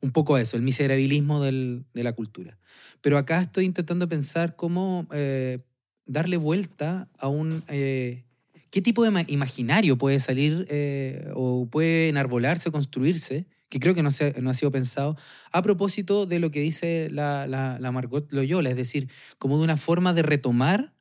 Un 0.00 0.10
poco 0.10 0.36
eso, 0.36 0.56
el 0.56 0.62
miserabilismo 0.62 1.40
del- 1.40 1.84
de 1.94 2.02
la 2.02 2.12
cultura. 2.12 2.58
Pero 3.00 3.16
acá 3.18 3.40
estoy 3.40 3.64
intentando 3.64 4.08
pensar 4.08 4.56
cómo 4.56 5.06
eh, 5.12 5.60
darle 6.06 6.36
vuelta 6.36 7.08
a 7.18 7.28
un... 7.28 7.62
eh, 7.68 8.24
¿Qué 8.70 8.82
tipo 8.82 9.04
de 9.04 9.12
ma- 9.12 9.24
imaginario 9.28 9.96
puede 9.96 10.18
salir 10.18 10.66
eh, 10.68 11.30
o 11.34 11.68
puede 11.70 12.08
enarbolarse 12.08 12.68
o 12.68 12.72
construirse? 12.72 13.46
Que 13.68 13.78
creo 13.78 13.94
que 13.94 14.02
no, 14.02 14.10
se- 14.10 14.34
no 14.42 14.50
ha 14.50 14.54
sido 14.54 14.72
pensado 14.72 15.16
a 15.52 15.62
propósito 15.62 16.26
de 16.26 16.40
lo 16.40 16.50
que 16.50 16.60
dice 16.60 17.08
la, 17.12 17.46
la, 17.46 17.78
la 17.78 17.92
Margot 17.92 18.26
Loyola, 18.32 18.70
es 18.70 18.76
decir, 18.76 19.08
como 19.38 19.58
de 19.58 19.64
una 19.64 19.76
forma 19.76 20.12
de 20.12 20.22
retomar 20.22 20.92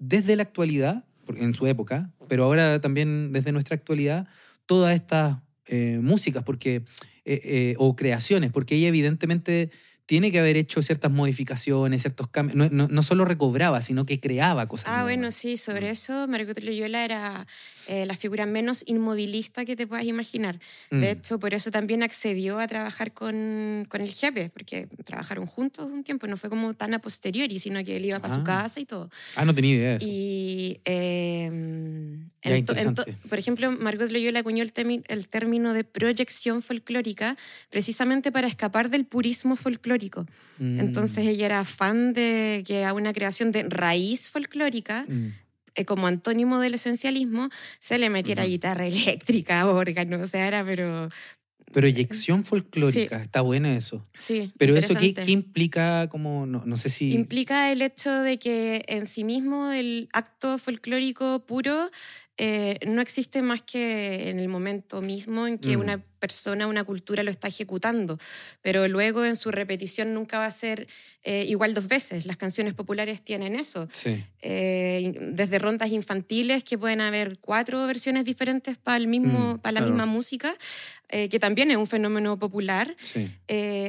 desde 0.00 0.34
la 0.36 0.42
actualidad, 0.42 1.04
en 1.36 1.54
su 1.54 1.66
época, 1.66 2.10
pero 2.28 2.44
ahora 2.44 2.80
también 2.80 3.32
desde 3.32 3.52
nuestra 3.52 3.74
actualidad, 3.76 4.26
todas 4.66 4.94
estas 4.94 5.38
eh, 5.66 5.98
músicas 6.02 6.42
porque, 6.42 6.84
eh, 7.24 7.40
eh, 7.44 7.74
o 7.78 7.96
creaciones, 7.96 8.50
porque 8.52 8.74
ella 8.76 8.88
evidentemente 8.88 9.70
tiene 10.06 10.30
que 10.30 10.38
haber 10.38 10.58
hecho 10.58 10.82
ciertas 10.82 11.10
modificaciones, 11.10 12.02
ciertos 12.02 12.28
cambios. 12.28 12.56
No, 12.56 12.68
no- 12.70 12.88
no 12.88 13.02
solo 13.02 13.24
recobraba, 13.24 13.80
sino 13.80 14.04
que 14.04 14.20
creaba 14.20 14.66
cosas. 14.68 14.86
Ah, 14.90 15.02
bueno, 15.02 15.32
sí, 15.32 15.56
sobre 15.56 15.86
Mm. 15.88 15.92
eso 15.92 16.28
Margot 16.28 16.60
Loyola 16.60 17.04
era 17.06 17.46
eh, 17.86 18.06
la 18.06 18.16
figura 18.16 18.46
menos 18.46 18.82
inmovilista 18.86 19.64
que 19.64 19.76
te 19.76 19.86
puedas 19.86 20.04
imaginar. 20.06 20.58
De 20.90 20.98
Mm. 20.98 21.02
hecho, 21.04 21.38
por 21.38 21.54
eso 21.54 21.70
también 21.70 22.02
accedió 22.02 22.58
a 22.58 22.66
trabajar 22.68 23.12
con, 23.12 23.86
con 23.88 24.00
el 24.00 24.10
jefe, 24.10 24.50
porque 24.50 24.88
trabajaron 25.04 25.46
juntos 25.46 25.90
un 25.90 26.02
tiempo, 26.04 26.26
no 26.26 26.36
fue 26.36 26.50
como 26.50 26.74
tan 26.74 26.94
a 26.94 26.98
posteriori, 27.00 27.58
sino 27.58 27.82
que 27.84 27.96
él 27.96 28.04
iba 28.06 28.18
para 28.20 28.34
su 28.34 28.40
Ah. 28.40 28.44
casa 28.44 28.80
y 28.80 28.84
todo. 28.86 29.10
Ah, 29.36 29.44
no 29.44 29.54
tenía 29.54 29.74
idea 29.74 29.90
de 29.90 29.96
eso. 29.96 30.06
Y, 30.08 30.80
eh, 30.84 31.50
Ya, 32.44 32.56
interesante. 32.56 33.16
por 33.28 33.38
ejemplo, 33.38 33.70
Margot 33.72 34.10
Loyola 34.10 34.40
acuñó 34.40 34.62
el, 34.62 34.72
el 35.08 35.28
término 35.28 35.72
de 35.72 35.84
proyección 35.84 36.62
folclórica 36.62 37.36
precisamente 37.70 38.30
para 38.32 38.46
escapar 38.46 38.90
del 38.90 39.04
purismo 39.06 39.56
folclórico. 39.56 40.26
Mm. 40.58 40.80
Entonces 40.80 41.26
ella 41.26 41.46
era 41.46 41.64
fan 41.64 42.12
de 42.12 42.62
que 42.66 42.84
a 42.84 42.92
una 42.92 43.12
creación 43.12 43.50
de 43.52 43.62
raíz 43.64 44.30
folclórica, 44.30 45.04
Mm. 45.08 45.28
Eh, 45.74 45.84
como 45.84 46.06
antónimo 46.06 46.58
del 46.60 46.74
esencialismo, 46.74 47.48
se 47.80 47.98
le 47.98 48.10
metiera 48.10 48.42
Ujú. 48.44 48.50
guitarra 48.50 48.86
eléctrica, 48.86 49.66
órgano, 49.66 50.20
o 50.22 50.26
sea, 50.26 50.46
era, 50.46 50.64
pero 50.64 51.08
Proyección 51.72 52.44
folclórica, 52.44 53.20
está 53.20 53.40
bueno 53.40 53.66
eso. 53.68 54.06
sí. 54.18 54.52
Pero 54.58 54.76
eso, 54.76 54.94
¿qué, 54.94 55.12
qué 55.12 55.32
implica? 55.32 56.08
Como, 56.08 56.46
no, 56.46 56.62
no 56.64 56.76
sé 56.76 56.88
si... 56.88 57.12
Implica 57.12 57.72
el 57.72 57.82
hecho 57.82 58.12
de 58.12 58.38
que 58.38 58.84
en 58.86 59.06
sí 59.06 59.24
mismo 59.24 59.72
el 59.72 60.08
acto 60.12 60.58
folclórico 60.58 61.44
puro 61.46 61.90
eh, 62.36 62.78
no 62.86 63.00
existe 63.00 63.42
más 63.42 63.62
que 63.62 64.30
en 64.30 64.38
el 64.38 64.48
momento 64.48 65.02
mismo 65.02 65.48
en 65.48 65.58
que 65.58 65.76
Mm. 65.76 65.80
una 65.80 66.04
persona, 66.26 66.66
una 66.66 66.84
cultura 66.84 67.22
lo 67.22 67.30
está 67.30 67.48
ejecutando, 67.48 68.18
pero 68.62 68.88
luego 68.88 69.24
en 69.24 69.36
su 69.36 69.50
repetición 69.50 70.06
nunca 70.14 70.38
va 70.38 70.46
a 70.46 70.50
ser 70.50 70.86
eh, 71.26 71.44
igual 71.48 71.72
dos 71.74 71.86
veces. 71.88 72.24
Las 72.26 72.36
canciones 72.36 72.72
populares 72.74 73.20
tienen 73.22 73.54
eso. 73.64 73.88
Sí. 73.92 74.24
Eh, 74.42 75.12
desde 75.40 75.58
rondas 75.58 75.90
infantiles 75.90 76.64
que 76.64 76.76
pueden 76.78 77.00
haber 77.00 77.38
cuatro 77.40 77.86
versiones 77.86 78.24
diferentes 78.24 78.76
para 78.76 78.96
el 78.98 79.06
mismo 79.06 79.54
Mm, 79.54 79.58
para 79.62 79.72
la 79.72 79.80
claro. 79.80 79.92
misma 79.92 80.06
música 80.06 80.54
eh, 81.10 81.28
que 81.28 81.38
también 81.38 81.70
es 81.70 81.76
un 81.76 81.86
fenómeno 81.86 82.36
popular 82.36 82.86
Sí. 82.98 83.30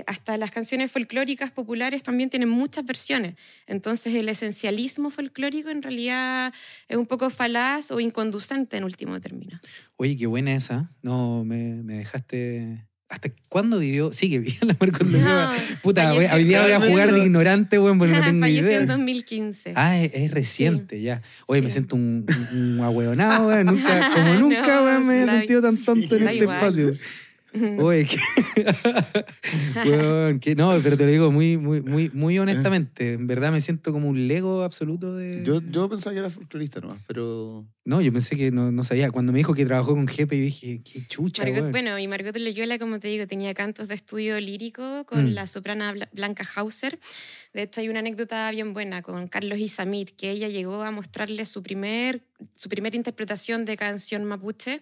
hasta 0.05 0.37
las 0.37 0.51
canciones 0.51 0.91
folclóricas 0.91 1.49
populares 1.51 2.03
también 2.03 2.29
tienen 2.29 2.49
muchas 2.49 2.83
versiones. 2.85 3.35
Entonces 3.67 4.13
el 4.13 4.27
esencialismo 4.29 5.09
folclórico 5.09 5.69
en 5.69 5.81
realidad 5.81 6.53
es 6.87 6.97
un 6.97 7.05
poco 7.07 7.29
falaz 7.29 7.91
o 7.91 7.99
inconducente 7.99 8.77
en 8.77 8.83
último 8.83 9.19
término. 9.19 9.59
Oye, 9.97 10.17
qué 10.17 10.27
buena 10.27 10.53
esa. 10.55 10.91
No, 11.01 11.43
me, 11.45 11.81
me 11.83 11.97
dejaste... 11.99 12.87
¿Hasta 13.07 13.29
cuándo 13.49 13.77
vivió? 13.77 14.11
Sigue 14.11 14.39
viviendo 14.39 14.65
la 14.65 14.75
Margot 14.79 15.07
Loyola. 15.07 15.53
Puta, 15.83 16.05
falleció- 16.11 16.35
hoy 16.35 16.43
día 16.43 16.63
voy 16.63 16.71
a 16.71 16.79
jugar 16.81 17.13
de 17.13 17.19
ignorante, 17.23 17.77
weón, 17.77 17.99
porque 17.99 18.13
no 18.15 18.23
tengo 18.23 18.39
Falleció 18.41 18.65
idea. 18.67 18.79
en 18.81 18.87
2015. 18.87 19.73
Ah, 19.75 19.99
es, 20.01 20.11
es 20.15 20.31
reciente 20.31 20.99
ya. 21.01 21.21
Oye, 21.45 21.61
me 21.61 21.67
Sí. 21.67 21.73
siento 21.73 21.95
un, 21.95 22.25
un, 22.51 22.57
un 22.79 22.79
ahueonado, 22.83 23.47
weón. 23.49 23.67
Nunca, 23.67 24.09
como 24.13 24.33
No, 24.33 24.39
nunca, 24.39 24.81
weón, 24.83 25.05
me 25.05 25.23
he 25.23 25.25
sentido 25.27 25.61
tan 25.61 25.77
tonto 25.77 26.15
en 26.17 26.25
da 26.25 26.31
este 26.31 26.43
igual. 26.43 26.57
espacio. 26.57 26.93
Oye, 27.79 28.05
que, 29.83 30.37
que 30.41 30.55
no, 30.55 30.77
pero 30.83 30.97
te 30.97 31.05
lo 31.05 31.11
digo 31.11 31.31
muy, 31.31 31.57
muy, 31.57 31.81
muy, 31.81 32.09
muy 32.13 32.37
honestamente. 32.39 33.13
En 33.13 33.27
verdad 33.27 33.51
me 33.51 33.61
siento 33.61 33.91
como 33.91 34.09
un 34.09 34.27
lego 34.27 34.63
absoluto 34.63 35.15
de. 35.15 35.43
Yo, 35.43 35.61
yo 35.71 35.89
pensaba 35.89 36.13
que 36.13 36.19
era 36.19 36.29
folclorista 36.29 36.79
nomás, 36.81 36.99
pero. 37.07 37.65
No, 37.85 38.01
yo 38.01 38.11
pensé 38.11 38.35
que 38.35 38.51
no, 38.51 38.71
no 38.71 38.83
sabía. 38.83 39.11
Cuando 39.11 39.31
me 39.31 39.37
dijo 39.37 39.53
que 39.53 39.65
trabajó 39.65 39.93
con 39.93 40.07
Jepe, 40.07 40.35
dije, 40.35 40.81
qué 40.83 41.05
chucha, 41.07 41.43
Margot- 41.43 41.69
bueno, 41.71 41.99
y 41.99 42.07
Margot 42.07 42.35
Loyola, 42.35 42.79
como 42.79 42.99
te 42.99 43.07
digo, 43.09 43.27
tenía 43.27 43.53
cantos 43.53 43.87
de 43.87 43.95
estudio 43.95 44.39
lírico 44.39 45.05
con 45.05 45.25
Mm. 45.25 45.33
la 45.33 45.47
soprana 45.47 45.93
Bla- 45.93 46.09
Blanca 46.11 46.47
Hauser. 46.55 46.99
De 47.53 47.61
hecho, 47.63 47.81
hay 47.81 47.89
una 47.89 47.99
anécdota 47.99 48.49
bien 48.51 48.73
buena 48.73 49.01
con 49.01 49.27
Carlos 49.27 49.59
Isamit, 49.59 50.09
que 50.15 50.31
ella 50.31 50.49
llegó 50.49 50.81
a 50.83 50.91
mostrarle 50.91 51.45
su 51.45 51.61
primer, 51.63 52.21
su 52.55 52.69
primera 52.69 52.95
interpretación 52.95 53.65
de 53.65 53.77
canción 53.77 54.25
mapuche. 54.25 54.81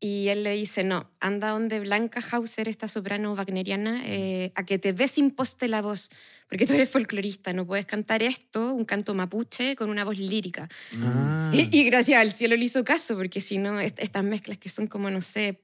Y 0.00 0.28
él 0.28 0.42
le 0.42 0.52
dice, 0.52 0.84
no, 0.84 1.10
anda 1.20 1.50
donde 1.50 1.80
Blanca 1.80 2.20
Hauser, 2.30 2.68
esta 2.68 2.88
soprano 2.88 3.32
wagneriana, 3.34 4.02
eh, 4.04 4.52
a 4.54 4.64
que 4.66 4.78
te 4.78 4.92
desimposte 4.92 5.66
la 5.66 5.80
voz, 5.80 6.10
porque 6.48 6.66
tú 6.66 6.74
eres 6.74 6.90
folclorista, 6.90 7.52
no 7.54 7.66
puedes 7.66 7.86
cantar 7.86 8.22
esto, 8.22 8.74
un 8.74 8.84
canto 8.84 9.14
mapuche, 9.14 9.76
con 9.76 9.88
una 9.88 10.04
voz 10.04 10.18
lírica. 10.18 10.68
Ah. 11.00 11.50
Y, 11.54 11.74
y 11.78 11.84
gracias 11.84 12.20
al 12.20 12.32
cielo 12.32 12.54
le 12.56 12.64
hizo 12.64 12.84
caso, 12.84 13.16
porque 13.16 13.40
si 13.40 13.56
no, 13.58 13.80
est- 13.80 13.98
estas 13.98 14.24
mezclas 14.24 14.58
que 14.58 14.68
son 14.68 14.88
como, 14.88 15.10
no 15.10 15.22
sé, 15.22 15.60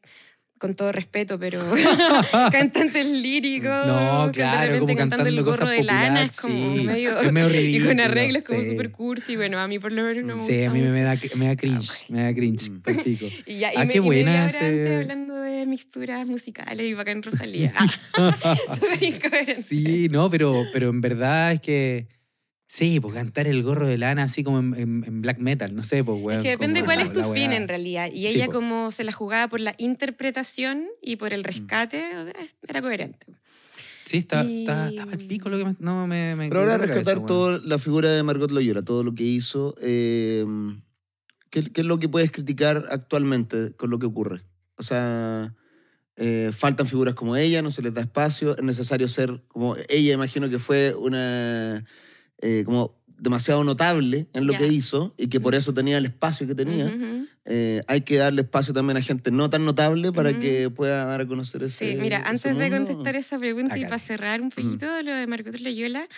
con 0.60 0.74
todo 0.74 0.92
respeto, 0.92 1.38
pero 1.38 1.58
cantantes 2.52 3.06
líricos. 3.06 3.86
No, 3.86 4.30
claro, 4.30 4.78
como 4.80 4.94
cantando 4.94 5.26
el 5.26 5.42
gorro 5.42 5.60
cosas 5.60 5.70
de 5.70 5.82
lana 5.82 6.22
es 6.22 6.36
como 6.38 6.76
sí. 6.76 6.84
medio. 6.84 7.18
Es 7.18 7.32
medio 7.32 7.60
y 7.62 7.80
con 7.80 7.98
arreglos 7.98 8.44
como 8.44 8.60
sí. 8.60 8.66
super 8.66 8.90
cursi. 8.92 9.36
Bueno, 9.36 9.58
a 9.58 9.66
mí 9.66 9.78
por 9.78 9.90
lo 9.90 10.02
menos 10.02 10.22
no 10.22 10.36
me 10.36 10.42
Sí, 10.44 10.52
gusta 10.58 10.70
a 10.70 10.74
mí 10.74 10.80
me, 10.82 11.00
da, 11.00 11.18
me 11.34 11.46
da 11.46 11.56
cringe, 11.56 11.90
me 12.10 12.22
da 12.24 12.34
cringe, 12.34 12.70
Mm. 12.70 13.02
pico. 13.04 13.26
Y 13.46 13.58
ya, 13.58 13.72
y 13.72 13.76
Ah, 13.78 13.84
me, 13.86 13.92
qué 13.92 14.00
buena 14.00 14.44
hablando 14.44 15.36
de 15.36 15.64
mixturas 15.64 16.28
musicales 16.28 16.86
y 16.86 16.92
bacán 16.92 17.22
Rosalía. 17.22 17.72
Súper 18.74 19.02
incoherente. 19.02 19.62
Sí, 19.62 20.08
no, 20.10 20.28
pero, 20.28 20.64
pero 20.74 20.90
en 20.90 21.00
verdad 21.00 21.52
es 21.52 21.60
que. 21.60 22.06
Sí, 22.72 23.00
pues 23.00 23.14
cantar 23.14 23.48
el 23.48 23.64
gorro 23.64 23.88
de 23.88 23.98
lana 23.98 24.22
así 24.22 24.44
como 24.44 24.60
en, 24.60 24.74
en- 24.78 25.04
en 25.04 25.22
black 25.22 25.38
metal, 25.40 25.74
no 25.74 25.82
sé, 25.82 26.04
pues, 26.04 26.22
weón. 26.22 26.38
Es 26.38 26.44
que 26.44 26.50
depende 26.50 26.80
como 26.80 26.86
cuál 26.86 26.98
la- 26.98 27.04
es 27.06 27.12
tu 27.12 27.24
fin 27.32 27.50
en 27.52 27.66
realidad. 27.66 28.08
Y 28.12 28.18
Sí, 28.18 28.26
ella 28.28 28.46
po. 28.46 28.52
como 28.52 28.92
se 28.92 29.02
la 29.02 29.10
jugaba 29.10 29.48
por 29.48 29.58
la 29.58 29.74
interpretación 29.78 30.86
y 31.02 31.16
por 31.16 31.32
Mm. 31.32 31.34
el 31.34 31.42
rescate, 31.44 32.04
era 32.68 32.80
coherente. 32.80 33.26
Sí, 34.00 34.18
está, 34.18 34.44
Y- 34.44 34.60
está, 34.60 34.88
estaba 34.88 35.12
el 35.14 35.26
pico 35.26 35.48
lo 35.50 35.58
que 35.58 35.64
me, 35.64 35.74
no, 35.80 36.06
me, 36.06 36.36
me 36.36 36.48
Pero 36.48 36.60
ahora 36.60 36.78
rescatar 36.78 37.04
cabeza, 37.16 37.26
toda 37.26 37.58
la 37.64 37.80
figura 37.80 38.08
de 38.12 38.22
Margot 38.22 38.52
Loyola, 38.52 38.82
todo 38.82 39.02
lo 39.02 39.16
que 39.16 39.24
hizo. 39.24 39.74
eh, 39.82 40.46
¿qué, 41.50 41.64
qué 41.72 41.80
es 41.80 41.86
lo 41.88 41.98
que 41.98 42.08
puedes 42.08 42.30
criticar 42.30 42.86
actualmente 42.92 43.72
con 43.74 43.90
lo 43.90 43.98
que 43.98 44.06
ocurre? 44.06 44.42
O 44.76 44.84
sea, 44.84 45.56
eh, 46.14 46.50
faltan 46.52 46.86
figuras 46.86 47.16
como 47.16 47.34
ella, 47.36 47.62
no 47.62 47.72
se 47.72 47.82
les 47.82 47.92
da 47.94 48.00
espacio, 48.02 48.56
es 48.56 48.62
necesario 48.62 49.08
ser 49.08 49.42
como 49.48 49.74
ella, 49.88 50.14
imagino 50.14 50.48
que 50.48 50.60
fue 50.60 50.94
una. 50.94 51.84
Eh, 52.40 52.62
como 52.64 52.98
demasiado 53.18 53.62
notable 53.64 54.28
en 54.32 54.46
lo 54.46 54.52
Ya. 54.54 54.58
que 54.60 54.66
hizo 54.68 55.14
y 55.18 55.26
que 55.28 55.40
por 55.40 55.54
eso 55.54 55.74
tenía 55.74 55.98
el 55.98 56.06
espacio 56.06 56.46
que 56.46 56.54
tenía. 56.54 56.86
Ujú, 56.86 56.94
ujú. 56.96 57.26
Eh, 57.44 57.82
hay 57.86 58.00
que 58.02 58.16
darle 58.16 58.42
espacio 58.42 58.72
también 58.72 58.96
a 58.96 59.02
gente 59.02 59.30
no 59.30 59.50
tan 59.50 59.64
notable 59.66 60.10
para 60.12 60.30
Ujú. 60.30 60.40
que 60.40 60.70
pueda 60.70 61.04
dar 61.04 61.20
a 61.20 61.26
conocer 61.26 61.62
ese 61.62 61.90
Sí, 61.90 61.96
mira, 62.00 62.18
ese 62.20 62.28
antes 62.28 62.56
de 62.56 62.70
mundo. 62.70 62.86
contestar 62.86 63.16
esa 63.16 63.38
pregunta 63.38 63.76
y 63.76 63.80
Acá. 63.80 63.88
para 63.90 63.98
cerrar 63.98 64.40
un 64.40 64.48
poquito 64.50 64.86
lo 65.02 65.14
de 65.14 65.26
Margot 65.26 65.58
Loyola, 65.60 66.08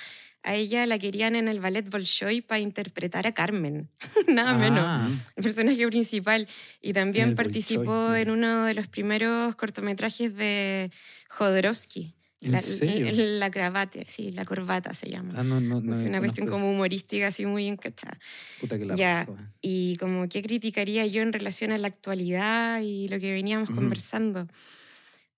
a 0.44 0.54
ella 0.54 0.86
la 0.86 0.98
querían 0.98 1.34
en 1.36 1.48
el 1.48 1.60
ballet 1.60 1.88
Bolshoi 1.88 2.40
para 2.40 2.58
interpretar 2.60 3.26
a 3.26 3.32
Carmen, 3.32 3.88
nada 4.28 4.54
menos, 4.54 4.84
Ah, 4.86 5.08
el 5.36 5.42
personaje 5.42 5.84
principal. 5.88 6.46
Y 6.80 6.92
también 6.92 7.34
participó 7.34 7.84
Bolshoi, 7.84 8.22
en 8.22 8.30
uno 8.30 8.64
de 8.64 8.74
los 8.74 8.86
primeros 8.88 9.54
cortometrajes 9.56 10.34
de 10.36 10.90
Jodorowsky. 11.30 12.14
¿En 12.42 12.52
la, 12.52 12.60
serio? 12.62 13.08
la 13.12 13.50
cravata, 13.50 14.00
sí, 14.06 14.32
la 14.32 14.44
corbata 14.44 14.92
se 14.94 15.08
llama. 15.10 15.34
ah, 15.36 15.42
no, 15.44 15.60
no, 15.60 15.80
no. 15.80 15.94
es 15.96 16.02
una 16.02 16.18
cuestión 16.18 16.46
conozco 16.46 16.64
como 16.66 16.72
humorística, 16.72 17.28
así 17.28 17.46
muy 17.46 17.66
encachada. 17.66 18.18
Puta 18.60 18.78
que 18.78 18.84
la 18.84 18.94
Ya. 18.96 19.26
Y 19.60 19.96
como 19.98 20.28
qué 20.28 20.42
criticaría 20.42 21.06
yo 21.06 21.22
en 21.22 21.32
relación 21.32 21.70
a 21.72 21.78
la 21.78 21.86
actualidad 21.88 22.80
y 22.80 23.08
lo 23.08 23.18
que 23.20 23.32
veníamos 23.32 23.70
conversando. 23.70 24.48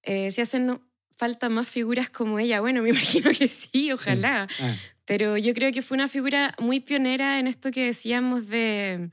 Eh, 0.02 0.32
si 0.32 0.40
hacen 0.40 0.66
no- 0.66 0.82
falta 1.16 1.48
más 1.48 1.68
figuras 1.68 2.10
como 2.10 2.38
ella, 2.38 2.60
bueno, 2.60 2.82
me 2.82 2.88
imagino 3.22 3.30
que 3.32 3.46
sí, 3.48 3.92
ojalá. 3.92 4.48
Ah, 4.60 4.74
Pero 5.04 5.36
yo 5.36 5.52
creo 5.54 5.70
que 5.72 5.82
fue 5.82 5.96
una 5.96 6.08
figura 6.08 6.54
muy 6.58 6.80
pionera 6.80 7.38
en 7.38 7.46
esto 7.46 7.70
que 7.70 7.86
decíamos 7.86 8.48
de, 8.48 9.10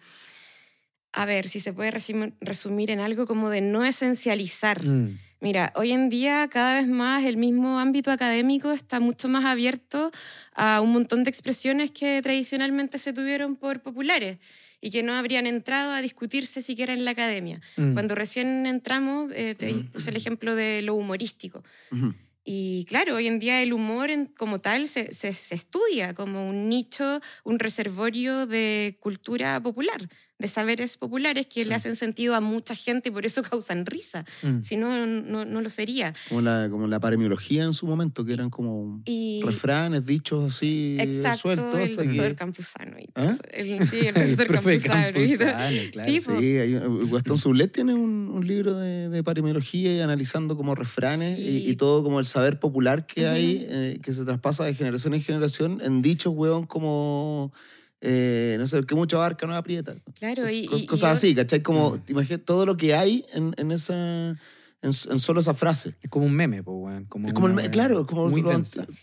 a 1.14 1.26
ver, 1.26 1.50
si 1.50 1.60
se 1.60 1.74
puede 1.74 1.92
resumir, 1.92 2.34
resumir 2.40 2.90
en 2.92 3.00
algo 3.02 3.28
como 3.28 3.50
de 3.50 3.62
no 3.62 3.84
esencializar. 3.84 4.84
mm, 4.86 5.20
Mira, 5.44 5.74
hoy 5.76 5.92
en 5.92 6.10
día 6.10 6.48
cada 6.52 6.76
vez 6.80 6.88
más 6.88 7.24
el 7.26 7.36
mismo 7.36 7.80
ámbito 7.80 8.12
académico 8.12 8.72
está 8.74 9.00
mucho 9.00 9.28
más 9.28 9.44
abierto 9.46 10.12
a 10.54 10.82
un 10.82 10.92
montón 10.92 11.24
de 11.24 11.32
expresiones 11.32 11.90
que 11.90 12.22
tradicionalmente 12.22 13.00
se 13.00 13.12
tuvieron 13.12 13.56
por 13.56 13.82
populares 13.82 14.38
y 14.82 14.92
que 14.92 15.02
no 15.02 15.16
habrían 15.16 15.48
entrado 15.48 15.94
a 15.94 16.02
discutirse 16.02 16.62
siquiera 16.62 16.94
en 16.94 17.06
la 17.06 17.12
academia. 17.12 17.60
mm. 17.78 17.94
Cuando 17.94 18.14
recién 18.14 18.68
entramos, 18.68 19.32
eh, 19.36 19.56
te 19.56 19.74
Mm. 19.74 19.88
puse 19.92 20.12
el 20.12 20.18
ejemplo 20.18 20.54
de 20.56 20.84
lo 20.84 20.94
humorístico. 20.94 21.64
Y 22.44 22.86
claro, 22.86 23.16
hoy 23.16 23.28
en 23.28 23.38
día 23.40 23.62
el 23.62 23.72
humor 23.74 24.10
como 24.38 24.60
tal 24.60 24.88
se, 24.88 25.14
se- 25.14 25.34
se 25.34 25.56
estudia 25.56 26.14
como 26.16 26.50
un 26.50 26.70
nicho, 26.70 27.22
un 27.44 27.60
reservorio 27.60 28.48
de 28.48 28.98
cultura 29.00 29.62
popular, 29.62 30.10
de 30.42 30.48
saberes 30.48 30.98
populares 30.98 31.48
que 31.48 31.64
Sí. 31.64 31.70
le 31.70 31.76
hacen 31.76 31.96
sentido 31.96 32.36
a 32.36 32.42
mucha 32.42 32.76
gente 32.76 33.10
y 33.10 33.12
por 33.12 33.26
eso 33.26 33.42
causan 33.50 33.86
risa. 33.86 34.26
Mm. 34.42 34.62
Si 34.62 34.76
no, 34.76 35.06
no, 35.08 35.46
no 35.46 35.62
lo 35.62 35.70
sería. 35.70 36.14
Como 36.30 36.42
la, 36.42 36.68
como 36.70 36.88
la 36.88 37.00
paremiología 37.00 37.64
en 37.64 37.74
su 37.74 37.86
momento, 37.86 38.26
que 38.26 38.34
eran 38.34 38.50
como 38.50 39.02
Y 39.06 39.42
refranes, 39.46 40.06
dichos 40.06 40.54
así 40.56 40.98
exacto, 41.00 41.38
sueltos. 41.40 41.80
el 41.80 41.96
doctor 41.96 42.28
que- 42.30 42.36
Campuzano. 42.36 43.00
Y 43.00 43.10
¿Ah? 43.16 43.36
El, 43.52 43.88
sí, 43.88 44.00
el 44.00 44.08
El 44.08 44.14
profesor 44.14 44.48
profe 44.48 44.80
Campuzano. 44.82 45.22
y. 45.24 45.38
Campuzano, 45.38 45.78
claro. 45.92 46.12
Sí. 46.12 46.20
Sí, 46.22 46.58
hay, 46.58 46.74
Gastón 47.12 47.38
Sublet 47.38 47.72
tiene 47.72 47.94
un, 47.94 48.30
un 48.34 48.46
libro 48.48 48.76
de, 48.78 49.10
de 49.10 49.24
paremiología 49.24 49.96
y 49.96 50.00
analizando 50.00 50.58
como 50.58 50.76
refranes 50.76 51.38
y, 51.40 51.70
Y- 51.70 51.76
todo 51.76 52.04
como 52.04 52.20
el 52.20 52.26
saber 52.26 52.60
popular 52.60 53.06
que 53.06 53.22
Ujú. 53.22 53.30
hay, 53.32 53.66
eh, 53.70 54.00
que 54.02 54.14
se 54.14 54.24
traspasa 54.26 54.66
de 54.66 54.74
generación 54.74 55.14
en 55.14 55.22
generación 55.22 55.82
en 55.84 56.02
dichos, 56.02 56.34
weón, 56.36 56.66
como, 56.66 57.52
eh, 58.02 58.56
no 58.60 58.68
sé, 58.68 58.84
que 58.86 58.96
mucho 58.96 59.18
abarca 59.18 59.46
no 59.48 59.56
aprieta. 59.56 59.96
Claro, 60.20 60.44
Cos- 60.44 60.52
y, 60.54 60.66
cos- 60.68 60.82
y- 60.82 60.84
y 60.84 60.88
cosas 60.88 61.10
yo- 61.10 61.14
así, 61.14 61.36
¿cachai? 61.36 61.62
Como, 61.62 61.92
Mm. 61.92 62.00
te 62.06 62.14
imaginas 62.14 62.42
todo 62.46 62.66
lo 62.66 62.76
que 62.78 62.96
hay 62.96 63.26
en, 63.34 63.54
en 63.58 63.72
esa, 63.72 64.36
en, 64.82 64.90
en 64.90 65.20
solo 65.20 65.40
esa 65.42 65.54
frase. 65.54 65.96
Es 66.02 66.10
como 66.10 66.26
un 66.26 66.34
meme, 66.34 66.64
pues, 66.64 66.76
weón. 66.78 67.06
Como 67.06 67.28
Es 67.28 67.34
como 67.34 67.48
el 67.60 67.70
claro, 67.70 68.06
como 68.08 68.28
Muy 68.30 68.42
lo-. 68.42 68.52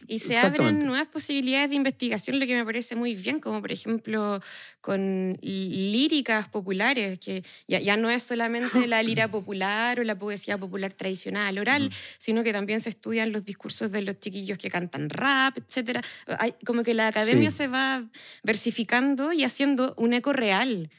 Y 0.09 0.19
se 0.19 0.37
abren 0.37 0.85
nuevas 0.85 1.07
posibilidades 1.09 1.71
de 1.71 1.77
investigación, 1.77 2.41
lo 2.41 2.47
que 2.47 2.55
me 2.55 2.65
parece 2.65 2.97
muy 2.97 3.15
bien, 3.15 3.39
como 3.41 3.61
por 3.61 3.71
ejemplo 3.73 4.41
con 4.81 5.39
lí- 5.41 5.91
líricas 5.93 6.49
populares, 6.49 7.19
que 7.21 7.45
ya, 7.69 7.79
ya 7.81 7.97
no 7.97 8.11
es 8.11 8.23
solamente 8.23 8.87
la 8.87 9.03
lira 9.03 9.29
popular 9.31 10.01
o 10.01 10.05
la 10.05 10.19
poesía 10.19 10.59
popular 10.59 10.93
tradicional, 10.93 11.59
oral, 11.59 11.91
sino 12.19 12.43
que 12.43 12.53
también 12.53 12.81
se 12.81 12.89
estudian 12.89 13.33
los 13.33 13.45
discursos 13.45 13.93
de 13.93 14.03
los 14.03 14.19
chiquillos 14.19 14.59
que 14.59 14.71
cantan 14.71 15.11
rap, 15.11 15.59
etc. 15.59 16.01
Hay, 16.39 16.55
como 16.67 16.83
que 16.83 16.95
la 16.95 17.09
academia 17.09 17.51
Sí. 17.51 17.57
se 17.59 17.67
va 17.69 18.05
versificando 18.43 19.33
y 19.33 19.45
haciendo 19.45 19.95
un 19.97 20.13
eco 20.13 20.33
real 20.33 20.91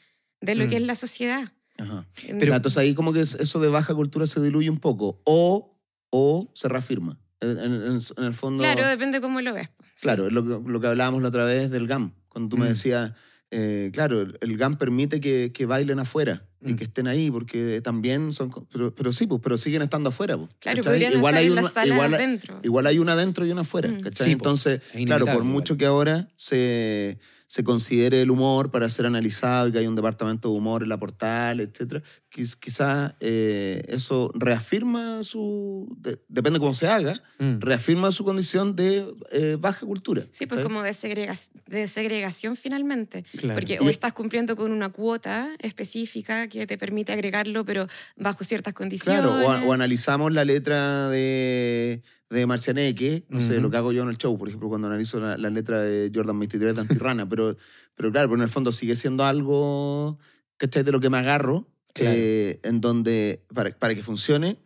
de 0.41 0.55
lo 0.55 0.65
Mm. 0.65 0.69
que 0.69 0.75
es 0.77 0.81
la 0.83 0.95
sociedad. 0.95 1.51
Ajá. 1.79 2.05
Pero- 2.39 2.55
entonces 2.55 2.77
ahí 2.77 2.93
como 2.93 3.13
que 3.13 3.21
es- 3.21 3.35
eso 3.35 3.59
de 3.59 3.69
baja 3.69 3.93
cultura 3.93 4.27
se 4.27 4.41
diluye 4.41 4.69
un 4.69 4.79
poco 4.79 5.21
o, 5.25 5.77
o 6.09 6.51
se 6.53 6.67
reafirma. 6.69 7.19
En, 7.41 7.57
en- 7.57 7.73
en- 8.17 8.23
el 8.23 8.33
fondo... 8.33 8.61
Claro, 8.63 8.85
depende 8.87 9.21
cómo 9.21 9.39
lo 9.41 9.53
ves. 9.53 9.69
Sí. 9.95 10.03
Claro, 10.03 10.27
es 10.27 10.33
lo 10.33 10.43
que, 10.43 10.69
lo 10.69 10.79
que 10.81 10.87
hablábamos 10.87 11.21
la 11.21 11.29
otra 11.29 11.45
vez 11.45 11.71
del 11.71 11.87
GAM, 11.87 12.13
cuando 12.27 12.49
tú 12.49 12.57
me 12.57 12.65
Mm. 12.65 12.69
decías, 12.69 13.13
eh, 13.51 13.89
claro, 13.93 14.21
el, 14.21 14.37
el 14.41 14.57
GAM 14.57 14.77
permite 14.77 15.19
que, 15.21 15.51
que 15.53 15.65
bailen 15.65 15.99
afuera 15.99 16.45
y 16.61 16.73
Mm. 16.73 16.75
que 16.75 16.83
estén 16.83 17.07
ahí, 17.07 17.31
porque 17.31 17.79
también 17.81 18.33
son... 18.33 18.51
Pero, 18.71 18.93
pero 18.93 19.11
sí, 19.13 19.25
pues, 19.25 19.39
pero 19.41 19.57
siguen 19.57 19.81
estando 19.81 20.09
afuera. 20.09 20.35
Pues, 20.37 20.49
Claro, 20.59 20.77
¿cachai? 20.79 20.93
podrían 20.93 21.13
igual 21.13 21.33
estar 21.35 21.41
hay 21.83 21.89
en 21.89 21.93
una- 21.93 21.95
igual, 21.95 22.13
adentro. 22.13 22.59
igual 22.63 22.85
hay 22.87 22.99
una 22.99 23.13
adentro 23.13 23.45
y 23.45 23.51
una 23.51 23.61
afuera, 23.61 23.89
Mm. 23.89 23.99
Sí. 24.13 24.31
Entonces, 24.31 24.81
Es 24.93 25.05
claro, 25.05 25.25
por 25.25 25.43
mucho 25.45 25.73
igual. 25.73 25.77
que 25.79 25.85
ahora 25.85 26.29
se, 26.35 27.19
se 27.51 27.63
considere 27.63 28.21
el 28.21 28.29
humor 28.29 28.69
para 28.69 28.87
ser 28.89 29.07
analizado 29.07 29.67
y 29.67 29.71
que 29.71 29.79
hay 29.79 29.87
un 29.87 29.95
departamento 29.95 30.51
de 30.51 30.55
humor 30.59 30.83
en 30.83 30.89
la 30.89 30.99
portal, 30.99 31.59
etcétera, 31.61 32.03
quiz- 32.31 32.55
quizás 32.59 33.15
eh, 33.21 33.81
eso 33.87 34.31
reafirma 34.35 35.23
su... 35.23 35.87
de- 35.97 36.19
depende 36.27 36.59
cómo 36.59 36.75
se 36.75 36.87
haga, 36.87 37.19
Mm. 37.39 37.59
reafirma 37.59 38.11
su 38.11 38.23
condición 38.23 38.75
de 38.75 39.03
eh, 39.31 39.57
baja 39.59 39.83
cultura. 39.85 40.25
Sí, 40.31 40.45
pues 40.45 40.61
como 40.61 40.83
de, 40.83 40.91
segrega- 40.93 41.49
de 41.65 41.87
segregación 41.87 42.55
finalmente. 42.55 43.23
Claro. 43.37 43.55
Porque 43.59 43.79
o 43.79 43.89
estás 43.89 44.13
cumpliendo 44.13 44.55
con 44.55 44.71
una 44.71 44.89
cuota 44.89 45.49
específica 45.59 46.47
que 46.49 46.67
te 46.67 46.77
permite 46.77 47.13
agregarlo, 47.13 47.65
pero 47.65 47.87
bajo 48.15 48.43
ciertas 48.43 48.75
condiciones. 48.75 49.21
Claro, 49.21 49.43
o, 49.47 49.51
a- 49.51 49.63
o 49.63 49.73
analizamos 49.73 50.31
la 50.33 50.45
letra 50.45 51.07
de, 51.07 52.03
de 52.29 52.45
Marcianeque, 52.45 53.25
no 53.29 53.39
sé, 53.41 53.53
Ujú. 53.53 53.61
lo 53.63 53.71
que 53.71 53.77
hago 53.77 53.91
yo 53.91 54.03
en 54.03 54.09
el 54.09 54.17
show, 54.17 54.37
por 54.37 54.47
ejemplo, 54.47 54.69
cuando 54.69 54.87
analizo 54.87 55.19
la, 55.19 55.37
la 55.37 55.49
letra 55.49 55.81
de 55.81 56.11
Jordan 56.13 56.37
23 56.39 56.75
de 56.75 56.81
Antirrana, 56.81 57.27
pero, 57.27 57.57
pero 57.95 58.11
claro, 58.11 58.27
pero 58.29 58.37
en 58.39 58.43
el 58.43 58.49
fondo 58.49 58.71
sigue 58.71 58.95
siendo 58.95 59.23
algo, 59.25 60.19
¿cachai? 60.57 60.83
De 60.83 60.91
lo 60.91 60.99
que 60.99 61.09
me 61.09 61.17
agarro, 61.17 61.67
Claro. 61.93 62.15
eh, 62.15 62.59
en 62.63 62.81
donde, 62.81 63.41
para, 63.53 63.71
para 63.71 63.95
que 63.95 64.03
funcione, 64.03 64.57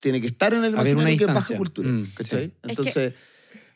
tiene 0.00 0.20
que 0.22 0.26
estar 0.28 0.54
en 0.54 0.64
el 0.64 0.74
Haber 0.76 0.96
una 0.96 1.10
imaginario 1.12 1.18
que 1.18 1.24
es 1.24 1.26
baja 1.28 1.38
distancia. 1.40 1.58
cultura, 1.58 1.88
Mm, 1.90 2.04
¿cachai? 2.14 2.44
sí. 2.46 2.50
que- 2.62 2.68
Entonces, 2.70 3.12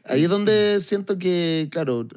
ahí 0.05 0.25
es 0.25 0.31
donde 0.31 0.81
siento 0.81 1.19
que, 1.19 1.69
claro, 1.71 2.09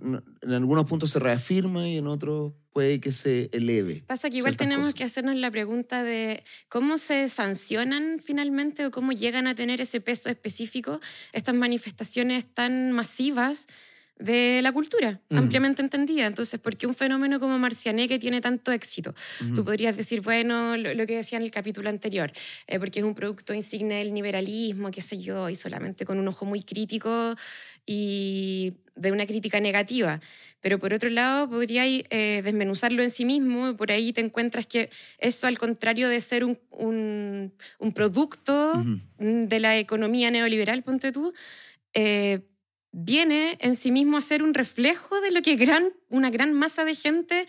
en 0.41 0.51
algunos 0.53 0.85
puntos 0.85 1.09
se 1.11 1.19
reafirma 1.19 1.85
y 1.87 1.97
en 1.97 2.07
otros 2.07 2.53
puede 2.71 2.99
que 2.99 3.11
se 3.11 3.49
eleve. 3.51 4.03
Pasa 4.07 4.29
que 4.29 4.37
igual 4.37 4.55
tenemos 4.57 4.87
cosas. 4.87 4.95
que 4.97 5.03
hacernos 5.03 5.35
la 5.35 5.49
pregunta 5.51 6.03
de 6.03 6.43
cómo 6.69 6.97
se 6.97 7.27
sancionan 7.29 8.21
finalmente 8.23 8.85
o 8.85 8.91
cómo 8.91 9.11
llegan 9.11 9.47
a 9.47 9.55
tener 9.55 9.81
ese 9.81 10.01
peso 10.01 10.29
específico 10.29 10.99
estas 11.33 11.55
manifestaciones 11.55 12.45
tan 12.53 12.91
masivas 12.91 13.67
de 14.17 14.59
la 14.61 14.73
cultura, 14.73 15.21
Mm. 15.29 15.37
ampliamente 15.37 15.81
entendida. 15.81 16.25
Entonces, 16.27 16.59
¿por 16.59 16.75
qué 16.75 16.85
un 16.87 16.93
fenómeno 16.93 17.39
como 17.39 17.57
Marcianeque 17.57 18.19
tiene 18.19 18.41
tanto 18.41 18.73
éxito? 18.73 19.15
Tú 19.55 19.63
podrías 19.63 19.95
decir, 19.95 20.19
bueno, 20.19 20.75
lo, 20.75 20.93
lo 20.93 21.05
que 21.07 21.15
decía 21.15 21.37
en 21.37 21.45
el 21.45 21.51
capítulo 21.51 21.89
anterior, 21.89 22.29
eh, 22.67 22.79
porque 22.79 22.99
es 22.99 23.05
un 23.05 23.15
producto 23.15 23.53
insigne 23.53 23.95
del 23.99 24.13
liberalismo, 24.13 24.91
qué 24.91 24.99
sé 24.99 25.19
yo, 25.21 25.47
y 25.49 25.55
solamente 25.55 26.03
con 26.03 26.19
un 26.19 26.27
ojo 26.27 26.43
muy 26.45 26.63
crítico 26.63 27.33
y 27.91 28.49
y 28.61 28.73
de 28.95 29.11
una 29.11 29.25
crítica 29.25 29.59
negativa. 29.59 30.21
Pero 30.61 30.77
por 30.77 30.93
otro 30.93 31.09
lado, 31.09 31.49
podría 31.49 31.87
eh, 31.87 32.41
desmenuzarlo 32.43 33.01
en 33.01 33.09
sí 33.09 33.25
mismo, 33.25 33.75
por 33.75 33.91
ahí 33.91 34.13
te 34.13 34.21
encuentras 34.21 34.67
que 34.67 34.89
eso, 35.17 35.47
al 35.47 35.57
contrario 35.57 36.07
de 36.09 36.21
ser 36.21 36.43
un, 36.43 36.59
un, 36.69 37.51
un 37.79 37.93
producto 37.93 38.85
de 39.17 39.59
la 39.59 39.77
economía 39.77 40.29
neoliberal, 40.29 40.83
ponte 40.83 41.11
tú, 41.11 41.33
eh, 41.93 42.41
viene 42.91 43.57
en 43.61 43.75
sí 43.75 43.91
mismo 43.91 44.17
a 44.17 44.21
ser 44.21 44.41
un 44.41 44.53
reflejo 44.53 45.21
de 45.21 45.31
lo 45.31 45.41
que 45.41 45.55
gran, 45.55 45.89
una 46.09 46.29
gran 46.29 46.53
masa 46.53 46.85
de 46.85 46.95
gente 46.95 47.47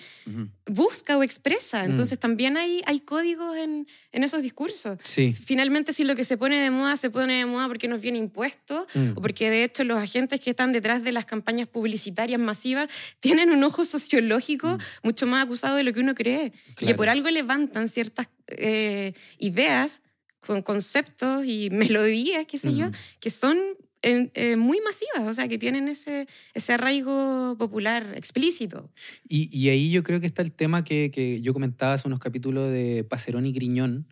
busca 0.66 1.16
o 1.16 1.22
expresa. 1.22 1.82
Mm. 1.82 1.91
Entonces 1.91 2.18
también 2.18 2.57
hay, 2.57 2.82
hay 2.86 3.01
códigos 3.01 3.57
en, 3.57 3.86
en 4.12 4.24
esos 4.24 4.43
discursos. 4.43 4.99
Sí. 5.03 5.32
Finalmente, 5.32 5.93
si 5.93 6.05
lo 6.05 6.14
que 6.14 6.24
se 6.24 6.36
pone 6.36 6.62
de 6.62 6.70
moda 6.70 6.97
se 6.97 7.11
pone 7.11 7.38
de 7.38 7.47
moda 7.47 7.68
porque 7.68 7.88
nos 7.88 8.01
viene 8.01 8.18
impuesto 8.18 8.86
Mm. 8.95 9.12
o 9.16 9.20
porque 9.20 9.51
de 9.51 9.64
hecho 9.64 9.84
los 9.84 9.99
agentes 9.99 10.41
que 10.41 10.51
están 10.51 10.72
detrás 10.72 11.03
de 11.03 11.12
las 11.12 11.24
campañas 11.24 11.68
publicitarias 11.68 12.41
masivas 12.41 12.88
tienen 13.20 13.51
un 13.51 13.62
ojo 13.64 13.84
sociológico 13.84 14.78
mucho 15.03 15.26
más 15.26 15.45
acusado 15.45 15.76
de 15.76 15.84
lo 15.84 15.93
que 15.93 16.01
uno 16.01 16.14
cree. 16.14 16.53
Y 16.80 16.86
que 16.86 16.95
por 16.95 17.09
algo 17.09 17.30
levantan 17.30 17.88
ciertas 17.88 18.28
eh, 18.49 19.12
ideas 19.38 20.03
con 20.41 20.62
conceptos 20.62 21.45
y 21.45 21.70
melodías, 21.72 22.47
qué 22.47 22.59
sé 22.59 22.74
yo, 22.74 22.91
que 23.20 23.30
son 23.30 23.59
eh, 24.03 24.31
eh, 24.35 24.57
muy 24.57 24.81
masivas, 24.81 25.29
o 25.31 25.35
sea, 25.35 25.49
que 25.49 25.59
tienen 25.59 25.89
ese, 25.89 26.27
ese 26.55 26.73
arraigo 26.73 27.57
popular 27.59 28.15
explícito. 28.17 28.91
Y, 29.29 29.49
y 29.57 29.69
ahí 29.69 29.91
yo 29.91 30.03
creo 30.03 30.21
que 30.21 30.27
está 30.27 30.43
el 30.43 30.53
tema 30.53 30.85
que, 30.85 31.11
que 31.13 31.41
yo 31.43 31.53
comentaba 31.53 31.95
hace 31.95 32.09
unos 32.09 32.19
capítulos 32.19 32.71
de 32.73 33.05
Pacerón 33.05 33.47
y 33.47 33.53
Griñón, 33.53 34.07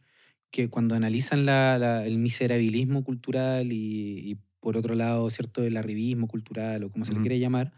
que 0.50 0.68
cuando 0.70 0.94
analizan 0.94 1.44
la- 1.46 1.78
la- 1.78 2.06
el 2.06 2.18
miserabilismo 2.18 3.04
cultural 3.04 3.72
y, 3.72 4.30
y 4.30 4.38
por 4.60 4.76
otro 4.76 4.94
lado, 4.94 5.28
¿cierto?, 5.30 5.62
el 5.64 5.76
arribismo 5.76 6.26
cultural 6.28 6.84
o 6.84 6.90
como 6.90 7.04
se 7.04 7.12
le 7.12 7.18
Ujú. 7.18 7.22
quiere 7.28 7.38
llamar, 7.38 7.72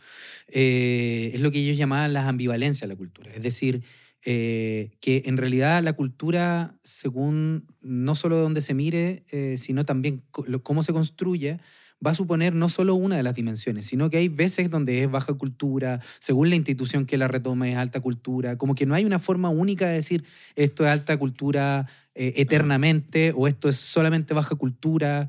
eh, 0.49 1.31
es 1.35 1.41
lo 1.41 1.51
que 1.51 1.61
ellos 1.61 1.77
llamaban 1.77 2.13
las 2.13 2.27
ambivalencias 2.27 2.83
de 2.89 2.95
la 2.95 2.97
cultura. 2.97 3.33
Es 3.33 3.43
decir, 3.43 3.83
eh, 4.25 4.91
que 5.01 5.23
en 5.27 5.37
realidad 5.37 5.83
la 5.83 5.95
cultura, 5.95 6.79
según 6.83 7.67
no 7.81 8.15
solo 8.15 8.37
de 8.37 8.43
donde 8.43 8.61
se 8.61 8.75
mire, 8.75 9.25
eh, 9.33 9.57
sino 9.59 9.85
también 9.85 10.25
lo- 10.47 10.63
cómo 10.63 10.83
se 10.83 10.93
construye, 10.93 11.59
va 12.05 12.13
a 12.13 12.15
suponer 12.15 12.55
no 12.55 12.69
solo 12.69 12.95
una 12.95 13.17
de 13.17 13.23
las 13.23 13.35
dimensiones, 13.35 13.87
sino 13.87 14.09
que 14.09 14.17
hay 14.17 14.29
veces 14.29 14.71
donde 14.71 15.03
es 15.03 15.11
baja 15.11 15.35
cultura, 15.35 16.01
según 16.19 16.49
la 16.49 16.57
institución 16.57 17.05
que 17.05 17.19
la 17.19 17.29
retoma 17.29 17.69
es 17.69 17.77
alta 17.77 18.01
cultura, 18.01 18.57
como 18.57 18.75
que 18.75 18.87
no 18.87 18.95
hay 18.95 19.05
una 19.05 19.19
forma 19.19 19.51
única 19.51 19.87
de 19.87 19.95
decir 19.95 20.25
esto 20.57 20.85
es 20.85 20.91
alta 20.91 21.19
cultura 21.19 21.87
eh, 22.15 22.33
eternamente 22.37 23.33
o 23.37 23.47
esto 23.47 23.69
es 23.69 23.77
solamente 23.77 24.35
baja 24.35 24.55
cultura. 24.55 25.29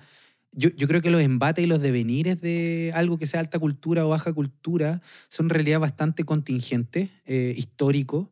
Yo, 0.54 0.70
yo 0.70 0.88
creo 0.88 1.02
que 1.02 1.12
los 1.12 1.22
embates 1.22 1.64
y 1.64 1.68
los 1.68 1.82
devenires 1.82 2.40
de 2.40 2.92
algo 2.96 3.18
que 3.18 3.28
sea 3.28 3.40
alta 3.40 3.60
cultura 3.60 4.06
o 4.06 4.10
baja 4.10 4.34
cultura 4.34 5.02
son 5.28 5.48
en 5.48 5.52
realidad 5.52 5.80
bastante 5.80 6.24
contingentes, 6.24 7.10
eh, 7.26 7.54
históricos, 7.58 8.28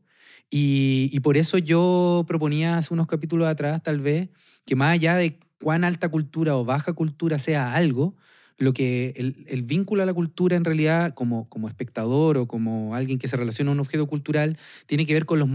y, 0.52 1.10
y 1.14 1.20
por 1.20 1.38
eso 1.38 1.60
yo 1.60 2.26
proponía 2.28 2.78
hace 2.78 2.94
unos 2.94 3.06
capítulos 3.06 3.48
atrás, 3.48 3.84
tal 3.84 4.00
vez, 4.00 4.30
que 4.66 4.76
más 4.76 4.94
allá 4.94 5.16
de 5.16 5.38
cuán 5.62 5.84
alta 5.84 6.10
cultura 6.10 6.56
o 6.56 6.66
baja 6.66 6.94
cultura 6.94 7.38
sea 7.38 7.76
algo, 7.76 8.16
lo 8.60 8.74
que 8.74 9.14
el, 9.18 9.46
el 9.48 9.64
vínculo 9.64 10.04
a 10.04 10.06
la 10.06 10.14
cultura 10.14 10.56
en 10.58 10.66
realidad 10.66 11.14
como, 11.16 11.50
como 11.50 11.68
espectador 11.68 12.38
o 12.38 12.48
como 12.48 12.96
alguien 12.96 13.18
que 13.20 13.28
se 13.28 13.38
relaciona 13.38 13.72
a 13.72 13.74
un 13.74 13.80
objeto 13.80 14.06
cultural 14.08 14.58
tiene 14.86 15.06
que 15.06 15.14
ver 15.14 15.26
con 15.26 15.40
los 15.40 15.50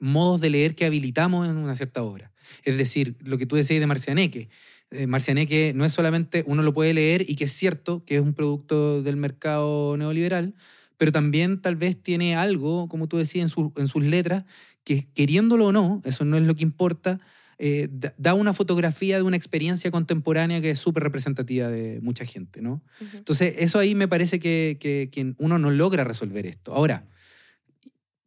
modos 0.00 0.40
de 0.40 0.50
leer 0.50 0.74
que 0.74 0.84
habilitamos 0.86 1.48
en 1.48 1.56
una 1.56 1.74
cierta 1.74 2.02
obra. 2.02 2.32
Es 2.64 2.76
decir, 2.78 3.16
lo 3.20 3.38
que 3.38 3.46
tú 3.46 3.56
decías 3.56 3.80
de 3.80 3.86
Marcianeque. 3.86 4.48
Eh, 4.90 5.06
Marcianeque 5.06 5.72
no 5.74 5.84
es 5.84 5.92
solamente 5.92 6.44
uno 6.46 6.62
lo 6.62 6.72
puede 6.72 6.94
leer 6.94 7.24
y 7.28 7.36
que 7.36 7.44
es 7.44 7.52
cierto 7.52 8.04
que 8.04 8.16
es 8.16 8.22
un 8.22 8.34
producto 8.34 9.02
del 9.02 9.16
mercado 9.16 9.96
neoliberal, 9.96 10.54
pero 10.96 11.12
también 11.12 11.60
tal 11.60 11.76
vez 11.76 12.00
tiene 12.02 12.36
algo, 12.36 12.88
como 12.88 13.06
tú 13.08 13.18
decías, 13.18 13.42
en, 13.44 13.48
su- 13.50 13.72
en 13.76 13.86
sus 13.88 14.02
letras, 14.04 14.44
que 14.84 15.06
queriéndolo 15.14 15.66
o 15.66 15.72
no, 15.72 16.00
eso 16.04 16.24
no 16.24 16.36
es 16.36 16.42
lo 16.44 16.54
que 16.56 16.62
importa, 16.64 17.20
eh, 17.58 17.88
da, 18.16 18.34
una 18.34 18.52
fotografía 18.52 19.16
de 19.16 19.22
una 19.22 19.36
experiencia 19.36 19.90
contemporánea 19.90 20.60
que 20.60 20.70
es 20.70 20.78
súper 20.78 21.02
representativa 21.02 21.68
de 21.68 22.00
mucha 22.00 22.24
gente, 22.24 22.62
¿no? 22.62 22.82
Entonces, 23.16 23.54
eso 23.58 23.78
ahí 23.80 23.94
me 23.94 24.06
parece 24.08 24.38
que, 24.38 24.76
que- 24.80 25.08
que 25.10 25.34
uno 25.38 25.58
no 25.58 25.70
logra 25.70 26.04
resolver 26.04 26.46
esto. 26.46 26.72
Ahora, 26.72 27.06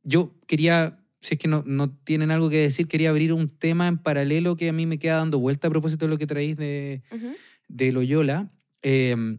yo 0.04 0.34
quería, 0.48 1.00
si 1.20 1.36
es 1.36 1.40
que 1.40 1.48
no, 1.48 1.64
no 1.66 1.92
tienen 1.92 2.32
algo 2.32 2.50
que 2.50 2.58
decir, 2.58 2.88
quería 2.88 3.10
abrir 3.10 3.34
un 3.34 3.48
tema 3.50 3.88
en 3.88 3.98
paralelo 3.98 4.56
que 4.56 4.70
a 4.70 4.74
mí 4.74 4.86
me 4.86 4.98
queda 5.00 5.18
dando 5.18 5.40
vuelta 5.40 5.68
a 5.68 5.72
propósito 5.72 6.06
de 6.06 6.10
lo 6.10 6.18
que 6.18 6.28
traéis 6.28 6.58
de, 6.58 7.02
de 7.68 7.92
Loyola, 7.92 8.52
eh, 8.82 9.38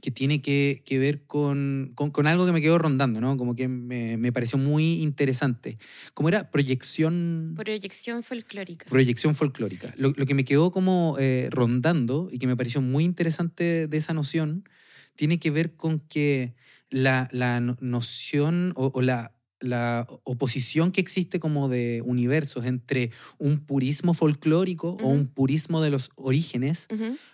que 0.00 0.10
tiene 0.10 0.42
que, 0.42 0.82
que 0.84 0.98
ver 0.98 1.24
con, 1.26 1.92
con, 1.94 2.10
con 2.10 2.26
algo 2.26 2.44
que 2.46 2.52
me 2.52 2.60
quedó 2.60 2.78
rondando, 2.78 3.20
¿no? 3.20 3.36
Como 3.36 3.54
que 3.54 3.68
me, 3.68 4.16
me 4.16 4.32
pareció 4.32 4.58
muy 4.58 5.02
interesante. 5.02 5.78
¿Cómo 6.14 6.28
era? 6.28 6.50
Proyección... 6.50 7.54
Proyección 7.56 8.22
folclórica. 8.22 8.86
Proyección 8.88 9.34
folclórica. 9.34 9.94
Lo, 9.96 10.12
lo 10.16 10.26
que 10.26 10.34
me 10.34 10.44
quedó 10.44 10.70
como 10.70 11.16
eh, 11.18 11.48
rondando 11.50 12.28
y 12.30 12.38
que 12.38 12.46
me 12.46 12.56
pareció 12.56 12.80
muy 12.80 13.04
interesante 13.04 13.86
de 13.86 13.96
esa 13.96 14.14
noción 14.14 14.68
tiene 15.16 15.38
que 15.38 15.50
ver 15.50 15.76
con 15.76 16.00
que 16.00 16.54
la, 16.90 17.28
la 17.32 17.60
no- 17.60 17.76
noción 17.80 18.72
o, 18.76 18.90
o 18.94 19.00
la, 19.02 19.32
la 19.60 20.06
oposición 20.24 20.92
que 20.92 21.00
existe 21.00 21.40
como 21.40 21.68
de 21.68 22.02
universos 22.04 22.66
entre 22.66 23.10
un 23.38 23.60
purismo 23.60 24.14
folclórico 24.14 24.96
o 25.00 25.08
un 25.08 25.26
purismo 25.26 25.80
de 25.80 25.90
los 25.90 26.10
orígenes 26.16 26.86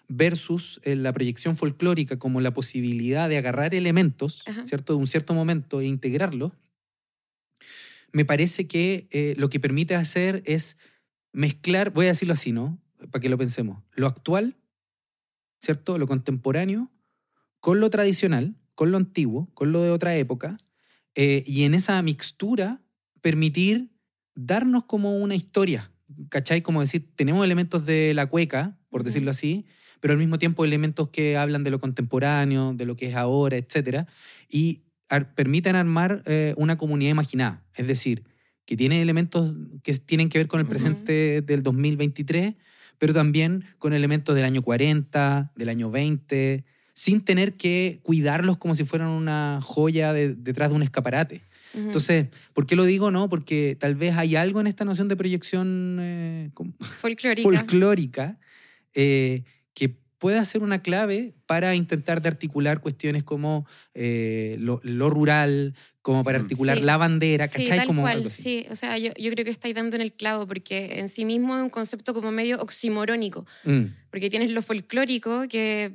versus 0.08 0.80
eh, 0.84 0.96
la 0.96 1.12
proyección 1.12 1.56
folclórica 1.56 2.18
como 2.18 2.40
la 2.40 2.52
posibilidad 2.52 3.28
de 3.28 3.38
agarrar 3.38 3.74
elementos. 3.74 4.42
¿cierto? 4.64 4.94
De 4.94 4.98
un 4.98 5.06
cierto 5.06 5.34
momento 5.34 5.80
e 5.80 5.86
integrarlos, 5.86 6.52
me 8.12 8.24
parece 8.24 8.66
que 8.66 9.06
eh, 9.10 9.34
lo 9.36 9.48
que 9.50 9.60
permite 9.60 9.94
hacer 9.94 10.42
es 10.46 10.76
mezclar, 11.32 11.92
voy 11.92 12.06
a 12.06 12.10
decirlo 12.10 12.34
así, 12.34 12.52
¿no? 12.52 12.80
Para 13.10 13.22
que 13.22 13.28
lo 13.28 13.38
pensemos, 13.38 13.82
lo 13.94 14.06
actual, 14.06 14.56
¿cierto? 15.60 15.96
Lo 15.96 16.06
contemporáneo, 16.06 16.90
con 17.60 17.80
lo 17.80 17.88
tradicional, 17.88 18.56
con 18.74 18.90
lo 18.90 18.96
antiguo, 18.96 19.48
con 19.54 19.72
lo 19.72 19.82
de 19.82 19.90
otra 19.90 20.16
época, 20.16 20.58
eh, 21.14 21.42
y 21.46 21.64
en 21.64 21.74
esa 21.74 22.00
mixtura 22.02 22.82
permitir 23.20 23.90
darnos 24.34 24.84
como 24.84 25.18
una 25.18 25.34
historia, 25.34 25.92
¿cachai? 26.28 26.62
Como 26.62 26.80
decir, 26.80 27.10
tenemos 27.16 27.44
elementos 27.44 27.84
de 27.86 28.14
la 28.14 28.26
cueca, 28.26 28.78
por 28.88 29.04
decirlo 29.04 29.30
así, 29.30 29.66
pero 30.00 30.12
al 30.12 30.18
mismo 30.18 30.38
tiempo 30.38 30.64
elementos 30.64 31.08
que 31.10 31.36
hablan 31.36 31.62
de 31.64 31.70
lo 31.70 31.78
contemporáneo, 31.80 32.72
de 32.74 32.86
lo 32.86 32.96
que 32.96 33.08
es 33.08 33.16
ahora, 33.16 33.56
etc. 33.56 34.06
Y 34.48 34.82
ar- 35.08 35.34
permiten 35.34 35.76
armar 35.76 36.22
eh, 36.26 36.54
una 36.56 36.78
comunidad 36.78 37.10
imaginada, 37.10 37.64
es 37.74 37.86
decir, 37.86 38.24
que 38.64 38.76
tiene 38.76 39.02
elementos 39.02 39.52
que 39.82 39.94
tienen 39.98 40.28
que 40.28 40.38
ver 40.38 40.46
con 40.48 40.60
el 40.60 40.66
presente 40.66 41.42
del 41.42 41.62
2023, 41.62 42.54
pero 42.98 43.12
también 43.12 43.64
con 43.78 43.92
elementos 43.92 44.34
del 44.34 44.44
año 44.44 44.62
40, 44.62 45.52
del 45.56 45.68
año 45.68 45.90
20, 45.90 46.64
sin 47.00 47.22
tener 47.22 47.54
que 47.54 47.98
cuidarlos 48.02 48.58
como 48.58 48.74
si 48.74 48.84
fueran 48.84 49.08
una 49.08 49.60
joya 49.62 50.12
de- 50.12 50.34
detrás 50.34 50.68
de 50.68 50.76
un 50.76 50.82
escaparate. 50.82 51.40
Entonces, 51.72 52.26
¿por 52.52 52.66
qué 52.66 52.76
lo 52.76 52.84
digo? 52.84 53.10
No, 53.10 53.30
porque 53.30 53.74
tal 53.80 53.94
vez 53.94 54.18
hay 54.18 54.36
algo 54.36 54.60
en 54.60 54.66
esta 54.66 54.84
noción 54.84 55.08
de 55.08 55.16
proyección 55.16 55.96
eh, 55.98 56.50
folclórica. 56.98 57.42
folclórica 57.48 58.38
eh, 58.92 59.44
que 59.72 59.88
pueda 60.18 60.44
ser 60.44 60.62
una 60.62 60.82
clave 60.82 61.32
para 61.46 61.74
intentar 61.74 62.20
de 62.20 62.28
articular 62.28 62.80
cuestiones 62.82 63.22
como 63.22 63.66
eh, 63.94 64.56
lo, 64.60 64.80
lo 64.82 65.08
rural, 65.08 65.74
como 66.02 66.22
para 66.22 66.38
articular 66.38 66.76
Sí. 66.76 66.82
la 66.82 66.98
bandera, 66.98 67.46
Sí, 67.48 67.62
¿cachai? 67.62 67.78
tal 67.78 67.86
como 67.86 68.02
cual, 68.02 68.16
algo 68.16 68.26
así. 68.28 68.42
sí. 68.42 68.66
O 68.70 68.74
sea, 68.76 68.98
yo, 68.98 69.12
yo 69.18 69.30
creo 69.30 69.44
que 69.46 69.50
estáis 69.50 69.74
dando 69.74 69.96
en 69.96 70.02
el 70.02 70.12
clavo 70.12 70.46
porque 70.46 70.98
en 70.98 71.08
sí 71.08 71.24
mismo 71.24 71.56
es 71.56 71.62
un 71.62 71.70
concepto 71.70 72.12
como 72.12 72.30
medio 72.30 72.60
oximorónico. 72.60 73.46
Mm, 73.64 73.84
Porque 74.10 74.28
tienes 74.28 74.50
lo 74.50 74.60
folclórico 74.60 75.46
que 75.48 75.92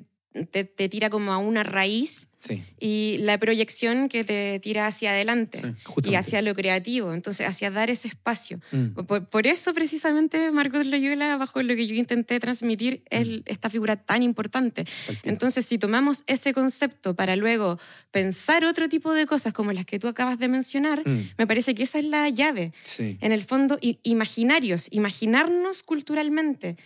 te, 0.52 0.64
te 0.66 0.90
tira 0.90 1.10
como 1.10 1.32
a 1.34 1.38
una 1.38 1.64
raíz 1.64 2.28
sí, 2.40 2.64
y 2.80 3.18
la 3.22 3.38
proyección 3.40 4.08
que 4.10 4.24
te 4.24 4.60
tira 4.60 4.86
hacia 4.88 5.12
adelante 5.12 5.62
Sí. 5.62 6.10
y 6.12 6.16
hacia 6.16 6.42
lo 6.42 6.54
creativo. 6.54 7.14
Entonces, 7.14 7.48
hacia 7.48 7.72
dar 7.72 7.90
ese 7.90 8.08
espacio. 8.08 8.60
Mm, 8.72 9.06
Por, 9.06 9.28
por 9.30 9.48
eso, 9.48 9.74
precisamente, 9.74 10.52
Marcos 10.52 10.86
Loyola, 10.86 11.38
bajo 11.38 11.62
lo 11.64 11.76
que 11.76 11.88
yo 11.88 11.96
intenté 11.96 12.40
transmitir, 12.40 13.02
es 13.10 13.42
esta 13.46 13.70
figura 13.70 13.96
tan 13.96 14.22
importante. 14.24 14.86
Entonces, 15.24 15.66
si 15.66 15.78
tomamos 15.78 16.24
ese 16.28 16.54
concepto 16.54 17.16
para 17.16 17.36
luego 17.36 17.80
pensar 18.12 18.64
otro 18.66 18.90
tipo 18.90 19.12
de 19.14 19.26
cosas 19.26 19.54
como 19.54 19.72
las 19.74 19.86
que 19.86 19.98
tú 20.00 20.08
acabas 20.08 20.38
de 20.38 20.48
mencionar, 20.48 21.02
Mm, 21.08 21.30
me 21.38 21.48
parece 21.48 21.74
que 21.74 21.84
esa 21.84 21.98
es 22.00 22.06
la 22.06 22.30
llave. 22.30 22.74
sí. 22.84 23.18
En 23.22 23.32
el 23.32 23.44
fondo, 23.44 23.80
imaginarios, 24.04 24.88
imaginarnos 24.92 25.82
culturalmente 25.84 26.78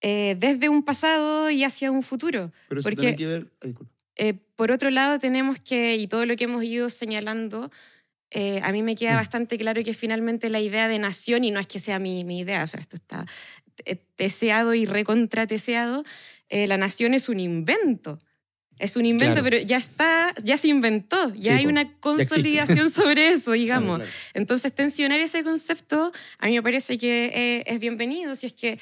eh, 0.00 0.36
desde 0.38 0.68
un 0.68 0.82
pasado 0.82 1.50
y 1.50 1.64
hacia 1.64 1.90
un 1.90 2.02
futuro. 2.02 2.52
Pero 2.68 2.80
eso 2.80 2.86
Porque- 2.88 3.00
tiene 3.02 3.16
que 3.16 3.26
ver. 3.26 3.46
ay. 3.62 3.74
Eh, 4.16 4.34
por 4.56 4.70
otro 4.70 4.90
lado, 4.90 5.18
tenemos 5.18 5.60
que, 5.60 5.96
y 5.96 6.06
todo 6.06 6.26
lo 6.26 6.36
que 6.36 6.44
hemos 6.44 6.62
ido 6.64 6.90
señalando, 6.90 7.70
eh, 8.30 8.60
a 8.62 8.70
mí 8.72 8.82
me 8.82 8.94
queda 8.94 9.12
Mm. 9.14 9.16
bastante 9.16 9.56
claro 9.58 9.82
que 9.82 9.94
finalmente 9.94 10.50
la 10.50 10.60
idea 10.60 10.88
de 10.88 10.98
nación, 10.98 11.42
y 11.44 11.50
no 11.50 11.58
es 11.60 11.66
que 11.66 11.78
sea 11.78 11.98
mi, 11.98 12.22
mi 12.24 12.40
idea, 12.40 12.62
o 12.62 12.66
sea, 12.66 12.80
esto 12.80 12.96
está 12.96 13.24
te- 13.82 13.96
teseado 14.16 14.74
y 14.74 14.84
recontrateseado, 14.84 16.04
eh, 16.50 16.66
la 16.66 16.76
nación 16.76 17.14
es 17.14 17.28
un 17.28 17.40
invento. 17.40 18.20
Es 18.78 18.96
un 18.96 19.04
invento, 19.06 19.40
Claro. 19.42 19.44
pero 19.50 19.58
ya 19.66 19.76
está, 19.76 20.34
ya 20.42 20.56
se 20.56 20.68
inventó, 20.68 21.34
ya 21.34 21.52
Sí, 21.52 21.58
hay 21.60 21.66
una 21.66 21.92
consolidación 22.00 22.88
sobre 22.90 23.28
eso, 23.30 23.52
digamos. 23.52 23.98
claro. 24.00 24.12
Entonces, 24.34 24.74
tensionar 24.74 25.20
ese 25.20 25.42
concepto 25.44 26.12
a 26.38 26.46
mí 26.46 26.52
me 26.52 26.62
parece 26.62 26.96
que 26.98 27.30
eh, 27.34 27.62
es 27.66 27.78
bienvenido 27.78 28.34
si 28.34 28.46
es 28.46 28.52
que 28.54 28.78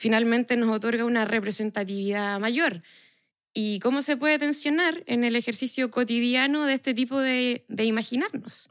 finalmente 0.00 0.56
nos 0.56 0.74
otorga 0.74 1.04
una 1.04 1.26
representatividad 1.26 2.40
mayor. 2.40 2.82
¿Y 3.52 3.80
cómo 3.80 4.00
se 4.00 4.16
puede 4.16 4.38
tensionar 4.38 5.02
en 5.06 5.24
el 5.24 5.36
ejercicio 5.36 5.90
cotidiano 5.90 6.64
de 6.64 6.72
este 6.74 6.94
tipo 6.94 7.20
de, 7.20 7.66
de 7.68 7.84
imaginarnos? 7.84 8.66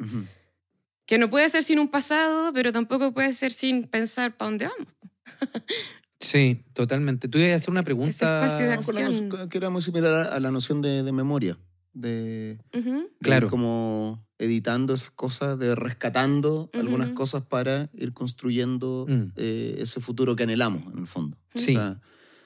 Que 1.05 1.19
no 1.19 1.29
puede 1.29 1.47
ser 1.49 1.63
sin 1.63 1.77
un 1.77 1.89
pasado, 1.89 2.51
pero 2.51 2.71
tampoco 2.71 3.13
puede 3.13 3.33
ser 3.33 3.51
sin 3.51 3.83
pensar 3.83 4.35
para 4.37 4.49
dónde 4.49 4.67
vamos. 4.67 4.87
Sí, 6.19 6.63
totalmente. 6.73 7.27
Tú 7.27 7.37
ibas 7.37 7.51
a 7.51 7.55
hacer 7.57 7.69
una 7.69 7.83
pregunta. 7.89 8.47
que 9.49 9.57
era 9.59 9.69
muy 9.69 9.81
similar 9.83 10.33
a 10.33 10.39
la 10.39 10.49
noción 10.49 10.81
de, 10.81 11.03
de 11.03 11.11
memoria. 11.11 11.59
De, 11.93 12.57
Claro. 13.21 13.49
como 13.49 14.25
editando 14.39 14.93
esas 14.93 15.11
cosas, 15.11 15.59
de 15.59 15.75
rescatando 15.75 16.69
algunas 16.73 17.09
cosas 17.09 17.43
para 17.43 17.89
ir 17.93 18.13
construyendo 18.13 19.05
Mm. 19.07 19.23
eh, 19.35 19.75
ese 19.79 19.99
futuro 19.99 20.35
que 20.35 20.43
anhelamos, 20.43 20.91
en 20.93 20.99
el 20.99 21.07
fondo. 21.07 21.37
Sí. 21.53 21.75
O 21.75 21.79
sea, 21.79 21.99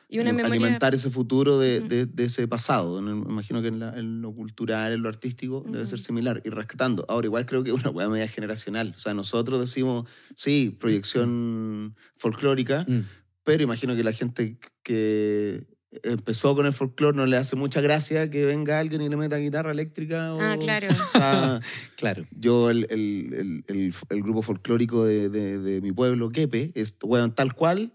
Y 0.10 0.20
una 0.20 0.32
memoria... 0.34 0.48
alimentar 0.48 0.94
ese 0.94 1.10
futuro 1.10 1.58
de, 1.60 1.80
Ujú. 1.80 1.88
de- 1.88 2.06
de 2.08 2.24
ese 2.26 2.48
pasado. 2.48 3.00
El- 3.00 3.06
imagino 3.08 3.62
que 3.62 3.68
en, 3.70 3.80
la- 3.80 3.98
en 3.98 4.22
lo 4.22 4.32
cultural, 4.34 4.92
en 4.94 5.02
lo 5.02 5.10
artístico, 5.10 5.64
debe 5.68 5.88
ser 5.88 6.00
similar. 6.00 6.42
Y 6.46 6.50
rescatando. 6.50 7.06
Ahora, 7.10 7.26
igual 7.28 7.46
creo 7.46 7.64
que 7.64 7.72
es 7.72 7.76
una 7.80 7.90
hueá 7.90 8.10
media 8.10 8.28
generacional. 8.28 8.94
O 8.96 9.00
sea, 9.00 9.14
nosotros 9.14 9.60
decimos, 9.60 10.08
sí, 10.36 10.76
proyección 10.80 11.96
folclórica, 12.18 12.86
Mm. 12.88 13.02
pero 13.44 13.64
imagino 13.64 13.96
que 13.96 14.04
la 14.04 14.14
gente 14.14 14.58
que 14.84 15.66
empezó 16.04 16.56
con 16.56 16.66
el 16.66 16.74
folclore 16.74 17.16
no 17.16 17.26
le 17.26 17.38
hace 17.38 17.56
mucha 17.56 17.82
gracia 17.82 18.30
que 18.30 18.46
venga 18.46 18.80
alguien 18.80 19.02
y 19.02 19.10
le 19.10 19.16
meta 19.18 19.38
guitarra 19.38 19.72
eléctrica. 19.72 20.34
O, 20.34 20.42
Ah, 20.42 20.58
claro. 20.60 20.88
O 21.10 21.12
sea, 21.12 21.60
Claro. 21.98 22.26
yo, 22.32 22.70
el, 22.70 22.88
el- 22.90 23.34
el- 23.34 23.64
el- 23.68 23.94
el 24.10 24.22
grupo 24.22 24.42
folclórico 24.42 25.06
de, 25.06 25.30
de- 25.30 25.60
de 25.60 25.82
mi 25.82 25.92
pueblo, 25.92 26.30
Quepe, 26.32 26.72
es 26.76 26.98
weón, 27.04 27.34
tal 27.36 27.54
cual 27.54 27.94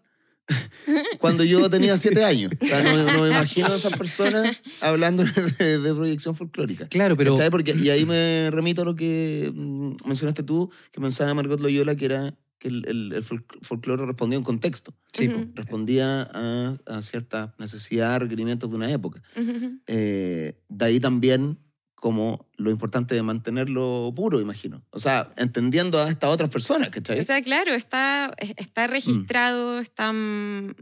cuando 1.18 1.44
yo 1.44 1.68
tenía 1.68 1.96
siete 1.98 2.24
años. 2.24 2.50
O 2.60 2.64
sea, 2.66 2.82
no, 2.82 3.12
no 3.12 3.22
me 3.22 3.28
imagino 3.28 3.68
a 3.68 3.76
esas 3.76 3.96
personas 3.98 4.60
hablando 4.80 5.24
de, 5.24 5.78
de 5.78 5.94
proyección 5.94 6.34
folclórica. 6.34 6.88
Claro, 6.88 7.16
pero. 7.16 7.34
Y 7.76 7.90
ahí 7.90 8.06
me 8.06 8.48
remito 8.50 8.82
a 8.82 8.84
lo 8.86 8.94
que 8.94 9.52
mm, 9.54 9.96
mencionaste 10.06 10.42
tú, 10.42 10.70
que 10.90 11.00
pensaba 11.00 11.34
Margot 11.34 11.60
Loyola, 11.60 11.96
que 11.96 12.06
era 12.06 12.34
que 12.58 12.68
el, 12.68 12.84
el, 12.88 13.12
el 13.12 13.22
folclore 13.22 14.04
respondía 14.06 14.36
a 14.36 14.40
un 14.40 14.44
contexto, 14.44 14.94
Sí, 15.12 15.28
po. 15.28 15.38
Ujú. 15.38 15.50
respondía 15.54 16.22
a, 16.32 16.74
a 16.86 17.02
ciertas 17.02 17.50
necesidades, 17.58 18.22
requerimientos 18.22 18.70
de 18.70 18.76
una 18.76 18.90
época. 18.90 19.22
Ujú. 19.36 19.80
Eh, 19.86 20.60
de 20.68 20.84
ahí 20.84 21.00
también 21.00 21.58
como 21.94 22.48
lo 22.56 22.70
importante 22.70 23.14
de 23.16 23.22
mantenerlo 23.24 24.12
puro, 24.14 24.40
imagino. 24.40 24.84
O 24.90 25.00
sea, 25.00 25.32
entendiendo 25.36 26.00
a 26.00 26.08
estas 26.08 26.30
otras 26.30 26.48
personas, 26.48 26.90
¿cachai? 26.90 27.18
O 27.18 27.24
sea, 27.24 27.42
claro, 27.42 27.74
está, 27.74 28.32
está 28.56 28.86
registrado, 28.86 29.80
está 29.80 30.12
mm, 30.12 30.74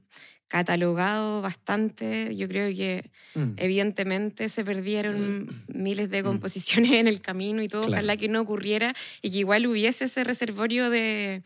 catalogado 0.49 1.43
bastante. 1.43 2.35
Yo 2.37 2.49
creo 2.49 2.69
que 2.75 3.11
Mm. 3.35 3.53
evidentemente 3.59 4.49
se 4.49 4.65
perdieron 4.65 5.49
miles 5.69 6.09
de 6.11 6.23
composiciones 6.23 6.93
en 6.93 7.07
el 7.09 7.21
camino 7.21 7.63
y 7.63 7.69
todo. 7.69 7.83
Claro. 7.83 7.95
Ojalá 7.95 8.17
que 8.17 8.29
no 8.29 8.41
ocurriera 8.41 8.95
y 9.23 9.31
que 9.31 9.39
igual 9.39 9.67
hubiese 9.67 10.05
ese 10.07 10.25
reservorio 10.25 10.89
de, 10.89 11.43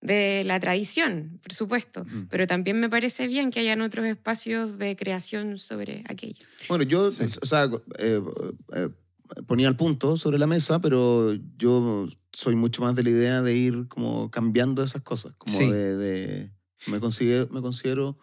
de 0.00 0.42
la 0.46 0.58
tradición, 0.60 1.38
por 1.42 1.52
supuesto. 1.52 2.02
Ujú. 2.02 2.26
Pero 2.30 2.46
también 2.46 2.80
me 2.80 2.88
parece 2.88 3.26
bien 3.26 3.50
que 3.50 3.60
hayan 3.60 3.80
otros 3.82 4.06
espacios 4.06 4.78
de 4.78 4.96
creación 4.96 5.58
sobre 5.58 6.02
aquello. 6.08 6.44
Bueno, 6.68 6.84
yo, 6.84 7.10
Sí. 7.10 7.24
o 7.42 7.46
sea, 7.46 7.68
eh, 7.98 8.22
eh, 8.74 8.88
ponía 9.46 9.68
el 9.68 9.76
punto 9.76 10.16
sobre 10.16 10.38
la 10.38 10.46
mesa, 10.46 10.80
pero 10.80 11.34
yo 11.58 12.08
soy 12.32 12.54
mucho 12.56 12.80
más 12.82 12.96
de 12.96 13.02
la 13.02 13.10
idea 13.10 13.42
de 13.42 13.54
ir 13.54 13.88
como 13.88 14.30
cambiando 14.30 14.82
esas 14.82 15.02
cosas, 15.02 15.34
como 15.36 15.58
Sí. 15.58 15.66
de, 15.70 15.96
de- 15.96 16.50
me 16.86 17.00
considero, 17.00 17.48
me 17.52 17.60
considero 17.60 18.16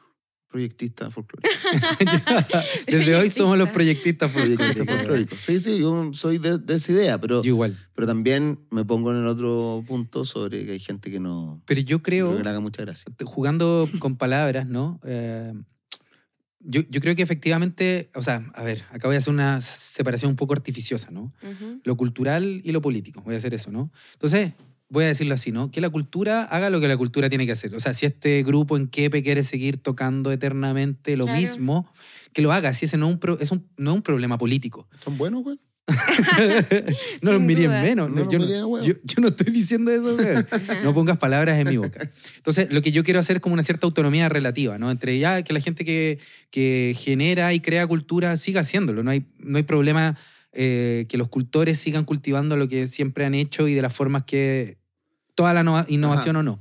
proyectista 0.60 1.12
folclórico. 1.12 1.50
Desde 2.88 3.16
hoy 3.18 3.30
somos 3.30 3.58
los 3.58 3.70
proyectistas 3.70 4.32
proyectista 4.32 4.74
folclóricos. 4.86 4.96
folclórico. 4.96 5.36
Sí, 5.38 5.60
sí, 5.60 5.80
yo 5.80 6.12
soy 6.14 6.38
de, 6.38 6.58
de 6.60 6.76
esa 6.76 6.94
idea, 6.94 7.20
pero, 7.20 7.42
Yo 7.44 7.50
igual. 7.50 7.78
pero 7.94 8.08
también 8.08 8.60
me 8.72 8.86
pongo 8.86 9.12
en 9.12 9.18
el 9.18 9.28
otro 9.28 9.84
punto 9.86 10.24
sobre 10.24 10.66
que 10.66 10.72
hay 10.72 10.80
gente 10.80 11.12
que 11.12 11.20
no 11.20 11.62
Pero 11.66 11.82
yo 11.82 12.02
creo. 12.02 12.38
que 12.38 12.44
le 12.44 12.50
haga 12.50 12.62
mucha 12.62 12.84
gracia. 12.84 13.06
jugando 13.26 13.90
con 14.00 14.16
palabras, 14.16 14.66
¿no? 14.68 14.98
Eh, 15.04 15.54
yo, 16.60 16.82
yo 16.90 17.02
creo 17.02 17.16
que 17.18 17.22
efectivamente, 17.22 18.10
o 18.16 18.22
sea, 18.22 18.50
a 18.56 18.64
ver, 18.64 18.84
acá 18.92 19.08
voy 19.10 19.16
a 19.16 19.20
hacer 19.20 19.34
una 19.34 19.60
separación 19.62 20.32
un 20.32 20.36
poco 20.38 20.54
artificiosa, 20.54 21.12
¿no? 21.12 21.34
Ujú. 21.44 21.82
Lo 21.84 21.98
cultural 21.98 22.62
y 22.64 22.72
lo 22.72 22.82
político, 22.82 23.22
voy 23.24 23.34
a 23.36 23.38
hacer 23.38 23.54
eso, 23.54 23.72
¿no? 23.72 23.92
Entonces, 24.14 24.54
voy 24.90 25.06
a 25.06 25.08
decirlo 25.08 25.34
así, 25.34 25.52
¿no? 25.52 25.72
Que 25.72 25.82
la 25.82 25.90
cultura 25.90 26.44
haga 26.44 26.70
lo 26.70 26.80
que 26.80 26.88
la 26.88 26.98
cultura 26.98 27.28
tiene 27.30 27.46
que 27.46 27.52
hacer. 27.52 27.74
O 27.76 27.80
sea, 27.80 27.94
si 27.94 28.06
este 28.06 28.44
grupo 28.44 28.78
en 28.78 28.88
Kepe 28.88 29.24
quiere 29.24 29.44
seguir 29.44 29.78
tocando 29.78 30.32
eternamente 30.32 31.18
lo 31.18 31.26
Claro. 31.26 31.40
mismo, 31.42 31.92
que 32.34 32.42
lo 32.42 32.52
haga, 32.52 32.74
si 32.74 32.86
ese 32.86 32.98
no 32.98 33.08
es 33.08 33.14
un, 33.14 33.20
pro- 33.20 33.40
es 33.40 33.52
un- 33.52 33.68
no 33.78 33.92
es 33.92 33.96
un 33.98 34.02
problema 34.04 34.38
político. 34.38 34.88
¿Son 35.04 35.18
buenos, 35.18 35.44
güey? 35.44 35.60
no 37.22 37.34
los 37.34 37.42
miren 37.42 37.66
duda. 37.66 37.82
menos. 37.84 38.10
No 38.10 38.30
yo, 38.32 38.40
no, 38.40 38.68
weón. 38.68 38.86
yo, 38.86 38.94
yo 39.04 39.22
no 39.22 39.28
estoy 39.30 39.52
diciendo 39.54 39.92
eso, 39.92 40.16
weón. 40.16 40.48
No 40.84 40.94
pongas 40.94 41.18
palabras 41.18 41.60
en 41.60 41.68
mi 41.70 41.78
boca. 41.78 42.10
Entonces, 42.38 42.72
lo 42.72 42.82
que 42.82 42.92
yo 42.92 43.04
quiero 43.04 43.20
hacer 43.20 43.38
es 43.38 43.42
como 43.42 43.54
una 43.54 43.64
cierta 43.64 43.86
autonomía 43.86 44.28
relativa, 44.30 44.78
¿no? 44.78 44.90
Entre 44.92 45.18
ya 45.20 45.44
que 45.44 45.54
la 45.54 45.60
gente 45.60 45.86
que, 45.86 46.20
que 46.52 46.96
genera 46.98 47.54
y 47.54 47.60
crea 47.60 47.86
cultura 47.88 48.36
siga 48.38 48.62
haciéndolo. 48.62 49.04
No 49.04 49.12
hay, 49.12 49.26
no 49.40 49.58
hay 49.58 49.64
problema 49.64 50.18
eh, 50.56 51.06
que 51.10 51.18
los 51.18 51.28
cultores 51.30 51.78
sigan 51.80 52.06
cultivando 52.06 52.58
lo 52.58 52.68
que 52.68 52.88
siempre 52.88 53.26
han 53.26 53.36
hecho 53.36 53.68
y 53.68 53.74
de 53.74 53.82
las 53.82 53.94
formas 53.94 54.24
que. 54.24 54.78
toda 55.36 55.54
la 55.54 55.64
nova- 55.64 55.86
innovación 55.90 56.36
o 56.38 56.44
no. 56.44 56.60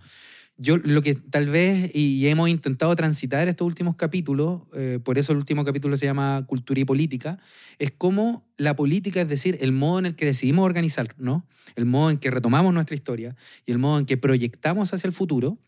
Yo 0.57 0.77
lo 0.79 1.03
que 1.03 1.15
tal 1.15 1.49
vez, 1.49 1.91
y 1.95 2.29
hemos 2.29 2.49
intentado 2.49 2.95
transitar 2.95 3.49
estos 3.49 3.67
últimos 3.67 3.97
capítulos, 3.97 4.63
eh, 4.75 5.01
por 5.03 5.19
eso 5.19 5.33
el 5.33 5.39
último 5.39 5.65
capítulo 5.65 5.97
se 5.97 6.07
llama 6.07 6.45
Cultura 6.47 6.81
y 6.81 6.85
Política, 6.85 7.39
es 7.81 7.91
cómo 7.97 8.47
la 8.57 8.77
política, 8.77 9.21
es 9.23 9.29
decir, 9.29 9.59
el 9.61 9.73
modo 9.73 9.99
en 9.99 10.07
el 10.07 10.15
que 10.17 10.27
decidimos 10.27 10.65
organizar, 10.65 11.13
¿no? 11.19 11.45
el 11.75 11.87
modo 11.87 12.11
en 12.11 12.19
que 12.19 12.31
retomamos 12.31 12.73
nuestra 12.73 12.95
historia 12.95 13.35
y 13.67 13.73
el 13.73 13.79
modo 13.79 13.99
en 13.99 14.07
que 14.07 14.17
proyectamos 14.17 14.95
hacia 14.95 15.09
el 15.09 15.13
futuro, 15.13 15.59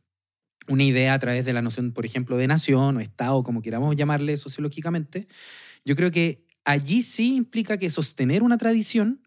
una 0.68 0.85
idea 0.85 1.14
a 1.14 1.18
través 1.18 1.45
de 1.45 1.53
la 1.53 1.62
noción, 1.62 1.91
por 1.93 2.05
ejemplo, 2.07 2.37
de 2.37 2.47
nación 2.47 2.97
o 2.97 3.01
Estado, 3.01 3.43
como 3.43 3.62
queramos 3.62 3.97
llamarle 3.97 4.37
sociológicamente, 4.37 5.27
yo 5.85 5.97
creo 5.97 6.12
que 6.12 6.45
allí 6.67 7.01
sí 7.03 7.37
implica 7.37 7.79
que 7.79 7.89
sostener 7.89 8.43
una 8.43 8.59
tradición, 8.59 9.23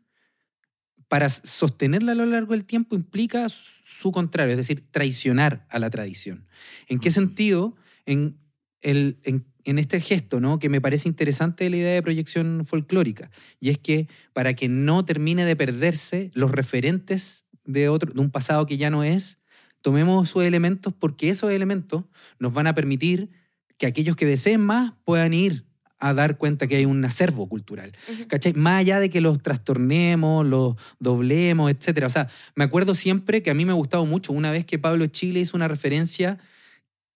para 1.07 1.27
sostenerla 1.29 2.11
a 2.11 2.15
lo 2.15 2.27
largo 2.27 2.53
del 2.53 2.65
tiempo, 2.65 2.95
implica 2.95 3.47
su 3.49 4.11
contrario, 4.11 4.51
es 4.51 4.57
decir, 4.57 4.85
traicionar 4.91 5.65
a 5.71 5.79
la 5.79 5.89
tradición. 5.89 6.45
¿En 6.87 6.99
qué 6.99 7.09
sentido? 7.09 7.75
En, 8.05 8.37
el, 8.81 9.19
en, 9.23 9.47
en 9.63 9.79
este 9.79 9.99
gesto, 10.01 10.39
¿no? 10.39 10.59
que 10.59 10.69
me 10.69 10.81
parece 10.81 11.09
interesante 11.09 11.69
la 11.69 11.77
idea 11.77 11.93
de 11.93 12.03
proyección 12.03 12.65
folclórica, 12.67 13.31
y 13.59 13.69
es 13.69 13.79
que 13.79 14.07
para 14.33 14.53
que 14.53 14.67
no 14.67 15.03
termine 15.03 15.45
de 15.45 15.55
perderse 15.55 16.29
los 16.33 16.51
referentes 16.51 17.45
de, 17.63 17.89
otro, 17.89 18.13
de 18.13 18.19
un 18.19 18.31
pasado 18.31 18.65
que 18.65 18.77
ya 18.77 18.89
no 18.89 19.03
es, 19.03 19.39
tomemos 19.81 20.29
sus 20.29 20.43
elementos 20.43 20.93
porque 20.93 21.29
esos 21.29 21.51
elementos 21.51 22.03
nos 22.37 22.53
van 22.53 22.67
a 22.67 22.75
permitir 22.75 23.31
que 23.77 23.85
aquellos 23.85 24.15
que 24.15 24.25
deseen 24.25 24.61
más 24.61 24.93
puedan 25.05 25.33
ir 25.33 25.68
a 25.99 26.13
dar 26.13 26.37
cuenta 26.37 26.67
que 26.67 26.77
hay 26.77 26.85
un 26.85 27.03
acervo 27.03 27.47
cultural. 27.49 27.91
Ujú. 28.11 28.27
¿Cachai? 28.27 28.53
Más 28.53 28.79
allá 28.79 28.99
de 28.99 29.09
que 29.09 29.21
los 29.21 29.41
trastornemos, 29.41 30.45
los 30.45 30.75
doblemos, 30.99 31.69
etc. 31.71 32.05
O 32.05 32.09
sea, 32.09 32.27
me 32.55 32.63
acuerdo 32.63 32.95
siempre 32.95 33.41
que 33.43 33.49
a 33.51 33.53
mí 33.53 33.65
me 33.65 33.71
ha 33.71 33.75
gustado 33.75 34.05
mucho 34.05 34.31
una 34.33 34.51
vez 34.51 34.65
que 34.65 34.79
Pablo 34.79 35.05
Chile 35.07 35.41
hizo 35.41 35.57
una 35.57 35.67
referencia 35.67 36.37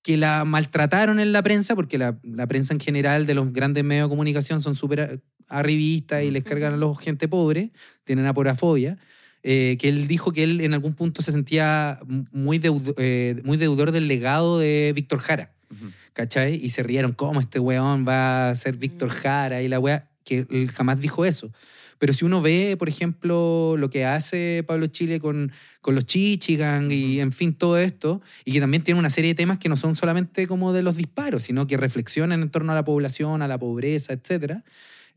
que 0.01 0.17
la 0.17 0.43
maltrataron 0.43 1.19
en 1.21 1.31
la 1.31 1.41
prensa, 1.43 1.75
porque 1.75 1.97
la, 1.97 2.17
la 2.23 2.45
prensa 2.45 2.73
en 2.73 2.81
general 2.81 3.25
de 3.25 3.35
los 3.35 3.53
grandes 3.53 3.85
medios 3.85 4.07
de 4.07 4.09
comunicación 4.09 4.61
son 4.61 4.75
súper 4.75 5.21
arribistas 5.47 6.23
y 6.23 6.31
les 6.31 6.43
cargan 6.43 6.73
a 6.73 6.77
los 6.77 6.99
gente 6.99 7.29
pobre, 7.29 7.71
tienen 8.03 8.25
aporafobia, 8.25 8.97
eh, 9.43 9.77
que 9.79 9.87
él 9.87 10.07
dijo 10.07 10.33
que 10.33 10.43
él 10.43 10.59
en 10.61 10.73
algún 10.73 10.93
punto 10.93 11.21
se 11.21 11.31
sentía 11.31 11.99
muy, 12.31 12.59
deudo- 12.59 12.93
eh, 12.97 13.41
muy 13.45 13.55
deudor 13.57 13.91
del 13.93 14.07
legado 14.09 14.59
de 14.59 14.91
Víctor 14.93 15.19
Jara. 15.19 15.53
Ujú. 15.71 15.91
¿Cachai? 16.13 16.55
Y 16.55 16.69
se 16.69 16.83
rieron, 16.83 17.13
¿cómo 17.13 17.39
este 17.39 17.59
weón 17.59 18.05
va 18.07 18.49
a 18.49 18.55
ser 18.55 18.77
Víctor 18.77 19.09
Mm. 19.09 19.13
Jara? 19.13 19.61
Y 19.61 19.67
la 19.67 19.79
wea, 19.79 20.09
que 20.23 20.45
él 20.49 20.71
jamás 20.71 20.99
dijo 21.01 21.25
eso. 21.25 21.51
Pero 21.99 22.11
si 22.11 22.25
uno 22.25 22.41
ve, 22.41 22.75
por 22.77 22.89
ejemplo, 22.89 23.75
lo 23.77 23.89
que 23.89 24.03
hace 24.05 24.63
Pablo 24.67 24.87
Chile 24.87 25.21
con, 25.21 25.53
con 25.79 25.95
los 25.95 26.05
Chichigang 26.05 26.91
y, 26.91 27.21
en 27.21 27.31
fin, 27.31 27.53
todo 27.53 27.77
esto, 27.77 28.21
y 28.43 28.51
que 28.51 28.59
también 28.59 28.83
tiene 28.83 28.99
una 28.99 29.09
serie 29.09 29.29
de 29.29 29.35
temas 29.35 29.57
que 29.57 29.69
no 29.69 29.77
son 29.77 29.95
solamente 29.95 30.45
como 30.47 30.73
de 30.73 30.83
los 30.83 30.97
disparos, 30.97 31.43
sino 31.43 31.65
que 31.65 31.77
reflexionan 31.77 32.41
en 32.41 32.49
torno 32.49 32.73
a 32.73 32.75
la 32.75 32.83
población, 32.83 33.41
a 33.41 33.47
la 33.47 33.57
pobreza, 33.57 34.11
etc. 34.11 34.63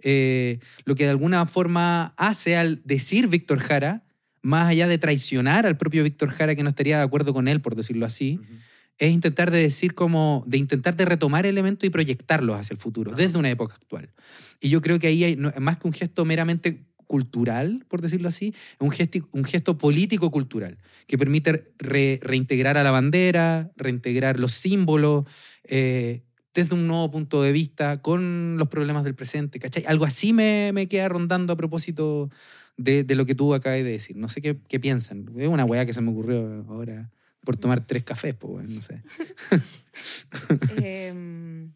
Eh, 0.01 0.61
lo 0.85 0.95
que 0.95 1.05
de 1.05 1.11
alguna 1.11 1.47
forma 1.47 2.15
hace 2.17 2.57
al 2.57 2.83
decir 2.85 3.27
Víctor 3.27 3.59
Jara, 3.59 4.05
más 4.43 4.69
allá 4.69 4.87
de 4.87 4.99
traicionar 4.99 5.67
al 5.67 5.77
propio 5.77 6.05
Víctor 6.05 6.31
Jara, 6.31 6.55
que 6.55 6.63
no 6.63 6.69
estaría 6.69 6.99
de 6.99 7.03
acuerdo 7.03 7.35
con 7.35 7.49
él, 7.49 7.61
por 7.61 7.75
decirlo 7.75 8.07
así. 8.07 8.39
Es 8.99 9.13
intentar 9.13 9.51
de 9.51 9.59
decir 9.59 9.95
como, 9.95 10.43
de 10.47 10.59
intentar 10.59 10.97
de 10.97 11.05
retomar 11.05 11.45
elementos 11.47 11.87
y 11.87 11.91
proyectarlos 11.91 12.59
hacia 12.59 12.75
el 12.75 12.81
futuro, 12.81 13.13
desde 13.15 13.39
una 13.39 13.51
época 13.51 13.75
actual. 13.75 14.11
Y 14.61 14.69
yo 14.71 14.81
creo 14.81 14.99
que 14.99 15.09
ahí 15.09 15.25
hay, 15.25 15.37
no- 15.37 15.53
más 15.59 15.77
que 15.79 15.87
un 15.87 15.93
gesto 15.93 16.25
meramente 16.25 16.87
cultural, 17.07 17.85
por 17.89 18.01
decirlo 18.03 18.29
así, 18.29 18.55
un 18.81 18.91
gesto, 18.91 19.19
un 19.33 19.45
gesto 19.45 19.79
político-cultural 19.79 20.79
que 21.07 21.17
permite 21.19 21.73
re- 21.79 22.19
reintegrar 22.23 22.77
a 22.79 22.83
la 22.83 22.91
bandera, 22.91 23.71
reintegrar 23.77 24.41
los 24.41 24.53
símbolos, 24.53 25.25
eh, 25.65 26.23
desde 26.55 26.75
un 26.75 26.87
nuevo 26.87 27.11
punto 27.11 27.43
de 27.43 27.53
vista, 27.53 28.01
con 28.01 28.57
los 28.57 28.69
problemas 28.69 29.05
del 29.05 29.15
presente, 29.15 29.61
¿cachai? 29.61 29.85
Algo 29.87 30.07
así 30.07 30.33
me, 30.33 30.71
me 30.73 30.89
queda 30.89 31.09
rondando 31.09 31.53
a 31.53 31.57
propósito 31.57 32.31
de, 32.79 33.05
de 33.05 33.15
lo 33.15 33.27
que 33.27 33.35
tú 33.35 33.53
acabas 33.55 33.79
de 33.79 33.85
decir. 33.85 34.17
No 34.17 34.29
sé 34.29 34.41
qué, 34.41 34.57
qué 34.67 34.81
piensan. 34.81 35.27
Es 35.39 35.49
una 35.49 35.65
weá 35.67 35.85
que 35.85 35.93
se 35.93 36.01
me 36.01 36.11
ocurrió 36.11 36.65
ahora 36.69 37.11
por 37.47 37.57
tomar 37.57 37.87
tres 37.87 38.03
cafés, 38.03 38.35
pues, 38.35 38.53
weón, 38.53 38.75
no 38.75 38.83
sé. 38.83 39.03
Em, 40.83 41.73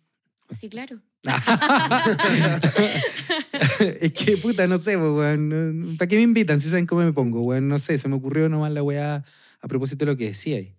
sí, 0.52 0.68
claro. 0.68 1.00
es 4.00 4.12
que, 4.12 4.36
puta, 4.36 4.66
no 4.66 4.78
sé, 4.78 4.98
pues, 4.98 5.10
weón. 5.10 5.94
¿Para 5.96 6.08
qué 6.08 6.16
me 6.16 6.22
invitan 6.22 6.60
si 6.60 6.68
saben 6.68 6.86
cómo 6.86 7.02
me 7.02 7.12
pongo, 7.12 7.40
weón? 7.40 7.68
No 7.68 7.78
sé, 7.78 7.96
se 7.96 8.08
me 8.08 8.16
ocurrió 8.16 8.48
nomás 8.48 8.72
la 8.72 8.82
weá 8.82 9.24
a 9.60 9.68
propósito 9.68 10.04
de 10.04 10.10
lo 10.10 10.18
que 10.18 10.26
decía 10.26 10.56
ahí. 10.56 10.74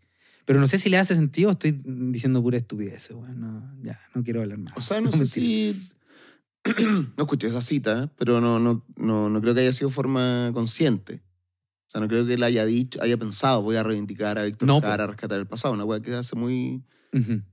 Pero 0.46 0.60
no 0.60 0.68
sé 0.68 0.78
si 0.78 0.90
le 0.90 0.98
hace 0.98 1.16
sentido 1.16 1.50
o 1.50 1.52
estoy 1.54 1.82
diciendo 1.86 2.44
pura 2.44 2.58
estupidez, 2.58 3.10
weón. 3.12 3.40
No, 3.40 3.74
ya, 3.82 4.00
no 4.14 4.24
quiero 4.24 4.42
hablar 4.42 4.58
más. 4.58 4.74
O 4.76 4.82
sea, 4.82 5.00
no, 5.00 5.10
No, 5.10 5.12
sé 5.14 5.26
si. 5.26 5.90
no 7.18 7.18
escuché 7.18 7.48
esa 7.48 7.62
cita, 7.62 8.04
¿eh? 8.04 8.10
pero 8.18 8.42
no, 8.42 8.60
no, 8.60 8.86
no, 8.98 9.30
no 9.30 9.42
creo 9.42 9.56
que 9.56 9.62
haya 9.62 9.74
sido 9.74 9.90
forma 9.90 10.52
consciente. 10.54 11.22
O 11.92 11.94
sea, 11.94 12.00
no 12.00 12.08
creo 12.08 12.26
que 12.26 12.36
él 12.36 12.44
haya 12.44 12.66
dicho, 12.66 13.02
haya 13.02 13.18
pensado, 13.18 13.62
voy 13.64 13.76
a 13.76 13.84
reivindicar 13.84 14.38
a 14.38 14.44
Víctor 14.44 14.66
No, 14.66 14.80
Jara, 14.80 15.04
a 15.04 15.08
rescatar 15.08 15.38
el 15.40 15.46
pasado. 15.46 15.74
Una 15.74 15.84
weá 15.84 16.00
que 16.02 16.14
hace 16.16 16.38
muy. 16.38 16.82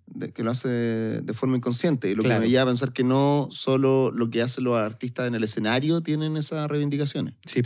De- 0.07 0.33
que 0.33 0.45
lo 0.45 0.53
hace 0.53 0.69
de, 0.69 1.35
forma 1.35 1.57
inconsciente. 1.57 2.09
Y 2.09 2.15
lo 2.15 2.23
Claro. 2.23 2.41
que 2.43 2.47
me 2.47 2.51
lleva 2.51 2.63
a 2.63 2.67
pensar 2.67 2.93
que 2.93 3.03
no 3.03 3.49
solo 3.51 4.13
lo 4.13 4.31
que 4.31 4.41
hacen 4.41 4.63
los 4.63 4.77
artistas 4.77 5.27
en 5.27 5.35
el 5.35 5.43
escenario 5.43 6.01
tienen 6.03 6.37
esas 6.37 6.71
reivindicaciones. 6.71 7.35
Sí. 7.45 7.63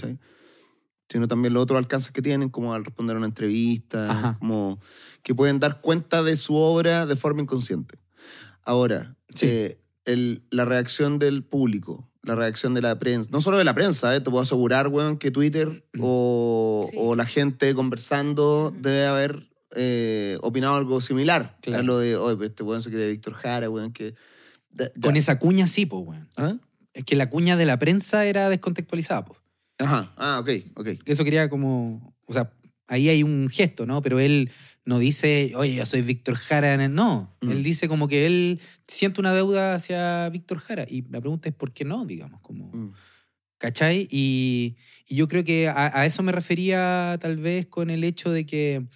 Sino 1.11 1.29
también 1.29 1.53
los 1.53 1.63
otros 1.65 1.77
alcances 1.77 2.11
que 2.11 2.23
tienen, 2.23 2.49
como 2.49 2.73
al 2.73 2.87
responder 2.87 3.17
a 3.17 3.19
una 3.19 3.27
entrevista, 3.27 4.11
Ajá. 4.11 4.37
como 4.39 4.81
que 5.23 5.35
pueden 5.35 5.61
dar 5.61 5.83
cuenta 5.83 6.23
de 6.23 6.39
su 6.39 6.55
obra 6.57 7.05
de 7.05 7.17
forma 7.17 7.43
inconsciente. 7.43 7.99
Ahora, 8.65 9.15
Sí. 9.35 9.47
eh, 9.47 9.82
el- 10.05 10.43
la 10.51 10.65
reacción 10.65 11.19
del 11.19 11.45
público, 11.45 12.09
la 12.23 12.35
reacción 12.35 12.75
de 12.75 12.83
la 12.83 12.99
prensa, 12.99 13.31
no 13.33 13.41
solo 13.41 13.59
de 13.59 13.65
la 13.65 13.75
prensa, 13.75 14.15
eh, 14.15 14.21
te 14.21 14.31
puedo 14.31 14.43
asegurar, 14.43 14.89
weón, 14.89 15.19
que 15.19 15.31
Twitter 15.31 15.85
o, 16.01 16.87
Sí. 16.91 16.97
o 16.99 17.15
la 17.17 17.27
gente 17.27 17.75
conversando 17.75 18.73
debe 18.77 19.07
haber 19.07 19.49
eh, 19.75 20.37
opinado 20.43 20.75
algo 20.75 21.01
similar 21.01 21.57
Claro. 21.63 21.81
a 21.81 21.83
lo 21.83 21.99
de, 21.99 22.17
oye, 22.17 22.45
este 22.47 22.63
weón 22.63 22.83
se 22.83 22.91
cree 22.91 23.11
Víctor 23.11 23.33
Jara, 23.35 23.71
weón, 23.71 23.93
que... 23.93 24.15
da-. 24.71 24.91
Con 25.01 25.17
esa 25.17 25.39
cuña 25.39 25.67
sí, 25.67 25.87
pues, 25.87 26.03
weón. 26.07 26.29
¿Ah? 26.37 26.57
Es 26.93 27.05
que 27.05 27.17
la 27.17 27.31
cuña 27.31 27.57
de 27.57 27.65
la 27.65 27.79
prensa 27.79 28.27
era 28.27 28.51
descontextualizada, 28.51 29.25
pues. 29.25 29.39
Ajá, 29.79 30.13
ah, 30.19 30.39
ok, 30.41 30.51
ok. 30.77 30.89
Eso 31.07 31.25
quería 31.25 31.49
como, 31.49 32.15
o 32.27 32.33
sea, 32.35 32.53
ahí 32.87 33.09
hay 33.09 33.23
un 33.23 33.49
gesto, 33.49 33.87
¿no? 33.87 34.03
Pero 34.03 34.21
él 34.21 34.51
no 34.85 34.99
dice, 34.99 35.53
oye, 35.55 35.75
yo 35.77 35.87
soy 35.87 36.03
Víctor 36.03 36.35
Jara. 36.35 36.89
No, 36.89 37.37
Mm. 37.41 37.51
él 37.53 37.63
dice 37.63 37.89
como 37.89 38.09
que 38.09 38.27
él 38.27 38.61
siente 38.89 39.21
una 39.21 39.33
deuda 39.33 39.75
hacia 39.75 40.29
Víctor 40.31 40.59
Jara. 40.59 40.87
Y 40.89 41.03
la 41.11 41.21
pregunta 41.21 41.49
es, 41.49 41.55
¿por 41.55 41.73
qué 41.73 41.85
no? 41.85 42.05
Digamos, 42.05 42.41
como, 42.41 42.67
Mm. 42.73 42.93
¿cachai? 43.59 44.09
Y, 44.11 44.77
y 45.07 45.15
yo 45.17 45.29
creo 45.29 45.45
que 45.45 45.69
a, 45.69 46.01
a 46.01 46.05
eso 46.07 46.23
me 46.25 46.33
refería 46.33 47.17
tal 47.21 47.37
vez 47.37 47.67
con 47.67 47.91
el 47.91 48.03
hecho 48.03 48.31
de 48.33 48.45
que 48.47 48.87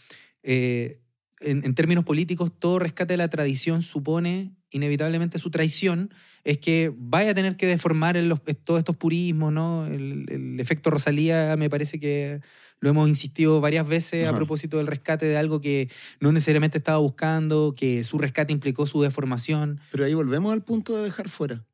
eh, 0.42 1.00
en, 1.40 1.64
en 1.64 1.74
términos 1.74 2.04
políticos 2.04 2.50
todo 2.58 2.78
rescate 2.80 3.12
de 3.12 3.18
la 3.18 3.28
tradición 3.28 3.82
supone 3.82 4.55
inevitablemente 4.70 5.38
su 5.38 5.50
traición, 5.50 6.12
es 6.44 6.58
que 6.58 6.92
vaya 6.96 7.30
a 7.30 7.34
tener 7.34 7.56
que 7.56 7.66
deformar 7.66 8.16
los- 8.16 8.40
todos 8.64 8.78
estos 8.78 8.96
purismos, 8.96 9.52
¿no? 9.52 9.86
El, 9.86 10.26
el 10.28 10.60
efecto 10.60 10.90
Rosalía 10.90 11.56
me 11.56 11.70
parece 11.70 11.98
que 11.98 12.40
lo 12.80 12.90
hemos 12.90 13.08
insistido 13.08 13.60
varias 13.60 13.88
veces 13.88 14.28
a 14.28 14.36
propósito 14.36 14.76
del 14.76 14.86
rescate 14.86 15.24
de 15.26 15.36
algo 15.38 15.60
que 15.60 15.90
no 16.20 16.30
necesariamente 16.30 16.78
estaba 16.78 16.98
buscando, 16.98 17.74
que 17.76 18.04
su 18.04 18.18
rescate 18.18 18.52
implicó 18.52 18.86
su 18.86 19.00
deformación. 19.02 19.80
Pero 19.90 20.04
ahí 20.04 20.14
volvemos 20.14 20.52
al 20.52 20.62
punto 20.62 20.96
de 20.96 21.02
dejar 21.04 21.28
fuera. 21.28 21.64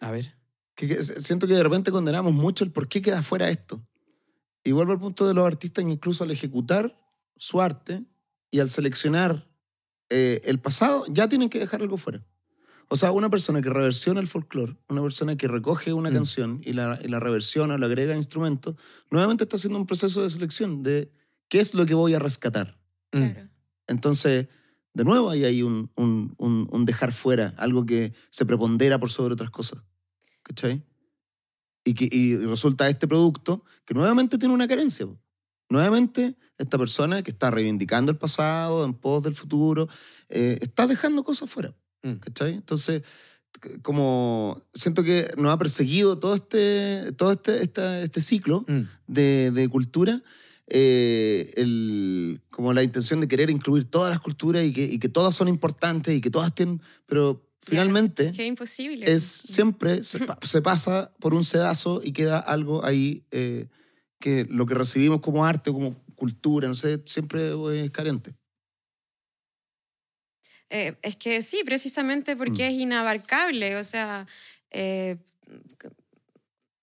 A 0.00 0.10
ver. 0.10 0.34
Que, 0.74 0.88
que 0.88 1.02
siento 1.02 1.46
que 1.46 1.54
de 1.54 1.62
repente 1.62 1.90
condenamos 1.92 2.32
mucho 2.32 2.64
el 2.64 2.72
por 2.72 2.88
qué 2.88 3.00
queda 3.00 3.22
fuera 3.22 3.48
esto. 3.48 3.86
Y 4.64 4.72
vuelvo 4.72 4.92
al 4.92 4.98
punto 4.98 5.26
de 5.26 5.34
los 5.34 5.46
artistas 5.46 5.84
incluso 5.84 6.24
al 6.24 6.30
ejecutar 6.30 6.98
su 7.36 7.60
arte 7.60 8.02
y 8.50 8.58
al 8.60 8.70
seleccionar 8.70 9.48
eh, 10.10 10.40
el 10.44 10.58
pasado, 10.60 11.04
ya 11.08 11.28
tienen 11.28 11.48
que 11.50 11.58
dejar 11.58 11.82
algo 11.82 11.96
fuera. 11.96 12.24
O 12.88 12.96
sea, 12.96 13.12
una 13.12 13.28
persona 13.28 13.60
que 13.60 13.68
reversiona 13.68 14.18
el 14.20 14.26
folclore, 14.26 14.76
una 14.88 15.02
persona 15.02 15.36
que 15.36 15.46
recoge 15.48 15.92
una 15.92 16.10
Mm. 16.10 16.14
canción 16.14 16.60
y 16.64 16.72
la, 16.72 16.98
y 17.04 17.08
la 17.08 17.20
reversiona 17.20 17.74
o 17.74 17.78
le 17.78 17.84
agrega 17.86 18.16
instrumentos, 18.16 18.76
nuevamente 19.10 19.44
está 19.44 19.56
haciendo 19.56 19.78
un 19.78 19.86
proceso 19.86 20.22
de 20.22 20.30
selección 20.30 20.82
de 20.82 21.12
qué 21.48 21.60
es 21.60 21.74
lo 21.74 21.84
que 21.84 21.92
voy 21.94 22.14
a 22.14 22.18
rescatar. 22.18 22.78
Mm. 23.12 23.28
Claro. 23.30 23.48
Entonces, 23.88 24.48
de 24.94 25.04
nuevo 25.04 25.28
ahí 25.30 25.44
hay 25.44 25.62
un, 25.62 25.90
un- 25.96 26.34
un- 26.38 26.68
un 26.72 26.84
dejar 26.86 27.12
fuera, 27.12 27.54
algo 27.58 27.84
que 27.84 28.14
se 28.30 28.46
prepondera 28.46 28.98
por 28.98 29.10
sobre 29.10 29.34
otras 29.34 29.50
cosas. 29.50 29.82
¿Cachai? 30.42 30.82
Y, 31.84 31.92
que, 31.94 32.08
y 32.10 32.36
resulta 32.38 32.88
este 32.88 33.06
producto 33.06 33.64
que 33.84 33.92
nuevamente 33.94 34.38
tiene 34.38 34.54
una 34.54 34.66
carencia. 34.66 35.06
Nuevamente, 35.68 36.36
esta 36.58 36.76
persona 36.78 37.22
que 37.22 37.30
está 37.30 37.50
reivindicando 37.50 38.10
el 38.12 38.18
pasado 38.18 38.84
en 38.84 38.92
pos 38.94 39.22
del 39.22 39.34
futuro, 39.34 39.88
eh, 40.28 40.58
está 40.60 40.86
dejando 40.86 41.22
cosas 41.24 41.48
fuera. 41.50 41.74
Mm. 42.02 42.14
¿Cachai? 42.14 42.54
Entonces, 42.54 43.02
como 43.82 44.60
siento 44.74 45.02
que 45.02 45.30
nos 45.36 45.52
ha 45.52 45.58
perseguido 45.58 46.18
todo 46.18 46.34
este, 46.34 47.12
todo 47.16 47.32
este, 47.32 47.62
esta- 47.62 48.02
este 48.02 48.20
ciclo 48.20 48.64
Mm. 48.68 48.82
de, 49.06 49.50
de 49.52 49.68
cultura, 49.68 50.22
eh, 50.66 51.50
el, 51.56 52.40
como 52.50 52.72
la 52.74 52.82
intención 52.82 53.20
de 53.20 53.28
querer 53.28 53.48
incluir 53.50 53.84
todas 53.90 54.10
las 54.10 54.20
culturas 54.20 54.64
y 54.64 54.72
que, 54.72 54.84
y 54.84 54.98
que 54.98 55.08
todas 55.08 55.34
son 55.34 55.48
importantes 55.48 56.14
y 56.14 56.20
que 56.20 56.30
todas 56.30 56.54
tienen, 56.54 56.82
pero 57.06 57.42
finalmente 57.60 58.28
es 58.28 58.38
imposible. 58.38 59.10
es 59.10 59.22
siempre 59.22 60.04
se, 60.04 60.18
se 60.42 60.60
pasa 60.62 61.10
por 61.20 61.32
un 61.34 61.42
sedazo 61.44 62.00
y 62.04 62.12
queda 62.12 62.38
algo 62.38 62.84
ahí 62.84 63.24
eh, 63.30 63.68
que 64.20 64.44
lo 64.50 64.66
que 64.66 64.74
recibimos 64.74 65.20
como 65.20 65.46
arte, 65.46 65.72
como 65.72 65.96
cultura, 66.18 66.68
no 66.68 66.74
sé, 66.74 67.02
siempre 67.06 67.52
es 67.84 67.90
carente. 67.90 68.34
Eh, 70.70 70.96
es 71.02 71.16
que 71.16 71.42
sí, 71.42 71.62
precisamente 71.64 72.36
porque 72.36 72.64
Mm. 72.64 72.66
es 72.68 72.72
inabarcable, 72.74 73.76
o 73.76 73.84
sea, 73.84 74.26
eh, 74.70 75.16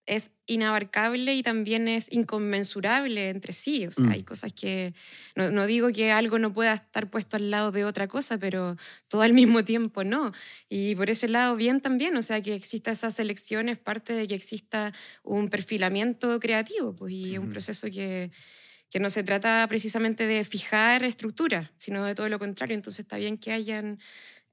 es 0.08 0.30
inabarcable 0.46 1.34
y 1.34 1.42
también 1.42 1.88
es 1.88 2.12
inconmensurable 2.12 3.30
entre 3.30 3.54
sí, 3.54 3.88
o 3.88 3.92
sea, 3.92 4.06
Mm. 4.06 4.12
hay 4.12 4.24
cosas 4.24 4.54
que, 4.54 4.94
no, 5.36 5.50
no 5.50 5.66
digo 5.66 5.92
que 5.92 6.12
algo 6.12 6.38
no 6.38 6.54
pueda 6.54 6.76
estar 6.76 7.10
puesto 7.10 7.38
al 7.38 7.50
lado 7.50 7.72
de 7.72 7.86
otra 7.86 8.08
cosa, 8.08 8.38
pero 8.38 8.76
todo 9.08 9.24
al 9.24 9.34
mismo 9.62 9.64
tiempo 9.66 10.04
no. 10.04 10.32
Y 10.70 10.94
por 10.96 11.10
ese 11.10 11.28
lado 11.28 11.56
bien 11.56 11.82
también, 11.82 12.16
o 12.18 12.22
sea, 12.22 12.40
que 12.42 12.54
exista 12.54 12.92
esa 12.92 13.10
selección 13.10 13.68
es 13.68 13.80
parte 13.80 14.14
de 14.14 14.28
que 14.28 14.36
exista 14.36 14.94
un 15.24 15.50
perfilamiento 15.50 16.40
creativo, 16.40 16.94
pues, 16.96 17.12
y 17.14 17.34
es 17.34 17.40
un 17.40 17.48
Ujú. 17.48 17.50
proceso 17.50 17.88
que, 17.90 18.30
que 18.96 19.02
no 19.02 19.10
se 19.10 19.24
trata 19.24 19.66
precisamente 19.68 20.26
de 20.26 20.46
fijar 20.46 21.04
estructuras, 21.04 21.70
sino 21.78 22.06
de 22.06 22.16
todo 22.16 22.30
lo 22.30 22.40
contrario. 22.40 22.76
Entonces 22.76 23.02
está 23.02 23.18
bien 23.18 23.38
que 23.38 23.52
hayan 23.52 24.00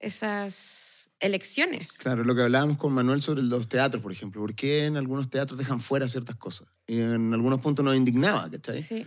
esas 0.00 1.10
elecciones. 1.20 1.92
Claro, 1.92 2.24
lo 2.24 2.34
que 2.34 2.42
hablábamos 2.42 2.76
con 2.76 2.92
Manuel 2.92 3.22
sobre 3.22 3.40
los 3.42 3.68
teatros, 3.68 4.02
por 4.02 4.10
ejemplo. 4.10 4.40
¿Por 4.40 4.56
qué 4.56 4.86
en 4.86 4.96
algunos 4.96 5.30
teatros 5.30 5.60
dejan 5.60 5.78
fuera 5.78 6.08
ciertas 6.08 6.34
cosas? 6.34 6.66
Y 6.88 6.98
en 6.98 7.32
algunos 7.32 7.60
puntos 7.60 7.84
nos 7.84 7.94
indignaba, 7.94 8.50
¿cachai? 8.50 8.82
Sí. 8.82 9.06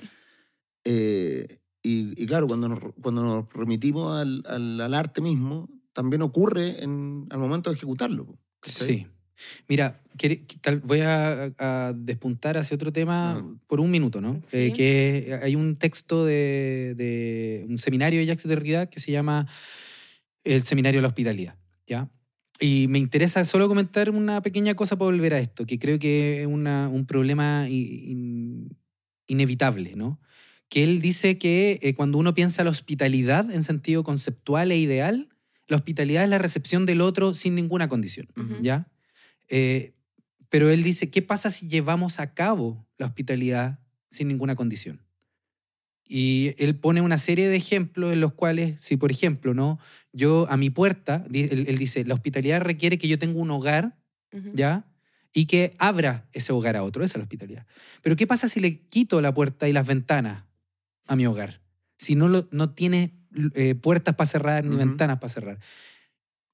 Eh, 0.86 1.60
y, 1.84 2.24
y 2.24 2.26
claro, 2.28 2.48
cuando 2.48 2.70
nos, 2.70 2.80
cuando 3.02 3.22
nos 3.22 3.52
remitimos 3.52 4.18
al, 4.18 4.42
al- 4.48 4.80
al 4.80 4.94
arte 4.94 5.20
mismo, 5.20 5.70
también 5.92 6.22
ocurre 6.22 6.82
en, 6.82 7.28
al 7.30 7.40
momento 7.40 7.70
de 7.70 7.76
ejecutarlo. 7.76 8.40
¿cachai? 8.62 8.88
Sí. 8.88 9.08
Mira, 9.68 10.02
quiere- 10.18 10.44
tal- 10.62 10.80
voy 10.80 11.02
a, 11.02 11.52
a 11.58 11.94
despuntar 11.96 12.58
hacia 12.58 12.76
otro 12.76 12.92
tema 12.94 13.34
Ajá. 13.38 13.46
por 13.68 13.80
un 13.80 13.92
minuto, 13.92 14.22
¿no? 14.22 14.42
Sí. 14.48 14.58
Eh, 14.58 14.74
que 14.74 15.40
hay 15.42 15.56
un 15.56 15.76
texto 15.76 16.26
de, 16.26 16.94
de 16.96 17.66
un 17.68 17.78
seminario 17.78 18.20
de 18.20 18.26
Jacques 18.26 18.48
Derrida 18.48 18.88
que 18.90 19.00
se 19.00 19.12
llama 19.12 19.48
El 20.44 20.64
Seminario 20.64 21.00
de 21.00 21.02
la 21.04 21.08
Hospitalidad, 21.10 21.58
¿ya? 21.88 22.10
Y 22.60 22.88
me 22.88 23.00
interesa 23.00 23.44
solo 23.44 23.68
comentar 23.68 24.10
una 24.10 24.42
pequeña 24.42 24.76
cosa 24.76 24.96
para 24.98 25.12
volver 25.12 25.34
a 25.34 25.40
esto, 25.40 25.66
que 25.66 25.78
creo 25.80 26.00
que 26.00 26.42
es 26.42 26.48
una- 26.48 26.88
un 26.88 27.06
problema 27.06 27.68
i- 27.70 28.12
in- 28.12 28.78
inevitable, 29.28 29.94
¿no? 29.96 30.20
Que 30.70 30.84
él 30.84 31.02
dice 31.02 31.38
que 31.38 31.80
eh, 31.82 31.94
cuando 31.94 32.18
uno 32.18 32.34
piensa 32.34 32.64
la 32.64 32.70
hospitalidad 32.70 33.52
en 33.52 33.64
sentido 33.64 34.04
conceptual 34.04 34.72
e 34.72 34.78
ideal, 34.78 35.30
la 35.68 35.78
hospitalidad 35.78 36.24
es 36.24 36.30
la 36.30 36.38
recepción 36.38 36.86
del 36.86 37.02
otro 37.02 37.34
sin 37.34 37.56
ninguna 37.56 37.90
condición. 37.90 38.28
Ujú. 38.38 38.62
¿ya? 38.62 38.88
Eh, 39.50 39.94
pero 40.50 40.70
él 40.70 40.84
dice, 40.84 41.10
¿qué 41.10 41.22
pasa 41.22 41.50
si 41.50 41.68
llevamos 41.68 42.20
a 42.20 42.34
cabo 42.34 42.88
la 42.98 43.08
hospitalidad 43.08 43.80
sin 44.10 44.28
ninguna 44.28 44.56
condición? 44.56 45.02
Y 46.08 46.54
él 46.58 46.78
pone 46.78 47.02
una 47.02 47.18
serie 47.18 47.50
de 47.50 47.56
ejemplos 47.56 48.14
en 48.14 48.22
los 48.22 48.34
cuales, 48.34 48.80
si 48.80 48.96
por 48.96 49.12
ejemplo, 49.12 49.54
¿no? 49.54 49.80
Yo 50.14 50.48
a 50.50 50.58
mi 50.58 50.70
puerta, 50.70 51.26
él, 51.34 51.66
él 51.68 51.78
dice, 51.78 52.06
la 52.06 52.14
hospitalidad 52.14 52.62
requiere 52.62 52.98
que 52.98 53.08
yo 53.08 53.18
tenga 53.18 53.40
un 53.40 53.52
hogar. 53.52 53.98
¿ya? 54.54 54.86
Y 55.34 55.46
que 55.46 55.76
abra 55.80 56.28
ese 56.34 56.54
hogar 56.54 56.76
a 56.76 56.84
otro, 56.84 57.04
esa 57.04 57.14
es 57.14 57.18
la 57.18 57.24
hospitalidad. 57.24 57.66
Pero 58.02 58.16
¿qué 58.16 58.28
pasa 58.28 58.48
si 58.50 58.60
le 58.60 58.82
quito 58.88 59.22
la 59.22 59.34
puerta 59.34 59.68
y 59.68 59.74
las 59.74 59.88
ventanas 59.88 60.44
a 61.08 61.16
mi 61.16 61.26
hogar? 61.26 61.62
Si 61.98 62.16
no, 62.16 62.28
lo, 62.28 62.48
no 62.52 62.74
tiene 62.74 63.14
eh, 63.54 63.76
puertas 63.76 64.16
para 64.16 64.30
cerrar 64.30 64.66
ni 64.66 64.76
ventanas 64.76 65.20
para 65.20 65.34
cerrar. 65.34 65.60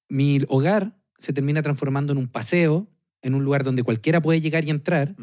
Mi 0.07 0.41
hogar 0.47 0.95
se 1.21 1.33
termina 1.33 1.61
transformando 1.61 2.11
en 2.13 2.17
un 2.17 2.27
paseo, 2.27 2.89
en 3.21 3.35
un 3.35 3.43
lugar 3.43 3.63
donde 3.63 3.83
cualquiera 3.83 4.21
puede 4.21 4.41
llegar 4.41 4.65
y 4.65 4.71
entrar, 4.71 5.15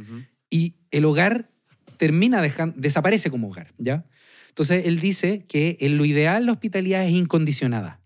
y 0.49 0.77
el 0.93 1.05
hogar 1.05 1.51
termina 1.97 2.41
dejando, 2.41 2.77
desaparece 2.79 3.31
como 3.31 3.49
hogar, 3.49 3.75
¿ya? 3.79 4.07
Entonces 4.49 4.87
él 4.87 5.01
dice 5.01 5.45
que 5.49 5.77
en 5.81 5.97
lo 5.97 6.05
ideal 6.05 6.47
la 6.47 6.53
hospitalidad 6.53 7.05
es 7.05 7.11
incondicionada, 7.11 8.01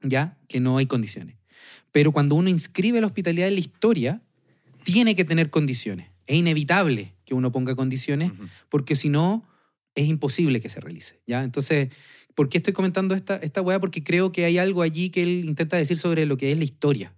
¿ya? 0.00 0.38
Que 0.46 0.60
no 0.60 0.78
hay 0.78 0.86
condiciones. 0.86 1.34
Pero 1.90 2.12
cuando 2.12 2.36
uno 2.36 2.48
inscribe 2.48 3.00
la 3.00 3.08
hospitalidad 3.08 3.48
en 3.48 3.54
la 3.54 3.60
historia, 3.60 4.22
tiene 4.84 5.16
que 5.16 5.24
tener 5.24 5.50
condiciones. 5.50 6.10
Es 6.28 6.36
inevitable 6.36 7.14
que 7.24 7.34
uno 7.34 7.50
ponga 7.50 7.74
condiciones 7.74 8.30
porque 8.68 8.94
si 8.94 9.08
no, 9.08 9.44
es 9.96 10.06
imposible 10.06 10.60
que 10.60 10.68
se 10.68 10.78
realice, 10.78 11.20
¿ya? 11.26 11.42
Entonces, 11.42 11.88
¿por 12.34 12.48
qué 12.48 12.58
estoy 12.58 12.72
comentando 12.72 13.14
esta, 13.14 13.36
esta 13.36 13.62
weá? 13.62 13.80
Porque 13.80 14.02
creo 14.02 14.32
que 14.32 14.44
hay 14.44 14.58
algo 14.58 14.82
allí 14.82 15.10
que 15.10 15.22
él 15.22 15.44
intenta 15.44 15.76
decir 15.76 15.98
sobre 15.98 16.26
lo 16.26 16.36
que 16.36 16.52
es 16.52 16.58
la 16.58 16.64
historia. 16.64 17.14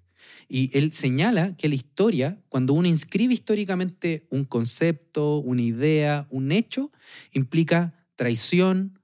Y 0.49 0.77
él 0.77 0.93
señala 0.93 1.57
que 1.57 1.69
la 1.69 1.75
historia, 1.75 2.39
cuando 2.49 2.75
uno 2.75 2.89
inscribe 2.89 3.33
históricamente 3.33 4.27
un 4.31 4.45
concepto, 4.45 5.39
una 5.39 5.63
idea, 5.63 6.27
un 6.31 6.53
hecho, 6.53 6.91
implica 7.33 7.95
traición, 8.17 8.99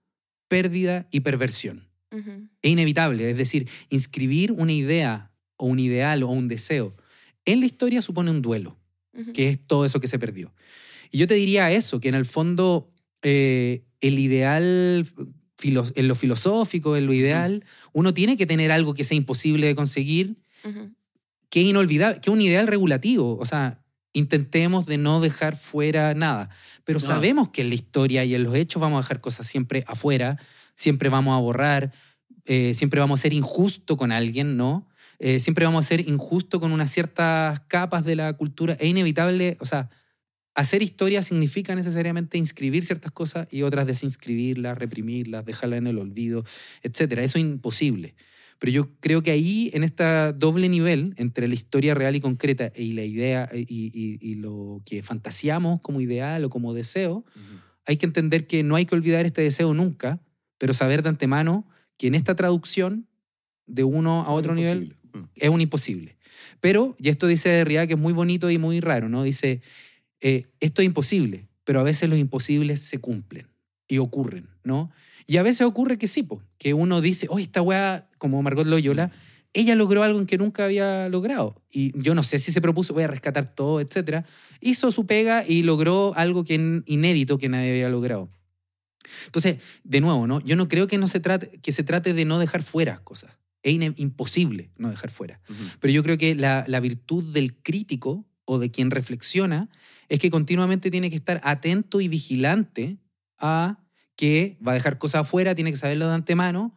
pérdida 0.48 1.08
y 1.10 1.20
perversión. 1.20 1.88
Ujú. 2.10 2.48
Es 2.62 2.70
inevitable, 2.70 3.30
es 3.30 3.36
decir, 3.36 3.68
inscribir 3.88 4.52
una 4.52 4.72
idea 4.72 5.32
o 5.56 5.66
un 5.66 5.78
ideal 5.78 6.22
o 6.22 6.28
un 6.28 6.48
deseo 6.48 6.94
en 7.48 7.60
la 7.60 7.66
historia 7.66 8.02
supone 8.02 8.30
un 8.30 8.42
duelo 8.42 8.76
que 9.34 9.48
es 9.48 9.58
todo 9.66 9.84
eso 9.84 9.98
que 9.98 10.06
se 10.06 10.18
perdió. 10.18 10.54
Y 11.10 11.18
yo 11.18 11.26
te 11.26 11.34
diría 11.34 11.72
eso, 11.72 11.98
que 11.98 12.08
en 12.08 12.14
el 12.14 12.24
fondo 12.24 12.92
eh, 13.22 13.84
el 14.00 14.18
ideal, 14.20 15.06
en 15.62 16.08
lo 16.08 16.14
filosófico, 16.14 16.96
en 16.96 17.06
lo 17.06 17.12
ideal, 17.12 17.64
uno 17.92 18.14
tiene 18.14 18.36
que 18.36 18.46
tener 18.46 18.70
algo 18.70 18.94
que 18.94 19.04
sea 19.04 19.16
imposible 19.16 19.66
de 19.66 19.74
conseguir, 19.74 20.36
que 21.50 21.60
es 21.62 21.66
inolvidable, 21.66 22.20
que 22.20 22.30
es 22.30 22.34
un 22.34 22.40
ideal 22.42 22.66
regulativo. 22.66 23.36
O 23.40 23.44
sea, 23.44 23.80
intentemos 24.12 24.86
de 24.86 24.98
no 24.98 25.20
dejar 25.20 25.56
fuera 25.56 26.14
nada. 26.14 26.50
Pero 26.84 27.00
No. 27.00 27.06
sabemos 27.06 27.48
que 27.50 27.62
en 27.62 27.68
la 27.68 27.74
historia 27.74 28.24
y 28.24 28.34
en 28.34 28.42
los 28.42 28.54
hechos 28.54 28.80
vamos 28.80 28.98
a 28.98 29.02
dejar 29.02 29.20
cosas 29.20 29.46
siempre 29.46 29.84
afuera, 29.86 30.38
siempre 30.74 31.08
vamos 31.08 31.36
a 31.36 31.40
borrar, 31.40 31.92
eh, 32.44 32.72
siempre 32.74 33.00
vamos 33.00 33.20
a 33.20 33.22
ser 33.22 33.32
injusto 33.32 33.96
con 33.96 34.12
alguien, 34.12 34.56
¿no? 34.56 34.88
Eh, 35.18 35.40
siempre 35.40 35.64
vamos 35.64 35.84
a 35.84 35.88
ser 35.88 36.08
injusto 36.08 36.60
con 36.60 36.70
unas 36.72 36.90
ciertas 36.92 37.60
capas 37.68 38.04
de 38.04 38.14
la 38.16 38.32
cultura. 38.34 38.74
Es 38.78 38.88
inevitable, 38.88 39.56
o 39.60 39.64
sea, 39.66 39.90
hacer 40.58 40.82
historia 40.82 41.22
significa 41.22 41.74
necesariamente 41.74 42.36
inscribir 42.36 42.84
ciertas 42.84 43.12
cosas 43.12 43.46
y 43.50 43.62
otras 43.62 43.86
desinscribirlas, 43.86 44.76
reprimirlas, 44.76 45.44
dejarlas 45.44 45.78
en 45.78 45.86
el 45.86 45.98
olvido, 45.98 46.44
etc. 46.82 47.12
Eso 47.20 47.38
es 47.38 47.44
imposible. 47.44 48.14
Pero 48.58 48.72
yo 48.72 48.90
creo 49.00 49.22
que 49.22 49.30
ahí, 49.30 49.70
en 49.72 49.84
este 49.84 50.04
doble 50.32 50.68
nivel, 50.68 51.14
entre 51.16 51.46
la 51.46 51.54
historia 51.54 51.94
real 51.94 52.16
y 52.16 52.20
concreta 52.20 52.72
y 52.76 52.92
la 52.92 53.04
idea 53.04 53.48
y, 53.54 53.60
y- 53.68 54.18
y 54.20 54.34
lo 54.34 54.82
que 54.84 55.02
fantaseamos 55.04 55.80
como 55.80 56.00
ideal 56.00 56.44
o 56.44 56.50
como 56.50 56.74
deseo, 56.74 57.24
hay 57.86 57.96
que 57.96 58.06
entender 58.06 58.48
que 58.48 58.64
no 58.64 58.74
hay 58.74 58.84
que 58.84 58.96
olvidar 58.96 59.24
este 59.26 59.42
deseo 59.42 59.72
nunca, 59.74 60.20
pero 60.58 60.74
saber 60.74 61.02
de 61.04 61.10
antemano 61.10 61.68
que 61.96 62.08
en 62.08 62.16
esta 62.16 62.34
traducción, 62.34 63.06
de 63.68 63.84
uno 63.84 64.22
a 64.22 64.30
otro 64.30 64.54
nivel. 64.54 64.96
Mm. 65.12 65.24
es 65.36 65.48
un 65.50 65.60
imposible. 65.60 66.16
Pero, 66.60 66.94
y 66.98 67.08
esto 67.10 67.26
dice 67.28 67.48
Derrida 67.48 67.86
que 67.86 67.94
es 67.94 67.98
muy 67.98 68.12
bonito 68.12 68.50
y 68.50 68.58
muy 68.58 68.80
raro, 68.80 69.08
¿no? 69.08 69.22
Dice, 69.22 69.62
eh, 70.20 70.46
esto 70.60 70.82
es 70.82 70.86
imposible, 70.86 71.48
pero 71.64 71.80
a 71.80 71.82
veces 71.82 72.08
los 72.08 72.18
imposibles 72.18 72.80
se 72.80 72.98
cumplen 72.98 73.46
y 73.86 73.98
ocurren, 73.98 74.48
¿no? 74.64 74.90
Y 75.26 75.36
a 75.36 75.42
veces 75.42 75.62
ocurre 75.62 75.98
que 75.98 76.08
sí, 76.08 76.22
po, 76.22 76.42
que 76.56 76.74
uno 76.74 77.00
dice, 77.00 77.26
oye, 77.30 77.42
esta 77.42 77.60
weá, 77.60 78.08
como 78.18 78.42
Margot 78.42 78.66
Loyola, 78.66 79.12
ella 79.52 79.74
logró 79.74 80.02
algo 80.02 80.18
en 80.18 80.26
que 80.26 80.38
nunca 80.38 80.64
había 80.64 81.08
logrado. 81.08 81.62
Y 81.70 81.98
yo 82.00 82.14
no 82.14 82.22
sé 82.22 82.38
si 82.38 82.52
se 82.52 82.60
propuso, 82.60 82.94
voy 82.94 83.02
a 83.02 83.08
rescatar 83.08 83.48
todo, 83.48 83.80
etcétera. 83.80 84.24
Hizo 84.60 84.90
su 84.92 85.06
pega 85.06 85.44
y 85.46 85.62
logró 85.62 86.14
algo 86.16 86.44
que 86.44 86.82
inédito 86.86 87.38
que 87.38 87.48
nadie 87.48 87.70
había 87.70 87.88
logrado. 87.88 88.30
Entonces, 89.26 89.58
de 89.84 90.00
nuevo, 90.00 90.26
¿no? 90.26 90.40
Yo 90.40 90.56
no 90.56 90.68
creo 90.68 90.86
que, 90.86 90.98
no 90.98 91.08
se, 91.08 91.20
trate, 91.20 91.60
que 91.60 91.72
se 91.72 91.82
trate 91.82 92.14
de 92.14 92.24
no 92.24 92.38
dejar 92.38 92.62
fuera 92.62 92.98
cosas. 92.98 93.36
Es 93.62 93.74
imposible 93.96 94.70
no 94.76 94.90
dejar 94.90 95.10
fuera. 95.10 95.40
Pero 95.80 95.92
yo 95.92 96.02
creo 96.02 96.16
que 96.16 96.34
la, 96.34 96.64
la 96.68 96.80
virtud 96.80 97.32
del 97.32 97.56
crítico 97.56 98.24
o 98.48 98.58
de 98.58 98.70
quien 98.70 98.90
reflexiona 98.90 99.68
es 100.08 100.18
que 100.18 100.30
continuamente 100.30 100.90
tiene 100.90 101.10
que 101.10 101.16
estar 101.16 101.40
atento 101.44 102.00
y 102.00 102.08
vigilante 102.08 102.96
a 103.38 103.78
que 104.16 104.56
va 104.66 104.72
a 104.72 104.74
dejar 104.74 104.98
cosas 104.98 105.20
afuera, 105.20 105.54
tiene 105.54 105.70
que 105.70 105.76
saberlo 105.76 106.08
de 106.08 106.14
antemano, 106.14 106.74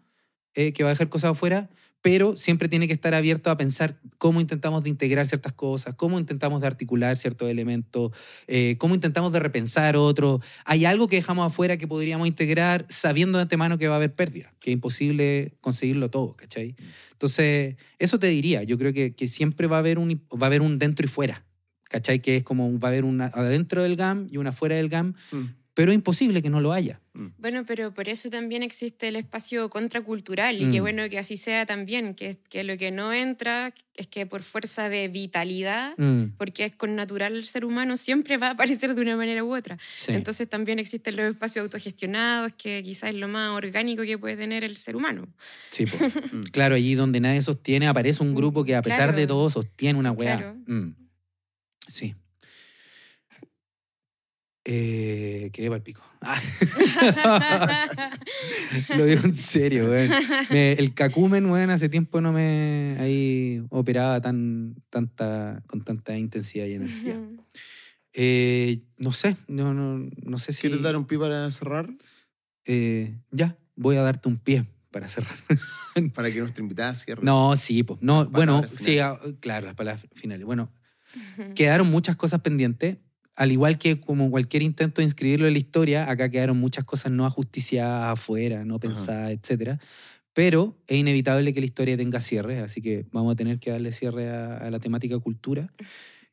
eh, 0.53 0.73
que 0.73 0.83
va 0.83 0.89
a 0.89 0.93
dejar 0.93 1.07
cosas 1.07 1.31
afuera, 1.31 1.69
pero 2.01 2.35
siempre 2.35 2.67
tiene 2.67 2.87
que 2.87 2.93
estar 2.93 3.13
abierto 3.13 3.49
a 3.49 3.57
pensar 3.57 3.99
cómo 4.17 4.41
intentamos 4.41 4.83
de 4.83 4.89
integrar 4.89 5.27
ciertas 5.27 5.53
cosas, 5.53 5.95
cómo 5.95 6.19
intentamos 6.19 6.59
de 6.59 6.67
articular 6.67 7.15
ciertos 7.15 7.49
elementos, 7.49 8.11
eh, 8.47 8.75
cómo 8.77 8.93
intentamos 8.95 9.31
de 9.31 9.39
repensar 9.39 9.95
otro. 9.95 10.41
Hay 10.65 10.83
algo 10.83 11.07
que 11.07 11.15
dejamos 11.15 11.47
afuera 11.47 11.77
que 11.77 11.87
podríamos 11.87 12.27
integrar 12.27 12.85
sabiendo 12.89 13.37
de 13.37 13.43
antemano 13.43 13.77
que 13.77 13.87
va 13.87 13.93
a 13.93 13.97
haber 13.97 14.13
pérdida, 14.13 14.53
que 14.59 14.71
es 14.71 14.73
imposible 14.73 15.53
conseguirlo 15.61 16.09
todo, 16.09 16.35
¿cachai? 16.35 16.75
Entonces, 17.13 17.77
eso 17.97 18.19
te 18.19 18.27
diría, 18.27 18.63
yo 18.63 18.77
creo 18.77 18.91
que, 18.91 19.15
que 19.15 19.27
siempre 19.29 19.67
va 19.67 19.77
a, 19.77 19.79
haber 19.79 19.99
un, 19.99 20.21
va 20.33 20.47
a 20.47 20.47
haber 20.47 20.61
un 20.61 20.79
dentro 20.79 21.05
y 21.05 21.09
fuera, 21.09 21.45
¿cachai? 21.91 22.19
Que 22.21 22.37
es 22.37 22.43
como 22.43 22.79
va 22.79 22.87
a 22.87 22.91
haber 22.91 23.03
una 23.03 23.25
adentro 23.27 23.83
del 23.83 23.95
GAM 23.97 24.27
y 24.31 24.37
una 24.37 24.51
fuera 24.53 24.75
del 24.75 24.87
GAM, 24.89 25.13
Mm. 25.31 25.45
pero 25.73 25.91
es 25.91 25.95
imposible 25.95 26.41
que 26.41 26.49
no 26.49 26.59
lo 26.61 26.73
haya. 26.73 26.99
Mm. 27.13 27.27
Bueno, 27.37 27.63
pero 27.65 27.93
por 27.93 28.07
eso 28.09 28.29
también 28.29 28.61
existe 28.63 29.07
el 29.09 29.15
espacio 29.17 29.69
contracultural 29.69 30.55
y 30.61 30.69
qué 30.69 30.79
Mm. 30.79 30.83
bueno 30.83 31.09
que 31.09 31.17
así 31.19 31.35
sea 31.37 31.65
también, 31.65 32.13
que, 32.15 32.37
que 32.49 32.63
lo 32.63 32.77
que 32.77 32.91
no 32.91 33.11
entra 33.13 33.73
es 33.95 34.07
que 34.07 34.25
por 34.25 34.41
fuerza 34.43 34.89
de 34.89 35.07
vitalidad, 35.09 35.93
Mm, 35.97 36.35
porque 36.37 36.65
es 36.65 36.75
con 36.75 36.95
natural 36.95 37.35
el 37.35 37.45
ser 37.45 37.63
humano, 37.65 37.95
siempre 37.97 38.37
va 38.37 38.47
a 38.47 38.51
aparecer 38.51 38.95
de 38.95 39.01
una 39.01 39.15
manera 39.17 39.43
u 39.43 39.53
otra. 39.55 39.77
sí. 39.97 40.11
Entonces 40.13 40.47
también 40.49 40.77
existen 40.79 41.15
los 41.17 41.25
espacios 41.31 41.63
autogestionados, 41.63 42.53
que 42.57 42.81
quizás 42.83 43.09
es 43.11 43.15
lo 43.15 43.27
más 43.27 43.49
orgánico 43.51 44.03
que 44.03 44.17
puede 44.17 44.37
tener 44.37 44.63
el 44.63 44.75
ser 44.77 44.95
humano. 44.95 45.27
Sí, 45.69 45.83
claro, 46.53 46.75
allí 46.75 46.95
donde 46.95 47.19
nadie 47.19 47.41
sostiene, 47.41 47.87
aparece 47.87 48.23
un 48.23 48.33
grupo 48.35 48.63
que 48.63 48.75
a 48.75 48.81
pesar 48.81 49.09
Claro. 49.09 49.17
de 49.17 49.27
todo 49.27 49.49
sostiene 49.49 49.97
una 49.99 50.11
weá. 50.11 50.37
Claro. 50.37 50.55
Sí. 51.91 52.15
Eh, 54.63 55.49
quedé 55.53 55.69
pa'l 55.69 55.81
pico. 55.81 56.03
Ah, 56.21 56.39
lo 58.95 59.05
digo 59.05 59.21
en 59.23 59.33
serio, 59.33 59.89
weón. 59.89 60.11
Me- 60.51 60.73
el 60.73 60.93
cacumen, 60.93 61.47
weón, 61.47 61.71
hace 61.71 61.89
tiempo 61.89 62.21
no 62.21 62.31
me 62.31 62.95
ahí 62.99 63.63
operaba 63.69 64.21
tan, 64.21 64.75
tanta, 64.91 65.63
con 65.65 65.81
tanta 65.81 66.15
intensidad 66.15 66.67
y 66.67 66.73
energía. 66.75 67.19
Eh, 68.13 68.83
no 68.97 69.13
sé, 69.13 69.35
no, 69.47 69.73
no, 69.73 70.07
no 70.23 70.37
sé 70.37 70.53
si... 70.53 70.61
¿Quieres 70.61 70.83
dar 70.83 70.95
un 70.95 71.05
pie 71.05 71.17
para 71.17 71.49
cerrar? 71.49 71.89
Eh, 72.65 73.17
ya, 73.31 73.57
voy 73.75 73.95
a 73.95 74.03
darte 74.03 74.29
un 74.29 74.37
pie 74.37 74.67
para 74.91 75.09
cerrar. 75.09 75.35
Para 76.13 76.31
que 76.31 76.39
nuestra 76.39 76.61
invitada 76.61 76.93
cierre. 76.93 77.23
No, 77.23 77.55
sí, 77.55 77.81
pues. 77.81 77.99
No, 78.01 78.25
bueno, 78.25 78.61
sí, 78.77 78.99
ah, 78.99 79.17
claro, 79.39 79.65
las 79.65 79.75
palabras 79.75 80.05
finales. 80.13 80.45
Bueno, 80.45 80.69
quedaron 81.55 81.89
muchas 81.89 82.15
cosas 82.15 82.41
pendientes. 82.41 82.97
Al 83.35 83.51
igual 83.51 83.77
que 83.77 83.99
como 83.99 84.29
cualquier 84.29 84.61
intento 84.61 85.01
de 85.01 85.05
inscribirlo 85.05 85.47
en 85.47 85.53
la 85.53 85.59
historia, 85.59 86.09
acá 86.11 86.29
quedaron 86.29 86.59
muchas 86.59 86.83
cosas 86.83 87.11
no 87.11 87.25
ajusticiadas 87.25 88.13
afuera, 88.13 88.65
no 88.65 88.79
pensadas, 88.79 89.31
etcétera. 89.31 89.79
Pero 90.33 90.77
es 90.87 90.97
inevitable 90.97 91.53
que 91.53 91.59
la 91.59 91.65
historia 91.65 91.97
tenga 91.97 92.19
cierre, 92.19 92.59
así 92.59 92.81
que 92.81 93.05
vamos 93.11 93.33
a 93.33 93.35
tener 93.35 93.59
que 93.59 93.71
darle 93.71 93.91
cierre 93.91 94.29
a, 94.29 94.57
a 94.57 94.69
la 94.69 94.79
temática 94.79 95.17
cultura. 95.19 95.71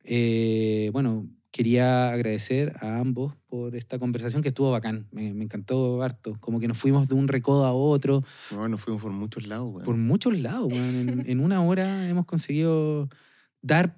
Eh, 0.05 0.91
bueno, 0.93 1.29
quería 1.51 2.11
agradecer 2.13 2.75
a 2.81 2.99
ambos 2.99 3.35
por 3.49 3.75
esta 3.75 3.99
conversación 3.99 4.43
que 4.43 4.49
estuvo 4.49 4.71
bacán. 4.71 5.07
Me, 5.11 5.35
me 5.35 5.45
encantó 5.45 6.03
harto. 6.03 6.37
Como 6.41 6.61
que 6.61 6.69
nos 6.69 6.79
fuimos 6.79 7.09
de 7.09 7.15
un 7.15 7.29
recodo 7.29 7.65
a 7.65 7.73
otro 7.73 8.23
No, 8.53 8.69
nos 8.69 8.81
fuimos 8.81 9.03
por 9.03 9.13
muchos 9.13 9.47
lados, 9.47 9.83
por 9.85 9.97
muchos 9.97 10.39
lados. 10.39 10.73
en 10.73 11.41
una 11.41 11.63
hora 11.63 12.09
hemos 12.09 12.27
conseguido 12.27 13.09
dar 13.63 13.97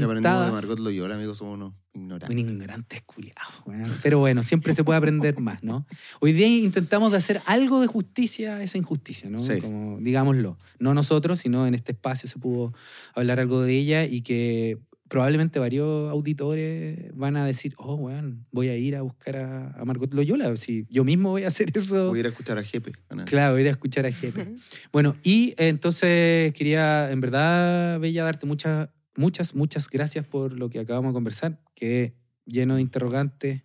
Ya 0.00 0.06
aprendimos 0.06 0.38
de 0.38 0.44
puntadas. 0.46 0.52
Margot 0.52 0.78
Loyola, 0.78 1.14
amigos, 1.14 1.38
somos 1.38 1.54
unos 1.54 1.72
Un 1.94 2.02
ignorantes. 2.02 2.38
ignorantes 2.38 3.02
culiados. 3.02 3.52
weón. 3.66 3.92
Pero 4.02 4.18
bueno, 4.18 4.42
siempre 4.42 4.72
se 4.74 4.84
puede 4.84 4.98
aprender 4.98 5.38
más, 5.40 5.62
¿no? 5.62 5.86
Hoy 6.20 6.32
día 6.32 6.46
intentamos 6.46 7.10
de 7.10 7.18
hacer 7.18 7.42
algo 7.46 7.80
de 7.80 7.86
justicia 7.86 8.56
a 8.56 8.62
esa 8.62 8.78
injusticia, 8.78 9.28
¿no? 9.30 9.38
Sí. 9.38 9.60
Como, 9.60 9.98
digámoslo. 10.00 10.58
No 10.78 10.94
nosotros, 10.94 11.38
sino 11.40 11.66
en 11.66 11.74
este 11.74 11.92
espacio 11.92 12.28
se 12.28 12.38
pudo 12.38 12.72
hablar 13.14 13.38
algo 13.40 13.62
de 13.62 13.76
ella 13.76 14.04
y 14.04 14.22
que 14.22 14.78
probablemente 15.08 15.58
varios 15.58 16.10
auditores 16.10 17.14
van 17.14 17.36
a 17.36 17.44
decir, 17.44 17.74
oh, 17.76 17.96
weón, 17.96 18.46
voy 18.50 18.68
a 18.68 18.76
ir 18.78 18.96
a 18.96 19.02
buscar 19.02 19.36
a, 19.36 19.72
a 19.78 19.84
Margot 19.84 20.10
Loyola. 20.14 20.56
Si 20.56 20.86
yo 20.88 21.04
mismo 21.04 21.28
voy 21.28 21.44
a 21.44 21.48
hacer 21.48 21.70
eso. 21.76 22.08
Voy 22.08 22.20
a 22.20 22.20
ir 22.20 22.26
a 22.26 22.28
escuchar 22.30 22.56
a 22.56 22.62
Jepe. 22.64 22.92
Claro, 23.26 23.52
voy 23.52 23.58
a 23.58 23.62
ir 23.64 23.68
a 23.68 23.72
escuchar 23.72 24.06
a 24.06 24.10
Jepe. 24.12 24.54
bueno, 24.90 25.14
y 25.22 25.52
entonces 25.58 26.54
quería, 26.54 27.10
en 27.10 27.20
verdad, 27.20 28.00
Bella, 28.00 28.24
darte 28.24 28.46
muchas, 28.46 28.88
muchas, 29.16 29.54
muchas 29.54 29.88
gracias 29.88 30.26
por 30.26 30.52
lo 30.52 30.70
que 30.70 30.78
acabamos 30.78 31.12
de 31.12 31.14
conversar, 31.14 31.60
que 31.74 32.14
lleno 32.44 32.76
de 32.76 32.82
interrogantes 32.82 33.62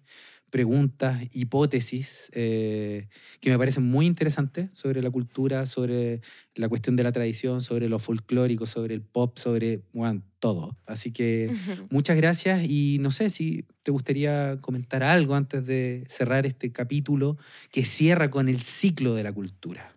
preguntas, 0.49 1.23
hipótesis 1.33 2.31
eh, 2.33 3.09
que 3.41 3.49
me 3.49 3.57
parecen 3.57 3.83
muy 3.83 4.05
interesantes 4.05 4.69
sobre 4.73 5.01
la 5.01 5.09
cultura, 5.09 5.65
sobre 5.65 6.21
la 6.55 6.69
cuestión 6.69 6.95
de 6.95 7.03
la 7.03 7.11
tradición, 7.11 7.61
sobre 7.61 7.89
lo 7.89 7.99
folclórico, 7.99 8.65
sobre 8.65 8.93
el 8.93 9.01
pop, 9.01 9.37
sobre 9.37 9.81
bueno, 9.93 10.23
todo. 10.39 10.77
Así 10.85 11.11
que 11.11 11.51
muchas 11.89 12.15
gracias 12.17 12.63
y 12.63 12.97
no 13.01 13.11
sé 13.11 13.29
si 13.29 13.65
te 13.83 13.91
gustaría 13.91 14.59
comentar 14.61 15.03
algo 15.03 15.35
antes 15.35 15.65
de 15.65 16.05
cerrar 16.07 16.45
este 16.45 16.71
capítulo 16.71 17.37
que 17.71 17.83
cierra 17.83 18.31
con 18.31 18.47
el 18.47 18.61
ciclo 18.61 19.15
de 19.15 19.23
la 19.23 19.33
cultura. 19.33 19.96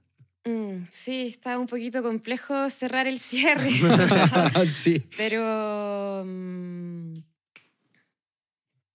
Mm, 0.51 0.87
sí, 0.91 1.29
está 1.29 1.59
un 1.59 1.67
poquito 1.67 2.03
complejo 2.03 2.71
cerrar 2.71 3.07
el 3.07 3.19
cierre. 3.31 3.71
sí. 4.67 5.03
Pero... 5.17 6.25
Mm, 6.27 7.19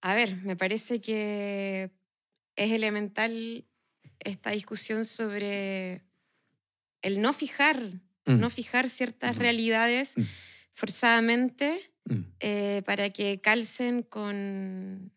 a 0.02 0.14
ver, 0.14 0.36
me 0.42 0.54
parece 0.56 1.00
que 1.00 1.90
es 2.54 2.70
elemental 2.70 3.64
esta 4.20 4.50
discusión 4.50 5.04
sobre 5.04 6.02
el 7.02 7.20
no 7.20 7.32
fijar, 7.32 7.80
mm. 8.24 8.38
no 8.38 8.50
fijar 8.50 8.88
ciertas 8.88 9.36
realidades 9.36 10.14
forzadamente 10.72 11.90
eh, 12.38 12.82
para 12.86 13.10
que 13.10 13.40
calcen 13.40 14.02
con 14.02 15.12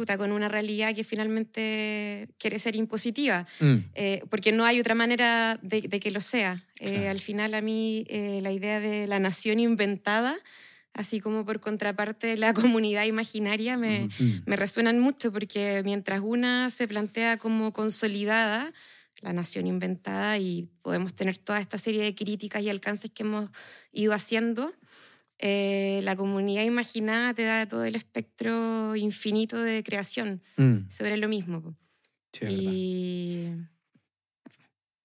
chuta, 0.00 0.16
con 0.16 0.32
una 0.32 0.48
realidad 0.48 0.94
que 0.94 1.04
finalmente 1.04 2.28
quiere 2.38 2.58
ser 2.58 2.76
impositiva, 2.76 3.46
eh, 3.94 4.22
porque 4.30 4.52
no 4.52 4.64
hay 4.64 4.80
otra 4.80 4.94
manera 4.94 5.58
de, 5.62 5.82
que 5.82 6.10
lo 6.10 6.20
sea. 6.20 6.64
Eh, 6.78 7.08
al 7.08 7.20
final 7.20 7.54
a 7.54 7.60
mí 7.60 8.06
la 8.08 8.52
idea 8.52 8.80
de 8.80 9.06
la 9.06 9.18
nación 9.18 9.60
inventada 9.60 10.38
así 10.92 11.20
como 11.20 11.44
por 11.44 11.60
contraparte 11.60 12.36
la 12.36 12.52
comunidad 12.54 13.04
imaginaria, 13.04 13.76
me, 13.76 14.08
me, 14.44 14.56
resuenan 14.56 14.98
mucho 14.98 15.32
porque 15.32 15.82
mientras 15.84 16.20
una 16.20 16.68
se 16.68 16.88
plantea 16.88 17.36
como 17.36 17.72
consolidada, 17.72 18.72
la 19.20 19.32
nación 19.32 19.66
inventada, 19.66 20.38
y 20.38 20.68
podemos 20.82 21.14
tener 21.14 21.36
toda 21.36 21.60
esta 21.60 21.78
serie 21.78 22.02
de 22.02 22.14
críticas 22.14 22.62
y 22.62 22.70
alcances 22.70 23.10
que 23.10 23.22
hemos 23.22 23.50
ido 23.92 24.12
haciendo, 24.12 24.72
eh, 25.42 26.00
la 26.02 26.16
comunidad 26.16 26.64
imaginada 26.64 27.32
te 27.32 27.44
da 27.44 27.66
todo 27.66 27.84
el 27.84 27.94
espectro 27.94 28.94
infinito 28.94 29.58
de 29.58 29.82
creación 29.82 30.42
mm. 30.58 30.90
sobre 30.90 31.16
lo 31.16 31.28
mismo. 31.28 31.76
y 32.42 33.48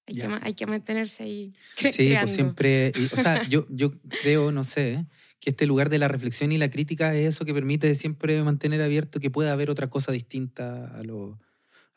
hay 0.07 0.15
que, 0.15 0.39
hay 0.41 0.53
que, 0.53 0.65
mantenerse 0.67 1.23
ahí. 1.23 1.53
sí, 1.77 2.13
pues 2.19 2.31
siempre. 2.31 2.91
o 3.13 3.15
sea, 3.15 3.47
yo, 3.47 3.65
yo 3.69 3.93
creo, 4.21 4.51
no 4.51 4.65
sé, 4.65 5.05
que 5.39 5.51
este 5.51 5.65
lugar 5.65 5.89
de 5.89 5.99
la 5.99 6.09
reflexión 6.09 6.51
y 6.51 6.57
la 6.57 6.69
crítica 6.69 7.15
es 7.15 7.36
eso 7.36 7.45
que 7.45 7.53
permite 7.53 7.95
siempre 7.95 8.43
mantener 8.43 8.81
abierto 8.81 9.21
que 9.21 9.31
pueda 9.31 9.53
haber 9.53 9.69
otra 9.69 9.89
cosa 9.89 10.11
distinta 10.11 10.88
a 10.97 11.03
lo, 11.03 11.39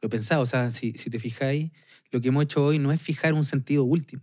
lo 0.01 0.09
pensado. 0.09 0.43
O 0.43 0.47
sea, 0.47 0.71
si, 0.71 0.93
si, 0.93 1.11
te 1.11 1.19
fijáis, 1.19 1.73
lo 2.13 2.21
que 2.21 2.29
hemos 2.29 2.45
hecho 2.45 2.65
hoy 2.65 2.79
no 2.79 2.93
es 2.93 3.03
fijar 3.03 3.35
un 3.35 3.45
sentido 3.45 3.83
último, 3.83 4.23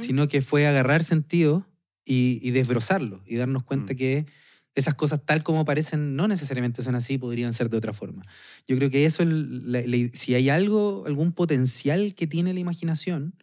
sino 0.00 0.26
que 0.26 0.42
fue 0.42 0.66
agarrar 0.66 1.04
sentido 1.04 1.64
y, 2.04 2.40
y 2.42 2.50
desbrozarlo 2.50 3.22
y 3.26 3.36
darnos 3.36 3.64
cuenta 3.64 3.94
mm. 3.94 3.96
que 3.96 4.26
esas 4.74 4.94
cosas 4.94 5.20
tal 5.24 5.42
como 5.42 5.64
parecen 5.64 6.16
no 6.16 6.28
necesariamente 6.28 6.82
son 6.82 6.94
así, 6.94 7.18
podrían 7.18 7.52
ser 7.52 7.68
de 7.68 7.76
otra 7.76 7.92
forma. 7.92 8.22
Yo 8.66 8.76
creo 8.76 8.90
que 8.90 9.04
eso, 9.04 9.22
si 10.12 10.34
hay 10.34 10.48
algo, 10.48 11.04
algún 11.06 11.32
potencial 11.32 12.14
que 12.14 12.26
tiene 12.26 12.54
la 12.54 12.60
imaginación, 12.60 13.34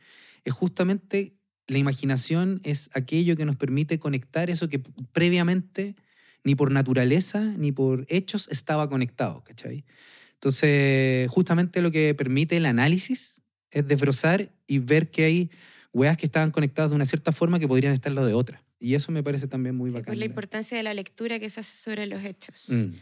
es 0.43 0.53
justamente 0.53 1.35
la 1.67 1.77
imaginación 1.77 2.61
es 2.63 2.89
aquello 2.93 3.35
que 3.35 3.45
nos 3.45 3.55
permite 3.55 3.99
conectar 3.99 4.49
eso 4.49 4.69
que 4.69 4.79
previamente 5.11 5.95
ni 6.43 6.55
por 6.55 6.71
naturaleza 6.71 7.41
ni 7.57 7.71
por 7.71 8.05
hechos 8.09 8.47
estaba 8.49 8.89
conectado, 8.89 9.43
¿cachai? 9.43 9.85
Entonces, 10.33 11.29
justamente 11.29 11.81
lo 11.81 11.91
que 11.91 12.15
permite 12.15 12.57
el 12.57 12.65
análisis 12.65 13.41
es 13.71 13.87
desbrozar 13.87 14.51
y 14.65 14.79
ver 14.79 15.11
que 15.11 15.25
hay 15.25 15.51
weas 15.93 16.17
que 16.17 16.25
estaban 16.25 16.51
conectadas 16.51 16.91
de 16.91 16.95
una 16.95 17.05
cierta 17.05 17.31
forma 17.31 17.59
que 17.59 17.67
podrían 17.67 17.93
estar 17.93 18.11
lo 18.11 18.25
de 18.25 18.33
otra. 18.33 18.63
Y 18.79 18.95
eso 18.95 19.11
me 19.11 19.23
parece 19.23 19.47
también 19.47 19.75
muy 19.75 19.89
sí, 19.89 19.95
bacán. 19.95 20.11
Pues 20.11 20.19
la 20.19 20.25
importancia 20.25 20.77
de 20.77 20.83
la 20.83 20.93
lectura 20.93 21.39
que 21.39 21.49
se 21.49 21.59
hace 21.59 21.77
sobre 21.77 22.05
los 22.05 22.23
hechos. 22.23 22.69
Mm, 22.69 22.93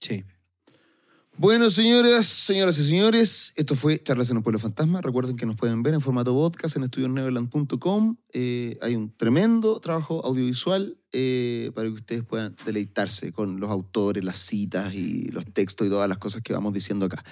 sí. 0.00 0.24
Bueno, 1.36 1.70
señoras, 1.70 2.26
señoras 2.26 2.78
y 2.78 2.84
señores, 2.84 3.54
esto 3.56 3.74
fue 3.74 4.02
Charlas 4.02 4.28
en 4.28 4.36
un 4.36 4.42
Pueblo 4.42 4.58
Fantasma. 4.58 5.00
Recuerden 5.00 5.36
que 5.36 5.46
nos 5.46 5.56
pueden 5.56 5.82
ver 5.82 5.94
en 5.94 6.02
formato 6.02 6.34
podcast 6.34 6.76
en 6.76 6.82
estudiosneverland.com. 6.82 8.16
Eh, 8.34 8.78
hay 8.82 8.94
un 8.94 9.16
tremendo 9.16 9.80
trabajo 9.80 10.22
audiovisual 10.24 10.98
eh, 11.12 11.70
para 11.74 11.88
que 11.88 11.94
ustedes 11.94 12.24
puedan 12.24 12.54
deleitarse 12.66 13.32
con 13.32 13.58
los 13.58 13.70
autores, 13.70 14.22
las 14.22 14.36
citas 14.36 14.92
y 14.92 15.28
los 15.28 15.46
textos 15.46 15.86
y 15.86 15.90
todas 15.90 16.08
las 16.10 16.18
cosas 16.18 16.42
que 16.42 16.52
vamos 16.52 16.74
diciendo 16.74 17.06
acá. 17.06 17.24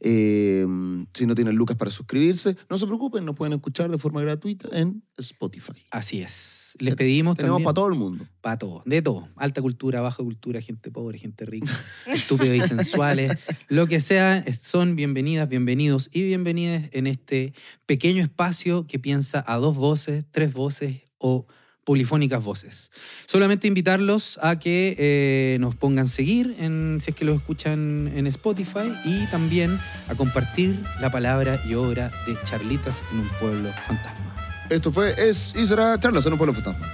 Eh, 0.00 0.66
si 1.12 1.26
no 1.26 1.34
tienen 1.34 1.54
lucas 1.56 1.76
para 1.76 1.90
suscribirse, 1.90 2.56
no 2.70 2.78
se 2.78 2.86
preocupen, 2.86 3.26
nos 3.26 3.36
pueden 3.36 3.52
escuchar 3.52 3.90
de 3.90 3.98
forma 3.98 4.22
gratuita 4.22 4.68
en 4.72 5.04
Spotify. 5.18 5.86
Así 5.90 6.22
es. 6.22 6.59
Les 6.78 6.94
pedimos 6.94 7.36
Tenemos 7.36 7.62
para 7.62 7.74
todo 7.74 7.88
el 7.88 7.94
mundo. 7.94 8.26
Para 8.40 8.58
todo, 8.58 8.82
de 8.86 9.02
todo. 9.02 9.28
Alta 9.36 9.60
cultura, 9.62 10.00
baja 10.00 10.22
cultura, 10.22 10.60
gente 10.60 10.90
pobre, 10.90 11.18
gente 11.18 11.44
rica, 11.46 11.72
estúpidos 12.06 12.56
y 12.56 12.62
sensuales. 12.62 13.32
Lo 13.68 13.86
que 13.86 14.00
sea, 14.00 14.44
son 14.62 14.96
bienvenidas, 14.96 15.48
bienvenidos 15.48 16.10
y 16.12 16.22
bienvenidas 16.22 16.84
en 16.92 17.06
este 17.06 17.54
pequeño 17.86 18.22
espacio 18.22 18.86
que 18.86 18.98
piensa 18.98 19.44
a 19.46 19.56
dos 19.56 19.76
voces, 19.76 20.24
tres 20.30 20.52
voces 20.52 21.02
o 21.18 21.46
polifónicas 21.84 22.42
voces. 22.44 22.90
Solamente 23.26 23.66
invitarlos 23.66 24.38
a 24.42 24.58
que 24.58 24.94
eh, 24.98 25.58
nos 25.60 25.74
pongan 25.74 26.08
seguir 26.08 26.54
en, 26.58 26.98
si 27.00 27.10
es 27.10 27.16
que 27.16 27.24
lo 27.24 27.34
escuchan 27.34 28.12
en 28.14 28.26
Spotify 28.26 28.92
y 29.04 29.26
también 29.26 29.78
a 30.08 30.14
compartir 30.14 30.80
la 31.00 31.10
palabra 31.10 31.60
y 31.68 31.74
obra 31.74 32.12
de 32.26 32.36
Charlitas 32.44 33.02
en 33.12 33.20
un 33.20 33.28
pueblo 33.40 33.70
fantasma. 33.86 34.29
Esto 34.70 34.92
fue, 34.92 35.14
es 35.18 35.52
será 35.66 35.98
Charlas 35.98 36.24
en 36.26 36.32
un 36.32 36.38
pueblo 36.38 36.54
fantasma. 36.54 36.88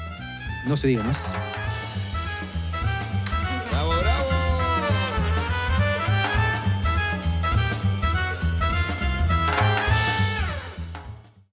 No 0.66 0.76
se 0.78 0.88
diga 0.88 1.04
más. 1.04 1.18